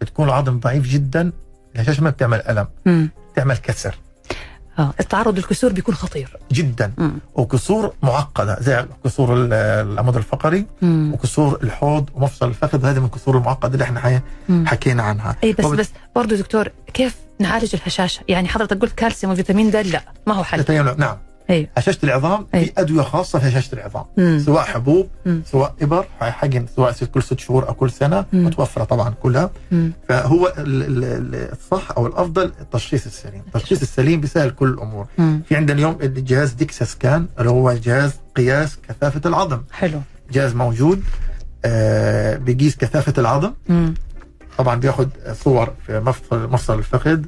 بتكون 0.00 0.26
العظم 0.28 0.58
ضعيف 0.60 0.88
جدا 0.88 1.32
الهشاشة 1.74 2.02
ما 2.02 2.10
بتعمل 2.10 2.42
ألم 2.48 2.66
مم. 2.86 3.08
بتعمل 3.32 3.56
كسر 3.56 3.94
آه 4.78 4.94
التعرض 5.00 5.36
للكسور 5.36 5.72
بيكون 5.72 5.94
خطير 5.94 6.36
جدا 6.52 6.92
مم. 6.98 7.12
وكسور 7.34 7.92
معقدة 8.02 8.56
زي 8.60 8.86
كسور 9.04 9.34
ال- 9.34 9.52
العمود 9.92 10.16
الفقري 10.16 10.66
مم. 10.82 11.10
وكسور 11.14 11.58
الحوض 11.62 12.10
ومفصل 12.14 12.48
الفخذ 12.48 12.84
هذه 12.86 12.98
من 12.98 13.04
الكسور 13.04 13.36
المعقدة 13.38 13.74
اللي 13.74 13.84
إحنا 13.84 14.00
حي-. 14.00 14.20
حكينا 14.66 15.02
عنها 15.02 15.36
اي 15.44 15.52
بس 15.52 15.64
وبت- 15.64 15.78
بس 15.78 15.90
برضه 16.16 16.36
دكتور 16.36 16.68
كيف 16.94 17.16
نعالج 17.38 17.74
الهشاشة؟ 17.74 18.20
يعني 18.28 18.48
حضرتك 18.48 18.78
قلت 18.82 18.92
كالسيوم 18.92 19.32
وفيتامين 19.32 19.70
د 19.70 19.76
لا 19.76 20.02
ما 20.26 20.34
هو 20.34 20.44
حل 20.44 20.64
نعم 20.98 21.16
أيوه 21.50 21.68
هشاشه 21.76 21.98
العظام 22.04 22.46
أي. 22.54 22.64
في 22.64 22.72
أدوية 22.78 23.02
خاصة 23.02 23.38
في 23.38 23.48
هشاشه 23.48 23.74
العظام 23.74 24.04
مم. 24.16 24.42
سواء 24.46 24.62
حبوب 24.64 25.08
مم. 25.26 25.42
سواء 25.46 25.74
إبر 25.82 26.06
حقن 26.20 26.66
سواء 26.76 26.92
كل 26.92 27.22
ست 27.22 27.38
شهور 27.40 27.68
أو 27.68 27.74
كل 27.74 27.90
سنة 27.90 28.24
مم. 28.32 28.44
متوفرة 28.46 28.84
طبعا 28.84 29.10
كلها 29.22 29.50
مم. 29.72 29.92
فهو 30.08 30.46
ال- 30.58 30.82
ال- 30.82 31.04
ال- 31.04 31.52
الصح 31.52 31.90
أو 31.96 32.06
الأفضل 32.06 32.52
التشخيص 32.60 33.06
السليم 33.06 33.42
التشخيص 33.46 33.82
السليم 33.82 34.20
بيسهل 34.20 34.50
كل 34.50 34.68
الأمور 34.68 35.06
مم. 35.18 35.42
في 35.48 35.56
عندنا 35.56 35.76
اليوم 35.78 35.98
الجهاز 36.02 36.52
DEXA 36.52 36.84
scan 36.84 37.26
اللي 37.38 37.50
هو 37.50 37.72
جهاز 37.72 38.12
قياس 38.36 38.76
كثافة 38.88 39.20
العظم 39.26 39.60
حلو 39.72 40.00
جهاز 40.32 40.54
موجود 40.54 41.02
آه 41.64 42.36
بيقيس 42.36 42.76
كثافة 42.76 43.14
العظم 43.18 43.52
مم. 43.68 43.94
طبعا 44.58 44.74
بياخذ 44.74 45.06
صور 45.44 45.72
في 45.86 46.00
مفصل 46.00 46.48
مفصل 46.50 46.78
الفخذ. 46.78 47.20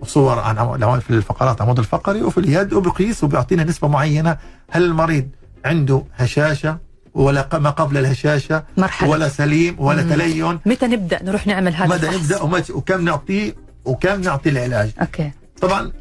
وصور 0.00 0.38
عن 0.38 1.00
في 1.00 1.10
الفقرات 1.10 1.56
العمود 1.56 1.78
الفقري 1.78 2.22
وفي 2.22 2.38
اليد 2.38 2.72
وبقيس 2.72 3.24
وبيعطينا 3.24 3.64
نسبة 3.64 3.88
معينة. 3.88 4.36
هل 4.70 4.84
المريض 4.84 5.28
عنده 5.64 6.02
هشاشة؟ 6.16 6.78
ولا 7.14 7.48
ما 7.52 7.70
قبل 7.70 7.96
الهشاشة؟ 7.98 8.62
مرحلة. 8.76 9.10
ولا 9.10 9.28
سليم 9.28 9.76
ولا 9.78 10.02
مم. 10.02 10.10
تلين؟ 10.10 10.58
متى 10.66 10.86
نبدأ 10.86 11.22
نروح 11.22 11.46
نعمل 11.46 11.74
هذا 11.74 11.96
متى؟ 11.96 12.16
نبدأ؟ 12.16 12.38
ومتى- 12.38 12.70
وكم 12.70 13.04
نعطيه 13.04 13.54
وكم 13.84 14.20
نعطي 14.20 14.48
العلاج؟ 14.50 14.90
أوكي. 15.00 15.30
طبعا 15.60 15.92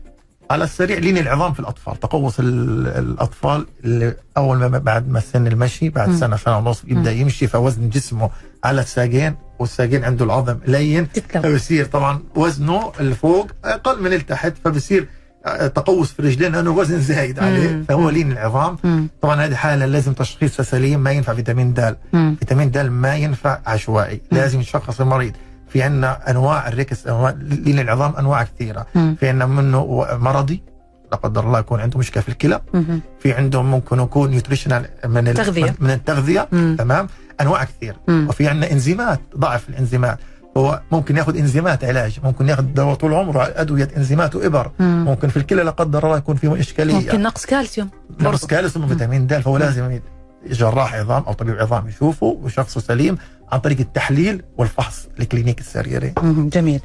على 0.52 0.64
السريع 0.64 0.98
لين 0.98 1.18
العظام 1.18 1.54
في 1.54 1.60
الأطفال 1.60 2.00
تقوس 2.00 2.40
ال- 2.40 2.88
الأطفال 2.88 3.66
اللي 3.84 4.16
أول 4.38 4.58
ما 4.58 4.78
بعد 4.78 5.10
ما 5.10 5.20
سن 5.20 5.48
المشي 5.48 5.90
بعد 5.90 6.10
مم. 6.10 6.18
سنة 6.18 6.38
سنة 6.38 6.58
ونص 6.58 6.82
يبدأ 6.88 7.12
يمشي 7.12 7.48
فوزن 7.48 7.90
جسمه 7.90 8.30
على 8.64 8.82
الساقين. 8.82 9.36
والساقين 9.62 10.04
عنده 10.04 10.26
العظم 10.26 10.58
لين 10.68 11.08
فبصير 11.34 11.86
طبعا 11.86 12.20
وزنه 12.36 12.92
اللي 13.00 13.16
فوق 13.16 13.52
أقل 13.66 14.00
من 14.00 14.06
اللي 14.06 14.20
تحت 14.24 14.54
فبصير 14.66 15.08
آه، 15.46 15.68
تقوس 15.68 16.12
في 16.12 16.20
الرجلين 16.20 16.52
لأنه 16.52 16.72
الوزن 16.72 17.02
زايد 17.02 17.40
عليه 17.40 17.70
مم. 17.70 17.86
فهو 17.90 18.10
لين 18.10 18.32
العظام 18.32 18.78
مم. 18.84 19.08
طبعا 19.22 19.46
هذه 19.46 19.56
حالة 19.56 19.86
لازم 19.86 20.14
تشخيصها 20.14 20.64
سليم 20.64 21.00
ما 21.00 21.12
ينفع 21.12 21.34
فيتامين 21.34 21.74
د. 21.74 21.98
فيتامين 22.40 22.72
د 22.72 22.78
ما 22.78 23.16
ينفع 23.16 23.60
عشوائي 23.66 24.22
مم. 24.32 24.38
لازم 24.38 24.60
يشخص 24.60 25.02
المريض 25.02 25.34
في 25.70 25.82
عندنا 25.84 26.30
أنواع 26.32 26.68
الـ 26.68 26.73
rickets 26.73 27.08
أنواع 27.08 27.36
لين 27.40 27.80
العظام 27.80 28.16
أنواع 28.16 28.44
كثيرة 28.44 28.86
مم. 28.96 29.16
في 29.20 29.30
عندنا 29.30 29.46
منه 29.46 30.08
مرضي 30.18 30.64
لا 31.12 31.18
قدر 31.18 31.44
الله 31.48 31.60
يكون 31.60 31.80
عنده 31.82 32.00
مشكلة 32.00 32.24
في 32.24 32.30
الكلى. 32.30 32.62
في 33.20 33.34
عندهم 33.34 33.72
ممكن 33.72 34.00
يكون 34.00 34.30
nutritional 34.32 34.86
من 35.06 35.28
ال- 35.28 35.34
تغذية. 35.34 35.76
من 35.80 35.90
التغذية 35.90 36.48
مم. 36.52 36.76
تمام 36.80 37.08
أنواع 37.42 37.64
كثير 37.64 37.96
مم. 38.08 38.26
وفي 38.30 38.48
عندنا 38.48 38.72
إنزيمات 38.72 39.20
ضعف 39.38 39.70
الإنزيمات 39.70 40.18
هو 40.58 40.82
ممكن 40.92 41.18
ياخذ 41.18 41.38
إنزيمات 41.38 41.84
علاج 41.84 42.20
ممكن 42.24 42.50
ياخذ 42.50 42.64
دواء 42.64 42.96
طول 42.96 43.14
عمره 43.14 43.44
أدوية 43.56 43.90
إنزيمات 43.98 44.36
وإبر 44.36 44.72
مم. 44.80 45.06
ممكن 45.06 45.28
في 45.28 45.38
الكلى 45.38 45.64
لا 45.64 45.72
قدر 45.72 46.06
الله 46.06 46.18
يكون 46.18 46.36
في 46.36 46.60
إشكالية 46.60 46.94
ممكن 46.96 47.22
نقص 47.22 47.46
كالسيوم 47.46 47.90
نقص. 48.20 48.46
كالسيوم 48.46 48.86
وفيتامين 48.86 49.28
د 49.28 49.40
فهو 49.40 49.58
لازم 49.58 49.92
ي- 49.92 50.02
جراح 50.50 50.94
عظام 50.96 51.24
أو 51.24 51.34
طبيب 51.34 51.56
عظام 51.60 51.88
يشوفه 51.88 52.26
وشخصه 52.42 52.82
سليم 52.82 53.18
عن 53.52 53.60
طريق 53.60 53.80
التحليل 53.80 54.44
والفحص 54.58 55.08
الكلينيكي 55.20 55.62
السريري 55.62 56.14
مم. 56.24 56.50
جميل 56.50 56.80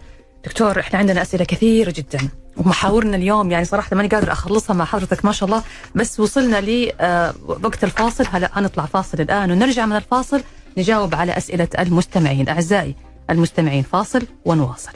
دكتور 0.44 0.80
إحنا 0.80 0.98
عندنا 0.98 1.22
أسئلة 1.22 1.44
كثيرة 1.44 1.94
جدا 1.96 2.18
ومحاورنا 2.56 3.16
اليوم 3.16 3.50
يعني 3.50 3.64
صراحة 3.64 3.96
ماني 3.96 4.08
قادر 4.08 4.32
أخلصها 4.32 4.74
مع 4.74 4.84
حضرتك 4.84 5.24
ما 5.24 5.32
شاء 5.32 5.48
الله. 5.48 5.62
بس 5.94 6.20
وصلنا 6.20 6.60
ل 6.60 6.92
آه، 7.00 7.34
الفاصل. 7.82 8.24
هلا 8.32 8.50
حنطلع 8.54 8.86
فاصل 8.86 9.20
الآن 9.20 9.50
ونرجع 9.50 9.86
من 9.86 9.96
الفاصل 9.96 10.42
نجاوب 10.78 11.14
على 11.14 11.36
أسئلة 11.36 11.68
المستمعين. 11.78 12.48
أعزائي 12.48 12.94
المستمعين 13.30 13.82
فاصل 13.82 14.26
ونواصل. 14.44 14.92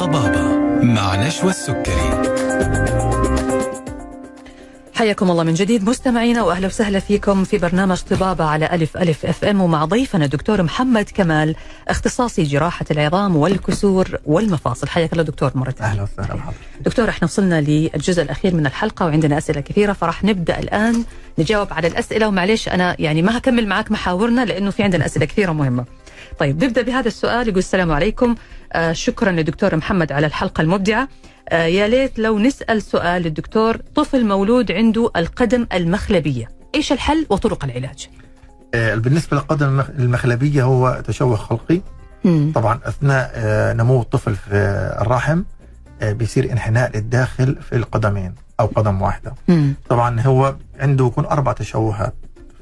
طبابة 0.00 0.56
مع 0.82 1.16
نشوى 1.16 1.50
السكري. 1.50 2.95
حياكم 4.96 5.30
الله 5.30 5.44
من 5.44 5.54
جديد 5.54 5.88
مستمعينا 5.88 6.42
وأهلا 6.42 6.66
وسهلا 6.66 6.98
فيكم 6.98 7.44
في 7.44 7.58
برنامج 7.58 8.00
طبابة 8.00 8.44
على 8.44 8.66
ألف 8.72 8.96
ألف 8.96 9.26
أف 9.26 9.44
إم 9.44 9.60
ومع 9.60 9.84
ضيفنا 9.84 10.24
الدكتور 10.24 10.62
محمد 10.62 11.10
كمال 11.14 11.56
اختصاصي 11.88 12.42
جراحة 12.42 12.84
العظام 12.90 13.36
والكسور 13.36 14.18
والمفاصل. 14.24 14.88
حياك 14.88 15.12
الله 15.12 15.22
دكتور 15.22 15.50
مرة 15.54 15.70
ثانية. 15.70 15.92
أهلا 15.92 16.02
وسهلا 16.02 16.40
دكتور 16.80 17.08
إحنا 17.08 17.28
وصلنا 17.28 17.60
للجزء 17.60 18.22
الأخير 18.22 18.54
من 18.54 18.66
الحلقة 18.66 19.06
وعندنا 19.06 19.38
أسئلة 19.38 19.60
كثيرة 19.60 19.92
فراح 19.92 20.24
نبدأ 20.24 20.58
الآن 20.58 21.04
نجاوب 21.38 21.72
على 21.72 21.88
الأسئلة. 21.88 22.28
ومعليش 22.28 22.68
أنا 22.68 22.96
يعني 22.98 23.22
ما 23.22 23.38
هكمل 23.38 23.66
معك 23.66 23.90
محاورنا 23.90 24.44
لأنه 24.44 24.70
في 24.70 24.82
عندنا 24.82 25.06
أسئلة 25.06 25.26
كثيرة 25.26 25.52
مهمة. 25.52 25.84
طيب 26.38 26.64
نبدأ 26.64 26.82
بهذا 26.82 27.08
السؤال 27.08 27.48
يقول 27.48 27.58
السلام 27.58 27.92
عليكم. 27.92 28.34
شكرا 28.92 29.30
للدكتور 29.32 29.76
محمد 29.76 30.12
على 30.12 30.26
الحلقة 30.26 30.60
المبدعة 30.60 31.08
آه 31.48 31.64
يا 31.64 31.88
ليت 31.88 32.18
لو 32.18 32.38
نسأل 32.38 32.82
سؤال 32.82 33.22
للدكتور 33.22 33.76
طفل 33.76 34.24
مولود 34.26 34.72
عنده 34.72 35.10
القدم 35.16 35.66
المخلبية 35.72 36.48
إيش 36.74 36.92
الحل 36.92 37.26
وطرق 37.30 37.64
العلاج؟ 37.64 38.08
آه، 38.74 38.94
بالنسبة 38.94 39.36
للقدم 39.36 39.66
المخ- 39.80 39.90
المخلبية 39.98 40.62
هو 40.62 41.02
تشوه 41.06 41.36
خلقي 41.36 41.80
مم. 42.24 42.52
طبعا 42.54 42.80
أثناء 42.84 43.30
آه، 43.34 43.72
نمو 43.72 44.00
الطفل 44.00 44.36
في 44.36 44.54
الرحم 45.00 45.42
آه، 46.02 46.12
بيصير 46.12 46.52
انحناء 46.52 46.96
للداخل 46.96 47.56
في 47.62 47.76
القدمين 47.76 48.34
أو 48.60 48.66
قدم 48.66 49.02
واحدة 49.02 49.34
مم. 49.48 49.74
طبعا 49.88 50.20
هو 50.20 50.56
عنده 50.80 51.06
يكون 51.06 51.24
أربع 51.26 51.52
تشوهات 51.52 52.14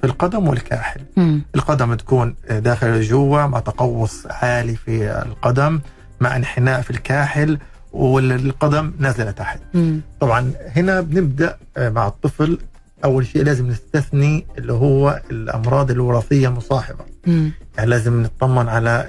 في 0.05 0.11
القدم 0.11 0.49
والكاحل 0.49 1.01
مم. 1.17 1.43
القدم 1.55 1.95
تكون 1.95 2.35
داخل 2.51 3.01
جوا 3.03 3.47
مع 3.47 3.59
تقوس 3.61 4.27
عالي 4.31 4.77
في 4.77 5.23
القدم 5.27 5.81
مع 6.21 6.37
انحناء 6.37 6.81
في 6.81 6.91
الكاحل 6.91 7.59
والقدم 7.93 8.93
نازلة 8.99 9.31
تحت 9.31 9.61
مم. 9.75 10.01
طبعا 10.21 10.53
هنا 10.77 11.01
بنبدأ 11.01 11.57
مع 11.79 12.07
الطفل 12.07 12.59
أول 13.05 13.27
شيء 13.27 13.43
لازم 13.45 13.69
نستثني 13.69 14.47
اللي 14.59 14.73
هو 14.73 15.21
الأمراض 15.31 15.91
الوراثية 15.91 16.49
المصاحبه 16.49 17.05
مم. 17.27 17.53
يعني 17.77 17.91
لازم 17.91 18.23
نطمن 18.23 18.69
على 18.69 19.07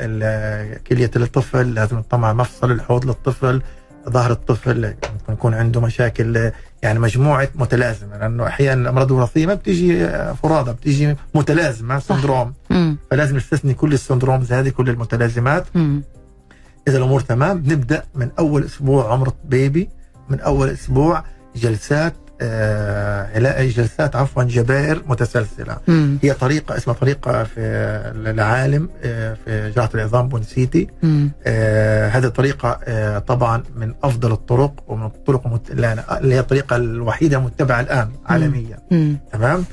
كلية 0.88 1.12
الطفل 1.16 1.74
لازم 1.74 1.98
نطمن 1.98 2.24
على 2.24 2.38
مفصل 2.38 2.72
الحوض 2.72 3.06
للطفل 3.06 3.62
ظهر 4.10 4.32
الطفل 4.32 4.86
ممكن 4.86 5.34
يكون 5.34 5.54
عنده 5.54 5.82
مشاكل 5.82 6.52
يعني 6.82 7.00
مجموعة 7.00 7.48
متلازمة 7.56 8.18
لأنه 8.18 8.48
أحيانا 8.48 8.82
الامراض 8.82 9.12
الوراثيه 9.12 9.46
ما 9.46 9.54
بتيجي 9.54 10.06
آه، 10.06 10.34
فرادى 10.34 10.72
بتيجي 10.72 11.16
متلازمة. 11.36 12.00
syndrome. 12.00 12.54
فلازم 13.12 13.36
نستثني 13.38 13.74
كل 13.74 13.94
ال 13.94 14.00
syndromes 14.00 14.54
هذه 14.54 14.70
كل 14.70 14.90
المتلازمات 14.90 15.66
مم. 15.76 16.04
إذا 16.88 16.98
الأمور 16.98 17.20
تمام 17.22 17.58
نبدأ 17.58 18.04
من 18.16 18.30
أول 18.40 18.64
أسبوع 18.64 19.12
عمر 19.14 19.34
baby 19.46 19.90
من 20.30 20.40
أول 20.40 20.70
أسبوع 20.70 21.24
جلسات 21.56 22.14
آه 22.42 23.36
علاج 23.36 23.68
جلسات 23.70 24.16
عفوا 24.16 24.44
جبائر 24.44 25.02
متسلسلة 25.08 25.78
مم. 25.88 26.18
هي 26.24 26.34
طريقة 26.34 26.78
اسمها 26.78 26.96
طريقة 26.96 27.44
في 27.44 27.60
العالم 28.16 28.90
آه 29.04 29.38
في 29.46 29.72
جراحه 29.76 29.90
العظام 29.96 30.28
Ponseti. 30.30 30.88
آه 31.48 32.08
هذه 32.10 32.26
الطريقة 32.26 32.80
آه 32.84 33.20
طبعا 33.20 33.64
من 33.76 33.94
أفضل 34.04 34.32
الطرق 34.32 34.84
ومن 34.88 35.06
الطرق 35.06 35.48
المت... 35.48 35.72
اللي 35.72 36.36
هي 36.36 36.40
الطريقة 36.40 36.76
الوحيدة 36.76 37.38
المتبعة 37.38 37.82
الآن 37.82 38.10
عالميا 38.26 38.80
مم. 38.92 39.18
تمام 39.34 39.66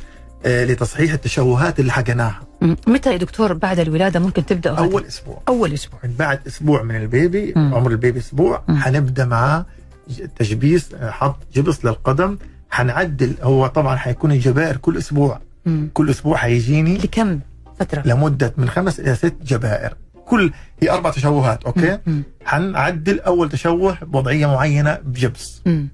آه 0.46 0.64
لتصحيح 0.64 1.12
التشوهات 1.12 1.80
اللي 1.80 1.92
حكيناها. 1.92 2.40
متى 2.86 3.12
يا 3.12 3.16
دكتور 3.16 3.52
بعد 3.52 3.78
الولادة 3.78 4.20
ممكن 4.20 4.46
تبدأ 4.46 4.70
أول 4.70 5.04
أسبوع 5.04 5.42
أول 5.48 5.72
أسبوع 5.72 6.00
من 6.04 6.14
بعد 6.18 6.40
أسبوع 6.46 6.82
من 6.82 6.96
ال 6.96 7.08
baby 7.08 7.52
مم. 7.56 7.74
عمر 7.74 7.90
ال 7.90 7.96
baby 7.96 8.18
أسبوع 8.18 8.62
مم. 8.68 8.76
حنبدأ 8.76 9.24
معاه 9.24 9.66
تجبيس 10.38 10.88
آه، 10.94 11.10
حط 11.10 11.36
جبس 11.54 11.84
للقدم 11.84 12.38
حنعدل 12.72 13.34
هو 13.42 13.66
طبعا 13.66 13.96
حيكون 13.96 14.32
الجبائر 14.32 14.76
كل 14.76 14.96
أسبوع 14.98 15.40
مم. 15.66 15.90
كل 15.94 16.10
أسبوع 16.10 16.36
حيجيني 16.36 16.98
لكم 16.98 17.40
فترة؟ 17.80 18.02
لمدة 18.06 18.54
من 18.56 18.68
خمس 18.68 19.00
إلى 19.00 19.14
ست 19.14 19.34
جبائر 19.42 19.94
كل 20.26 20.52
هي 20.82 20.90
أربع 20.90 21.10
تشوهات 21.10 21.64
أوكي 21.64 21.98
مم. 22.06 22.22
حنعدل 22.44 23.20
أول 23.20 23.48
تشوه 23.48 23.96
بوضعيه 24.02 24.46
معينة 24.46 24.98
بجبس 25.04 25.62
مم. 25.66 25.88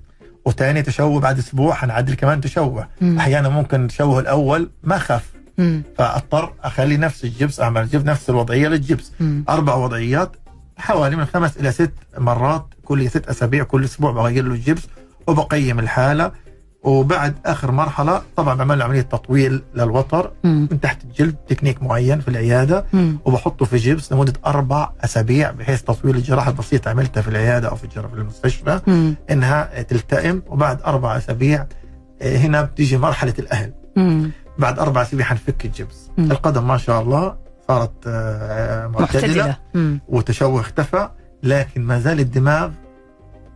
وثاني 0.45 0.83
تشوه 0.83 1.21
بعد 1.21 1.39
أسبوع 1.39 1.75
حنعدل 1.75 2.15
كمان 2.15 2.41
تشوه 2.41 2.89
مم. 3.01 3.19
أحيانا 3.19 3.49
ممكن 3.49 3.83
التشوه 3.83 4.21
الأول 4.21 4.71
ما 4.83 4.99
خف 4.99 5.33
مم. 5.59 5.83
فأضطر 5.99 6.53
أخلي 6.65 6.97
نفس 6.97 7.25
الجبس 7.25 7.61
أعمل 7.61 7.89
جبس 7.89 8.05
نفس 8.05 8.31
الوضعية 8.31 8.69
للجبس 8.69 9.13
مم. 9.21 9.45
أربع 9.49 9.75
وضعيات 9.75 10.37
حوالي 10.77 11.17
من 11.17 11.25
خمس 11.25 11.57
إلى 11.57 11.73
ست 11.73 11.93
مرات 12.19 12.67
كل 12.85 13.11
ست 13.11 13.29
أسابيع 13.29 13.65
كل 13.65 13.85
أسبوع 13.85 14.11
بغير 14.13 14.45
له 14.45 14.55
الجبس 14.55 14.83
وبقيم 15.27 15.79
الحالة 15.79 16.33
وبعد 16.83 17.35
آخر 17.47 17.71
مرحلة 17.71 18.23
طبعا 18.37 18.55
بعمل 18.55 18.79
له 18.79 18.85
عمليه 18.85 19.01
تطويل 19.01 19.63
للوتر 19.75 20.33
مم. 20.45 20.69
من 20.71 20.81
تحت 20.81 21.05
الجلد 21.05 21.35
تكنيك 21.49 21.83
معين 21.83 22.21
في 22.21 22.29
العيادة 22.29 22.85
مم. 22.93 23.19
وبحطه 23.25 23.65
في 23.65 23.77
جبس 23.77 24.13
لمدة 24.13 24.33
أربع 24.47 24.91
أسابيع 25.01 25.51
بحيث 25.51 25.83
تطويل 25.83 26.17
الجراحة 26.17 26.51
البسيطة 26.51 26.91
عملتها 26.91 27.21
في 27.21 27.29
العيادة 27.29 27.69
أو 27.69 27.77
في 27.77 27.89
في 27.89 28.01
المستشفى 28.15 28.81
مم. 28.87 29.15
إنها 29.31 29.83
تلتئم 29.83 30.43
وبعد 30.47 30.83
أربع 30.83 31.17
أسابيع 31.17 31.67
آه، 32.23 32.37
هنا 32.37 32.63
بتيجي 32.63 32.97
مرحلة 32.99 33.35
الأهل 33.39 33.73
مم. 33.97 34.31
بعد 34.59 34.79
أربع 34.79 35.03
أسابيع 35.03 35.27
حنفك 35.27 35.65
الجبس 35.65 36.11
مم. 36.19 36.31
القدم 36.33 36.69
ما 36.69 36.77
شاء 36.77 37.03
الله 37.03 37.37
صارت 37.69 37.93
آه، 38.07 38.87
معتدلة 38.87 39.57
مم. 39.75 40.01
وتشوه 40.09 40.61
اختفى 40.61 41.09
لكن 41.43 41.83
ما 41.83 42.01
زال 42.01 42.21
الدماغ 42.21 42.71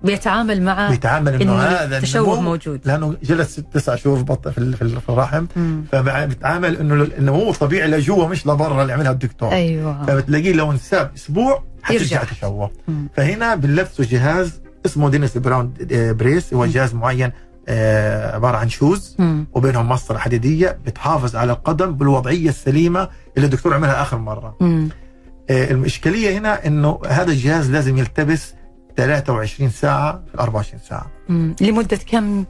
بيتعامل 0.04 0.62
مع 0.62 0.90
بيتعامل 0.90 1.42
إنه 1.42 1.52
هذا 1.58 1.98
التشوه 1.98 2.40
موجود 2.40 2.80
لأنه 2.84 3.16
جلس 3.22 3.60
تسع 3.72 3.96
شهور 3.96 4.16
في 4.24 4.52
في 4.52 4.58
ال- 4.58 4.74
في 4.76 4.82
ال- 4.82 5.00
في 5.00 5.08
الرحم. 5.08 5.46
فبيتعامل 5.92 6.76
إنه 6.76 6.94
النمو 7.18 7.50
الطبيعي 7.50 7.88
لجوا 7.88 8.28
مش 8.28 8.46
لبرا 8.46 8.82
اللي 8.82 8.92
عملها 8.92 9.10
الدكتور 9.12 9.52
أيوه 9.52 10.06
فبتلاقيه 10.06 10.52
لو 10.52 10.70
انساب 10.72 11.10
أسبوع 11.16 11.62
حترجع. 11.82 12.24
تشوه. 12.24 12.70
فهنا 13.16 13.54
بنلبسه 13.54 14.04
جهاز 14.04 14.60
اسمه 14.86 15.10
Denis 15.10 15.38
Browne 15.38 15.74
brace 15.90 16.54
هو 16.54 16.66
جهاز 16.66 16.94
معين 16.94 17.32
آه، 17.68 18.34
عبارة 18.34 18.56
عن 18.56 18.68
shoes 18.68 19.16
مم. 19.18 19.46
وبينهم 19.52 19.88
مسطرة 19.88 20.18
حديدية 20.18 20.78
بتحافظ 20.86 21.36
على 21.36 21.52
القدم 21.52 21.94
بالوضعية 21.94 22.48
السليمة 22.48 23.08
اللي 23.36 23.44
الدكتور 23.46 23.74
عملها 23.74 24.02
آخر 24.02 24.18
مرة. 24.18 24.56
آه، 24.60 25.70
الاشكاليه 25.70 26.38
هنا 26.38 26.66
إنه 26.66 27.00
هذا 27.08 27.30
الجهاز 27.30 27.70
لازم 27.70 27.98
يلتبس 27.98 28.54
23 28.96 29.70
ساعة 29.70 30.22
في 30.28 30.34
ال 30.34 30.40
24 30.40 30.80
ساعة 30.88 31.06
مم. 31.28 31.54
لمدة 31.60 31.96
كم 32.06 32.44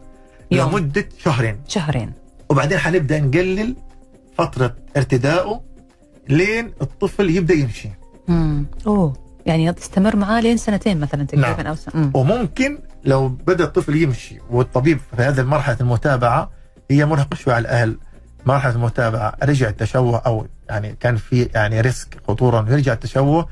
يوم؟ 0.51 0.71
لمدة 0.71 1.09
شهرين 1.19 1.61
شهرين 1.69 2.13
وبعدين 2.51 2.79
حنبدأ 2.79 3.21
نقلل 3.21 3.77
فترة 4.39 4.77
ارتدائه 4.97 5.61
لين 6.29 6.73
الطفل 6.83 7.31
يبدأ 7.31 7.55
يمشي 7.55 7.89
مم. 8.29 8.67
أوه 8.87 9.13
يعني 9.47 9.73
تستمر 9.73 10.17
معاه 10.17 10.41
لين 10.41 10.57
سنتين 10.57 11.01
مثلا 11.01 11.25
تقريبا 11.25 11.49
نعم. 11.63 11.67
أو 11.67 11.75
سنة. 11.75 11.93
مم. 11.95 12.11
وممكن 12.15 12.79
لو 13.05 13.29
بدأ 13.29 13.65
الطفل 13.65 13.97
يمشي 13.97 14.39
والطبيب 14.51 14.99
في 15.17 15.23
هذه 15.23 15.41
المرحلة 15.41 15.77
المتابعة 15.81 16.51
هي 16.91 17.05
مرهقه 17.07 17.35
شوي 17.35 17.55
على 17.55 17.63
الأهل 17.63 17.99
مرحلة 18.47 18.73
المتابعة 18.75 19.35
رجع 19.43 19.69
التشوه 19.69 20.19
أو 20.19 20.47
يعني 20.69 20.97
كان 21.01 21.17
في 21.17 21.49
يعني 21.55 21.81
risk 21.81 22.19
خطورة 22.29 22.61
إنه 22.61 22.73
يرجع 22.73 22.93
التشوه 22.93 23.49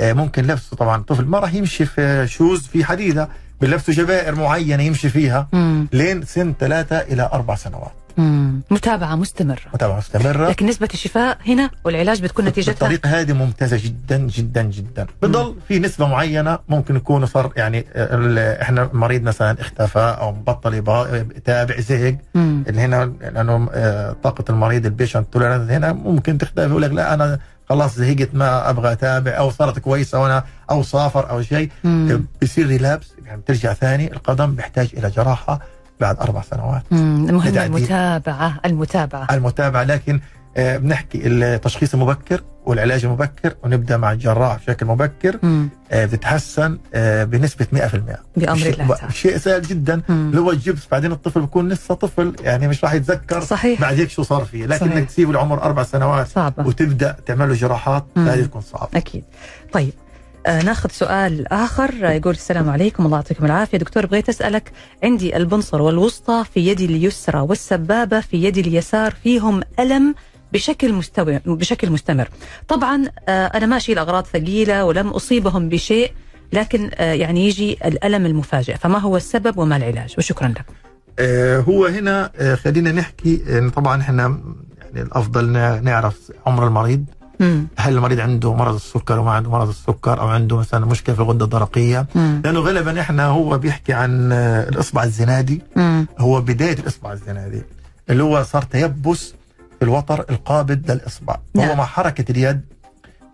ممكن 0.00 0.42
لبسه 0.42 0.76
طبعا. 0.76 0.96
الطفل 0.96 1.24
ما 1.24 1.38
راح 1.38 1.54
يمشي 1.54 1.84
في 1.86 2.26
shoes 2.28 2.66
في 2.66 2.84
حديدة 2.84 3.28
بنلبسه 3.60 3.92
جبائر 3.92 4.34
معينة 4.34 4.82
يمشي 4.82 5.08
فيها 5.08 5.48
مم. 5.52 5.88
لين 5.92 6.22
سن 6.24 6.54
ثلاثة 6.60 6.96
إلى 6.96 7.30
أربع 7.32 7.54
سنوات. 7.54 7.92
مم. 8.16 8.60
متابعة 8.70 9.14
مستمرة. 9.14 9.60
متابعة 9.74 9.98
مستمرة. 9.98 10.48
لكن 10.48 10.66
نسبة 10.66 10.88
الشفاء 10.94 11.38
هنا 11.46 11.70
والعلاج 11.84 12.22
بتكون 12.22 12.44
نتيجتها؟ 12.44 12.72
الطريقة 12.72 13.20
هذه 13.20 13.32
ممتازة 13.32 13.80
جدا 13.84 14.18
جدا 14.18 14.62
جدا. 14.62 15.06
بضل 15.22 15.54
في 15.68 15.78
نسبة 15.78 16.06
معينة 16.08 16.58
ممكن 16.68 16.96
يكون 16.96 17.26
صار 17.26 17.52
يعني 17.56 17.84
آه، 17.94 18.62
إحنا 18.62 18.90
مريض 18.92 19.22
مثلا 19.22 19.60
اختفى 19.60 20.16
أو 20.20 20.32
بطل 20.32 20.74
يتابع 21.36 21.80
زهق. 21.80 22.16
اللي 22.36 22.80
هنا 22.80 23.12
لأنه 23.20 23.68
آه، 23.72 24.16
طاقة 24.22 24.44
المريض 24.50 24.86
ال 24.86 24.92
patient 24.92 25.36
هنا 25.36 25.92
ممكن 25.92 26.38
تختفي 26.38 26.68
يقول 26.68 26.82
لك 26.82 26.90
لا 26.90 27.14
أنا 27.14 27.38
خلاص 27.68 27.96
زهقت 27.96 28.28
ما 28.34 28.70
أبغى 28.70 28.92
أتابع 28.92 29.30
أو 29.38 29.50
صارت 29.50 29.78
كويسة 29.78 30.20
وأنا 30.22 30.44
أو 30.70 30.82
سافر 30.82 31.30
أو 31.30 31.42
شيء. 31.42 31.70
بيصير 32.40 32.66
relapse 32.66 33.12
يعني 33.26 33.40
بترجع 33.40 33.72
ثاني 33.72 34.12
القدم 34.12 34.54
بيحتاج 34.54 34.88
إلى 34.96 35.10
جراحة 35.10 35.60
بعد 36.00 36.18
أربع 36.20 36.42
سنوات 36.42 36.82
مم. 36.90 37.26
المهم. 37.28 37.58
المتابعة 37.58 38.60
المتابعة 38.64 39.26
المتابعة 39.34 39.82
لكن 39.84 40.20
بنحكي 40.56 41.20
التشخيص 41.26 41.94
المبكر 41.94 42.40
والعلاج 42.66 43.04
المبكر 43.04 43.54
ونبدأ 43.64 43.96
مع 43.96 44.12
الجراح 44.12 44.56
بشكل 44.58 44.86
مبكر 44.86 45.38
مم. 45.42 45.68
آه، 45.90 46.04
بتتحسن 46.06 46.78
آه، 46.94 47.24
بنسبة 47.24 47.66
100% 47.72 47.76
بأمر 48.36 48.58
شيء- 48.58 48.82
الله 48.82 48.96
تعالى. 48.96 49.12
شيء 49.12 49.36
سهل 49.38 49.62
جدا. 49.62 50.02
اللي 50.10 50.40
هو 50.40 50.50
الجبس 50.50 50.80
بعدين 50.92 51.12
الطفل 51.12 51.40
بيكون 51.40 51.68
لسه 51.68 51.94
طفل 51.94 52.36
يعني 52.40 52.68
مش 52.68 52.84
راح 52.84 52.92
يتذكر 52.94 53.40
صحيح 53.40 53.80
بعد 53.80 53.94
هيك 53.98 54.10
شو 54.10 54.22
صار 54.22 54.44
فيه 54.44 54.66
لكن 54.66 54.86
صحيح. 54.86 54.92
إنك 54.96 55.08
تسيبه 55.08 55.32
لعمر 55.32 55.62
أربع 55.62 55.82
سنوات 55.82 56.26
صعبة 56.26 56.66
وتبدأ 56.66 57.16
تعمل 57.26 57.48
له 57.48 57.54
جراحات. 57.54 58.04
هذه 58.16 58.42
تكون 58.44 58.60
صعبة 58.62 58.88
أكيد 58.94 59.24
طيب 59.72 59.92
آه 60.46 60.62
ناخذ 60.62 60.90
سؤال 60.90 61.52
آه، 61.52 61.68
يقول 62.02 62.34
السلام 62.34 62.70
عليكم 62.70 63.06
الله 63.06 63.16
يعطيكم 63.16 63.44
العافية 63.44 63.78
دكتور 63.78 64.06
بغيت 64.06 64.28
أسألك 64.28 64.72
عندي 65.04 65.36
البنصر 65.36 65.82
والوسطى 65.82 66.44
في 66.54 66.60
يدي 66.68 66.84
اليسرى 66.84 67.40
والسبابة 67.40 68.20
في 68.20 68.44
يدي 68.44 68.60
اليسار 68.60 69.14
فيهم 69.24 69.60
ألم 69.78 70.14
بشكل 70.52 70.92
مستوى 70.92 71.40
بشكل 71.46 71.90
مستمر 71.90 72.28
طبعا 72.68 73.04
آه 73.28 73.46
أنا 73.46 73.66
ما 73.66 73.76
أشيل 73.76 73.98
أغراض 73.98 74.24
ثقيلة 74.26 74.84
ولم 74.84 75.08
أصيبهم 75.08 75.68
بشيء 75.68 76.12
لكن 76.52 76.90
آه 76.94 77.12
يعني 77.12 77.46
يجي 77.46 77.78
الألم 77.84 78.26
المفاجئ 78.26 78.76
فما 78.76 78.98
هو 78.98 79.16
السبب 79.16 79.58
وما 79.58 79.76
العلاج 79.76 80.14
وشكرا 80.18 80.48
لك 80.48 80.64
آه، 81.20 81.60
هو 81.60 81.86
هنا 81.86 82.30
خلينا 82.64 82.92
نحكي 82.92 83.60
طبعا 83.76 84.00
إحنا 84.00 84.22
يعني 84.80 85.02
الأفضل 85.02 85.48
نعرف 85.82 86.32
عمر 86.46 86.66
المريض 86.66 87.04
مم. 87.40 87.66
هل 87.76 87.96
المريض 87.96 88.20
عنده 88.20 88.54
مرض 88.54 88.74
السكر 88.74 89.18
وما 89.18 89.30
عنده 89.32 89.50
مرض 89.50 89.68
السكر 89.68 90.20
أو 90.20 90.28
عنده 90.28 90.56
مثلا 90.56 90.86
مشكلة 90.86 91.14
في 91.14 91.20
الغدة 91.20 91.44
الدرقية 91.44 92.06
مم. 92.14 92.40
لأنه 92.44 92.60
غالبا 92.60 93.00
إحنا 93.00 93.26
هو 93.26 93.58
بيحكي 93.58 93.92
عن 93.92 94.32
الإصبع 94.32 95.04
الزنادي 95.04 95.62
مم. 95.76 96.06
هو 96.18 96.40
بداية 96.40 96.78
الإصبع 96.78 97.12
الزنادي 97.12 97.62
اللي 98.10 98.22
هو 98.22 98.42
صار 98.42 98.62
تيبس 98.62 99.34
الوتر 99.82 100.24
القابض 100.30 100.90
للإصبع 100.90 101.36
نعم. 101.54 101.66
وهو 101.66 101.76
مع 101.76 101.84
حركة 101.84 102.32
اليد 102.32 102.60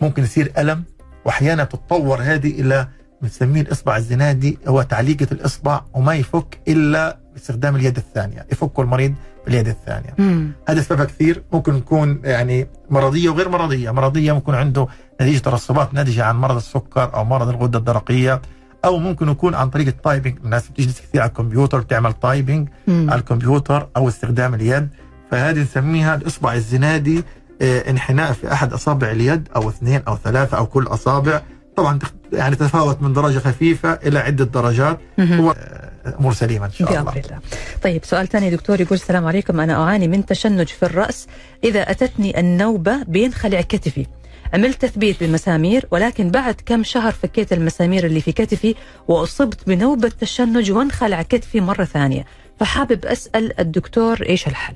ممكن 0.00 0.22
يصير 0.22 0.52
ألم 0.58 0.84
وأحيانا 1.24 1.64
تتطور 1.64 2.22
هذه 2.22 2.60
إلى 2.60 2.88
بنسميه 3.22 3.60
الإصبع 3.60 3.96
الزنادي 3.96 4.58
هو 4.68 4.82
تعليقة 4.82 5.26
الإصبع 5.32 5.80
وما 5.94 6.14
يفك 6.14 6.58
إلا 6.68 7.18
باستخدام 7.32 7.76
اليد 7.76 7.96
الثانية 7.96 8.46
يفكه 8.52 8.80
المريض 8.80 9.14
باليد 9.46 9.68
الثانية 9.68 10.14
مم. 10.18 10.52
هذا 10.68 10.80
سببها 10.80 11.04
كثير 11.04 11.42
ممكن 11.52 11.76
يكون 11.76 12.20
يعني 12.24 12.66
مرضية 12.90 13.28
وغير 13.28 13.48
مرضية 13.48 13.90
مرضية 13.90 14.32
ممكن 14.32 14.54
عنده 14.54 14.86
نتيجة 15.20 15.38
ترسبات 15.38 15.94
ناتجة 15.94 16.24
عن 16.24 16.36
مرض 16.36 16.56
السكر 16.56 17.14
أو 17.14 17.24
مرض 17.24 17.48
الغدة 17.48 17.78
الدرقية 17.78 18.42
أو 18.84 18.98
ممكن 18.98 19.28
يكون 19.28 19.54
عن 19.54 19.70
طريق 19.70 19.86
ال 19.86 19.94
typing 19.94 20.38
الناس 20.44 20.68
بتجلس 20.68 21.00
كثير 21.00 21.20
على 21.20 21.28
الكمبيوتر 21.28 21.80
بتعمل 21.80 22.12
typing. 22.12 22.68
على 22.88 23.14
الكمبيوتر 23.14 23.88
أو 23.96 24.08
استخدام 24.08 24.54
اليد 24.54 24.88
فهذه 25.30 25.58
نسميها 25.62 26.14
الإصبع 26.14 26.54
الزنادي 26.54 27.22
آه، 27.62 27.90
انحناء 27.90 28.32
في 28.32 28.52
أحد 28.52 28.72
أصابع 28.72 29.10
اليد 29.10 29.48
أو 29.56 29.68
اثنين 29.68 30.02
أو 30.08 30.16
ثلاثة 30.16 30.56
أو 30.56 30.66
كل 30.66 30.86
أصابع. 30.86 31.42
طبعا 31.76 31.98
يعني 32.32 32.56
تتفاوت 32.56 33.02
من 33.02 33.12
درجة 33.12 33.38
خفيفة 33.38 33.92
إلى 33.92 34.18
عدة 34.18 34.44
درجات. 34.44 34.98
هو 35.20 35.50
آه، 35.50 36.14
امور 36.20 36.32
سليمه 36.32 36.66
إن 36.66 36.70
شاء 36.70 36.88
الله. 36.88 37.00
الله 37.00 37.38
طيب 37.82 38.04
سؤال 38.04 38.28
ثاني 38.28 38.50
دكتور 38.50 38.80
يقول 38.80 38.98
السلام 38.98 39.26
عليكم. 39.26 39.60
أنا 39.60 39.82
أعاني 39.82 40.08
من 40.08 40.26
تشنج 40.26 40.66
في 40.66 40.82
الرأس. 40.82 41.26
إذا 41.64 41.90
أتتني 41.90 42.40
النوبة 42.40 43.02
بينخلع 43.02 43.60
كتفي. 43.60 44.06
عملت 44.54 44.82
تثبيت 44.82 45.20
بالمسامير 45.20 45.86
ولكن 45.90 46.30
بعد 46.30 46.54
كم 46.66 46.82
شهر 46.82 47.12
فكيت 47.12 47.52
المسامير 47.52 48.06
اللي 48.06 48.20
في 48.20 48.32
كتفي 48.32 48.74
وأصبت 49.08 49.66
بنوبة 49.66 50.12
تشنج 50.20 50.72
وانخلع 50.72 51.22
كتفي 51.22 51.60
مرة 51.60 51.84
ثانية. 51.84 52.24
فحابب 52.60 53.06
أسأل 53.06 53.60
الدكتور 53.60 54.22
إيش 54.28 54.46
الحل؟ 54.46 54.74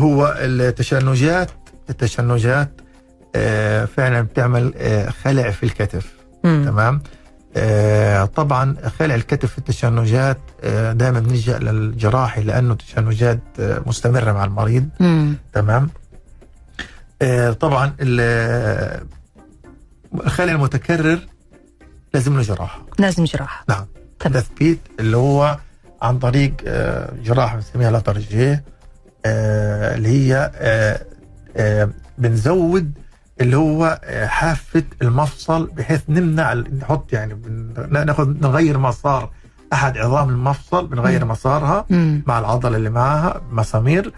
هو 0.00 0.34
التشنجات 0.38 1.50
التشنجات 1.90 2.70
آه، 3.34 3.84
فعلا 3.84 4.20
بتعمل 4.20 4.72
آه، 4.76 5.10
خلع 5.10 5.50
في 5.50 5.62
الكتف. 5.62 6.12
مم. 6.44 6.64
تمام؟ 6.66 7.02
آه، 7.56 8.24
طبعا 8.24 8.76
خلع 8.98 9.14
الكتف 9.14 9.52
في 9.52 9.58
التشنجات 9.58 10.38
دائما 10.92 11.20
بنلجأ 11.20 11.58
للجراحي 11.58 12.42
لأنه 12.42 12.72
التشنجات 12.72 13.40
مستمرة 13.60 14.32
مع 14.32 14.44
المريض. 14.44 14.88
مم. 15.00 15.34
تمام؟ 15.52 15.90
طبعا 17.60 17.94
ال- 18.00 19.00
الخلع 20.14 20.52
المتكرر 20.52 21.18
لازم 22.14 22.36
له 22.36 22.42
جراحة. 22.42 22.82
لازم 22.98 23.24
جراحة. 23.24 23.64
نعم. 23.68 23.86
تثبيت 24.20 24.78
اللي 25.00 25.16
هو 25.16 25.58
عن 26.02 26.18
طريق 26.18 26.52
جراحة 27.24 27.56
بنسميها 27.56 27.90
لاترجيه 27.90 28.64
اللي 29.26 30.08
هي 30.08 30.50
آه، 30.54 31.00
آه، 31.56 31.90
بنزود 32.18 32.92
اللي 33.40 33.56
هو 33.56 34.00
آه، 34.04 34.26
حافة 34.26 34.82
المفصل 35.02 35.66
بحيث 35.66 36.00
نمنع 36.08 36.54
نحط 36.54 37.12
يعني 37.12 37.38
ناخذ 37.90 38.28
نغير 38.40 38.78
مسار 38.78 39.30
أحد 39.72 39.98
عظام 39.98 40.28
المفصل 40.28 40.86
بنغير. 40.86 41.24
مسارها 41.24 41.86
مم. 41.90 42.22
مع 42.26 42.38
العضلة 42.38 42.76
اللي 42.76 42.90
معاها 42.90 43.42
مسامير 43.52 44.12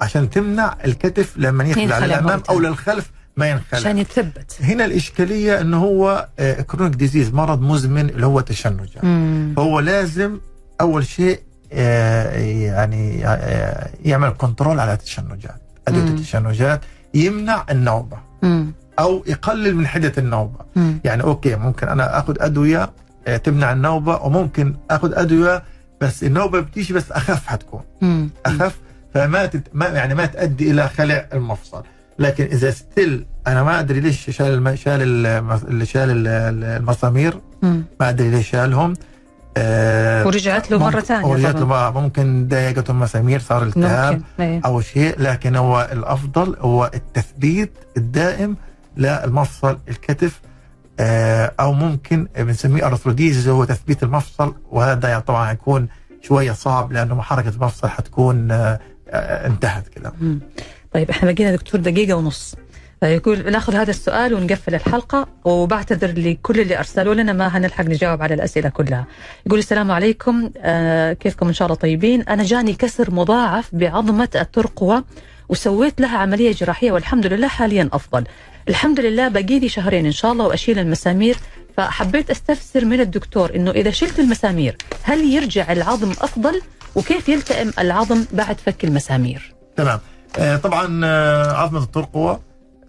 عشان 0.00 0.30
تمنع 0.30 0.76
الكتف 0.84 1.38
لما 1.38 1.64
يخلع 1.64 1.98
للأمام 1.98 2.42
أو. 2.50 2.60
للخلف 2.60 3.10
ما 3.36 3.50
ينخلع 3.50 3.78
عشان 3.78 3.98
يتثبت 3.98 4.56
هنا 4.60 4.84
الإشكالية 4.84 5.60
انه 5.60 5.78
هو 5.84 6.28
chronic 6.66 6.94
disease 6.94 7.34
مرض 7.34 7.60
مزمن 7.60 8.10
اللي 8.10 8.26
هو 8.26 8.38
التشنج 8.38 8.88
مم. 9.02 9.52
فهو 9.56 9.80
لازم 9.80 10.38
أول 10.80 11.06
شيء 11.06 11.40
آه، 11.40 11.45
يعني 11.72 13.26
آه، 13.26 13.88
يعمل 14.04 14.30
control 14.38 14.80
على 14.80 14.92
التشنجات 14.92 15.60
ادويه 15.88 16.02
مم. 16.02 16.08
التشنجات 16.14 16.80
يمنع 17.14 17.64
النوبة 17.70 18.16
مم. 18.42 18.72
أو 18.98 19.24
يقلل 19.26 19.76
من 19.76 19.86
حدة 19.86 20.12
النوبة 20.18 20.58
مم. 20.76 21.00
يعني 21.04 21.22
okay 21.22 21.56
ممكن 21.56 21.88
أنا 21.88 22.18
آخذ 22.18 22.36
أدوية 22.40 22.90
آه، 23.26 23.36
تمنع 23.36 23.72
النوبة 23.72 24.16
وممكن 24.22 24.74
آخذ 24.90 25.12
أدوية 25.14 25.62
بس 26.00 26.24
النوبة 26.24 26.60
بتيجي 26.60 26.94
بس 26.94 27.12
أخف 27.12 27.46
حتكون 27.46 27.80
مم. 28.00 28.30
أخف 28.46 28.76
فما 29.14 29.46
تت... 29.46 29.62
ما 29.72 29.86
يعني 29.86 30.14
ما 30.14 30.26
تؤدي 30.26 30.70
إلى 30.70 30.88
خلع 30.88 31.26
المفصل 31.32 31.82
لكن 32.18 32.44
إذا 32.44 32.70
still 32.70 33.26
أنا 33.46 33.62
ما 33.62 33.80
أدري 33.80 34.00
ليش 34.00 34.30
شال 34.30 34.46
الم... 34.54 34.74
شال 34.76 35.02
الم... 35.26 35.84
شال 35.84 36.10
ال- 36.10 36.26
ال- 36.28 36.64
المسامير. 36.64 37.40
ما 38.00 38.08
أدري 38.08 38.30
ليش 38.30 38.50
شالهم 38.50 38.94
آه 39.56 40.26
ورجعت 40.26 40.70
له 40.70 40.78
مرة 40.78 41.00
ثانية 41.00 41.26
ورجعت 41.26 41.54
له. 41.54 41.64
بقى 41.66 41.92
ممكن 41.92 42.48
ضايقته 42.48 42.90
المسامير 42.90 43.40
صار 43.40 43.62
التهاب 43.62 44.22
إيه. 44.40 44.60
أو 44.64 44.80
شيء 44.80 45.14
لكن 45.22 45.56
هو 45.56 45.88
الأفضل 45.92 46.56
هو 46.60 46.90
التثبيت 46.94 47.72
الدائم 47.96 48.56
للمفصل 48.96 49.78
الكتف 49.88 50.40
آه، 51.00 51.52
أو 51.60 51.72
ممكن 51.72 52.28
بنسميه 52.38 52.86
arthrodesis 52.86 53.48
هو 53.48 53.64
تثبيت 53.64 54.02
المفصل 54.02 54.54
وهذا 54.70 55.08
يعني 55.08 55.22
طبعا 55.22 55.52
يكون 55.52 55.88
شوية 56.22 56.52
صعب 56.52 56.92
لأنه 56.92 57.22
حركة 57.22 57.48
المفصل 57.48 57.88
حتكون 57.88 58.50
آه، 58.50 58.78
انتهت 59.46 59.88
كده. 59.88 60.12
طيب 60.92 61.10
إحنا 61.10 61.32
بقينا 61.32 61.52
دكتور 61.56 61.80
دقيقة 61.80 62.14
ونص 62.16 62.54
يقول 63.02 63.52
ناخذ 63.52 63.74
هذا 63.74 63.90
السؤال 63.90 64.34
ونقفل 64.34 64.74
الحلقة 64.74 65.28
وبعتذر 65.44 66.12
لكل 66.18 66.60
اللي 66.60 66.78
أرسلوا 66.78 67.14
لنا 67.14 67.32
ما 67.32 67.46
هنلحق 67.46 67.84
نجاوب 67.84 68.22
على 68.22 68.34
الأسئلة 68.34 68.68
كلها. 68.68 69.06
يقول 69.46 69.58
السلام 69.58 69.90
عليكم 69.90 70.50
آه 70.58 71.12
كيفكم 71.12 71.46
إن 71.46 71.52
شاء 71.52 71.66
الله 71.66 71.76
طيبين؟ 71.76 72.22
أنا 72.22 72.42
جاني 72.42 72.72
كسر 72.72 73.10
مضاعف 73.10 73.68
بعظمة 73.72 74.28
الترقوة 74.34 75.04
وسويت 75.48 76.00
لها 76.00 76.18
عملية 76.18 76.52
جراحية 76.52 76.92
والحمد 76.92 77.26
لله 77.26 77.48
حاليا 77.48 77.88
أفضل. 77.92 78.24
الحمد 78.68 79.00
لله 79.00 79.28
باقي 79.28 79.58
لي 79.58 79.68
شهرين 79.68 80.06
إن 80.06 80.12
شاء 80.12 80.32
الله 80.32 80.46
وأشيل 80.46 80.78
المسامير. 80.78 81.36
فحبيت 81.76 82.30
أستفسر 82.30 82.84
من 82.84 83.00
الدكتور 83.00 83.54
إنه 83.54 83.70
إذا 83.70 83.90
شلت 83.90 84.18
المسامير 84.20 84.76
هل 85.02 85.32
يرجع 85.34 85.72
العظم 85.72 86.10
أفضل؟ 86.10 86.60
وكيف 86.94 87.28
يلتئم 87.28 87.72
العظم 87.78 88.24
بعد 88.32 88.60
فك 88.60 88.84
المسامير؟ 88.84 89.54
تمام. 89.76 89.98
آه 90.38 90.56
طبعا 90.56 91.00
آه 91.04 91.52
عظمة 91.52 91.82
الترقوة 91.82 92.32
آه 92.32 92.40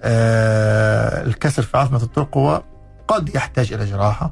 الكسر 0.04 1.62
في 1.64 1.78
عظمه 1.78 2.04
الترقوه 2.04 2.64
قد 3.08 3.36
يحتاج 3.36 3.74
إلى 3.74 3.86
جراحة 3.86 4.32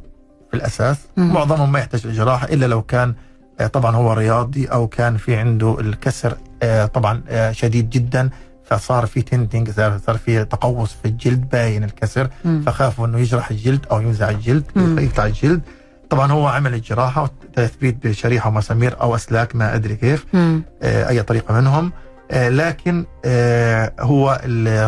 في 0.51 0.57
الأساس 0.57 0.97
مم. 1.17 1.33
معظمهم 1.33 1.71
ما 1.71 1.79
يحتاج 1.79 2.01
إلى 2.05 2.13
جراحة 2.15 2.47
إلا 2.47 2.65
لو 2.65 2.81
كان 2.81 3.13
آه 3.59 3.67
طبعا 3.67 3.95
هو 3.95 4.13
رياضي 4.13 4.65
أو 4.65 4.87
كان 4.87 5.17
في 5.17 5.35
عنده 5.35 5.79
الكسر 5.79 6.37
آه 6.63 6.85
طبعا 6.85 7.21
آه 7.29 7.51
شديد 7.51 7.89
جدا 7.89 8.29
فصار 8.65 9.05
في 9.05 9.21
تنتنج 9.21 9.69
صار 10.05 10.17
في 10.17 10.45
تقوس 10.45 10.93
في 11.03 11.07
الجلد 11.07 11.49
باين 11.49 11.83
الكسر 11.83 12.29
مم. 12.45 12.63
فخافوا 12.65 13.07
إنه 13.07 13.19
يجرح 13.19 13.49
الجلد 13.51 13.85
أو 13.91 14.01
ينزع 14.01 14.29
الجلد. 14.29 14.63
يقطع 14.75 15.25
الجلد 15.25 15.61
طبعا 16.09 16.31
هو 16.31 16.47
عمل 16.47 16.73
الجراحة 16.73 17.23
وتثبيت 17.23 18.07
بشريحة 18.07 18.47
ومسامير 18.49 19.01
أو 19.01 19.15
أسلاك 19.15 19.55
ما 19.55 19.75
أدري 19.75 19.95
كيف 19.95 20.25
مم. 20.33 20.63
آه، 20.83 21.09
أي 21.09 21.23
طريقة 21.23 21.53
منهم 21.53 21.85
آه، 21.85 21.91
لكن 22.33 23.05
آه، 23.25 23.93
هو 23.99 24.41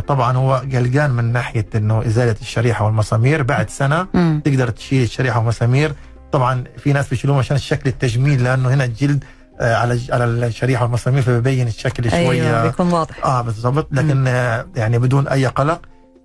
طبعا 0.08 0.38
هو 0.38 0.54
قلقان 0.74 1.12
من 1.12 1.32
ناحية 1.34 1.66
إنه 1.76 2.06
إزالة 2.06 2.36
الشريحة 2.42 2.86
والمسامير. 2.86 3.44
بعد 3.44 3.70
سنة 3.70 4.08
مم. 4.14 4.42
تقدر 4.46 4.70
تشيل 4.70 5.04
الشريحة 5.04 5.40
والمسامير. 5.40 5.94
طبعا 6.32 6.64
في 6.78 6.94
ناس 6.94 7.08
بيشيلوهم 7.10 7.40
عشان 7.40 7.56
الشكل 7.56 7.90
التجميل 7.90 8.44
لأنه 8.44 8.70
هنا 8.74 8.84
الجلد 8.86 9.24
آه، 9.60 9.76
على 9.76 10.00
على 10.10 10.24
الشريحة 10.26 10.84
والمسامير 10.84 11.22
فبيبين 11.22 11.68
الشكل 11.68 12.10
أيوه 12.10 12.26
شوية. 12.26 12.64
بيكون 12.64 12.92
واضح. 12.92 13.26
آه 13.26 13.42
بالضبط. 13.42 13.88
لكن 13.92 14.28
آه 14.28 14.66
يعني 14.76 15.00
بدون 15.00 15.28
أي 15.28 15.46
قلق 15.46 15.82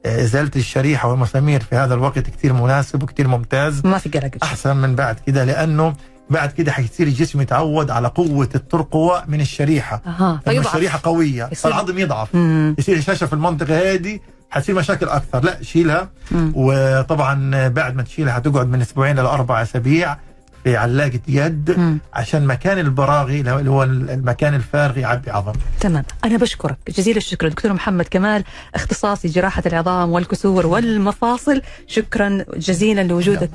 آه، 0.07 0.23
إزالة 0.23 0.51
الشريحة 0.57 1.09
والمسامير 1.11 1.61
في 1.63 1.77
هذا 1.77 1.95
الوقت 1.95 2.19
كثير 2.19 2.53
مناسب 2.53 3.03
وكثير 3.03 3.29
ممتاز. 3.29 3.87
ما 3.87 3.99
في 3.99 4.09
قلق 4.09 4.31
أحسن 4.43 4.77
من 4.77 4.95
بعد 4.95 5.17
كده 5.27 5.45
لأنه 5.45 5.95
بعد 6.31 6.53
كده 6.53 6.73
حيصير 6.73 7.07
الجسم 7.07 7.41
يتعود 7.41 7.91
على 7.91 8.09
قوة 8.09 8.49
الترقوه 8.55 9.23
من 9.29 9.41
الشريحة. 9.41 10.03
أها. 10.07 10.29
لما 10.31 10.41
فيضعف. 10.55 10.66
الشريحة 10.66 11.01
قوية 11.03 11.45
يصير- 11.53 11.70
فالعظم 11.70 11.99
يضعف. 11.99 12.35
مم. 12.35 12.75
يصير 12.79 12.99
هشاشه 12.99 13.27
في 13.27 13.33
المنطقة 13.33 13.93
هذه 13.95 14.20
حتصير 14.51 14.75
مشاكل 14.75 15.09
أكثر. 15.09 15.45
لا 15.45 15.62
شيلها. 15.62 16.11
مم. 16.31 16.53
وطبعا 16.57 17.68
بعد 17.68 17.95
ما 17.97 18.03
تشيلها 18.03 18.33
حتقعد 18.35 18.66
من 18.68 18.81
أسبوعين 18.81 19.18
إلى 19.18 19.29
أربع 19.29 19.62
أسابيع 19.62 20.16
في 20.64 20.77
علاقة 20.77 21.20
يد 21.29 21.70
مم. 21.79 21.99
عشان 22.14 22.47
مكان 22.47 22.79
البراغي 22.79 23.41
اللي 23.41 23.70
هو 23.70 23.83
المكان 23.83 24.55
الفارغ 24.55 24.99
يعبي 24.99 25.31
عظم. 25.31 25.53
تمام. 25.81 26.05
أنا 26.25 26.37
بشكرك. 26.37 26.77
جزيل 26.89 27.16
الشكر. 27.16 27.49
دكتور 27.49 27.73
محمد 27.73 28.05
كمال 28.11 28.45
اختصاصي 28.75 29.29
جراحة 29.29 29.62
العظام 29.66 30.11
والكسور 30.11 30.66
والمفاصل. 30.66 31.62
شكرا 31.87 32.45
جزيلا 32.57 33.01
لوجودك 33.03 33.51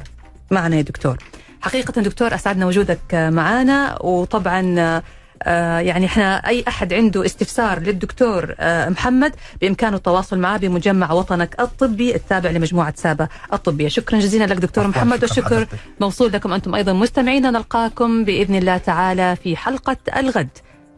معنا 0.51 0.76
يا 0.76 0.82
دكتور. 0.82 1.18
حقيقة 1.62 2.01
دكتور 2.01 2.36
أسعدنا 2.36 2.66
وجودك 2.66 3.14
معنا 3.14 4.01
وطبعا 4.01 5.01
آه، 5.43 5.80
يعني 5.80 6.05
إحنا 6.05 6.47
أي 6.47 6.64
أحد 6.68 6.93
عنده 6.93 7.26
استفسار 7.26 7.80
للدكتور 7.80 8.55
آه، 8.60 8.89
محمد 8.89 9.36
بإمكانه 9.62 9.97
التواصل 9.97 10.39
معه 10.39 10.58
بمجمع 10.58 11.12
وطنك 11.12 11.60
الطبي 11.60 12.16
التابع 12.16 12.49
لمجموعة 12.49 12.93
سابا 12.97 13.28
الطبية. 13.53 13.88
شكرا 13.88 14.20
جزيلا 14.20 14.43
لك 14.43 14.58
دكتور 14.58 14.88
محمد 14.88 15.22
والشكر. 15.22 15.68
موصول 15.99 16.32
لكم 16.32 16.53
أنتم 16.53 16.76
أيضا 16.76 16.93
مستمعينا 16.93 17.51
نلقاكم 17.51 18.24
بإذن 18.24 18.55
الله 18.55 18.78
تعالى 18.78 19.36
في 19.43 19.58
حلقة 19.58 19.97
الغد. 20.18 20.49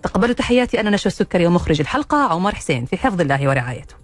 تقبلوا 0.03 0.33
تحياتي 0.33 0.79
أنا 0.79 0.89
نشوى 0.89 1.11
السكري 1.11 1.47
ومخرج 1.47 1.79
الحلقة 1.79 2.17
عمر 2.17 2.55
حسين. 2.55 2.85
في 2.85 2.97
حفظ 2.97 3.21
الله 3.21 3.49
ورعايته. 3.49 3.95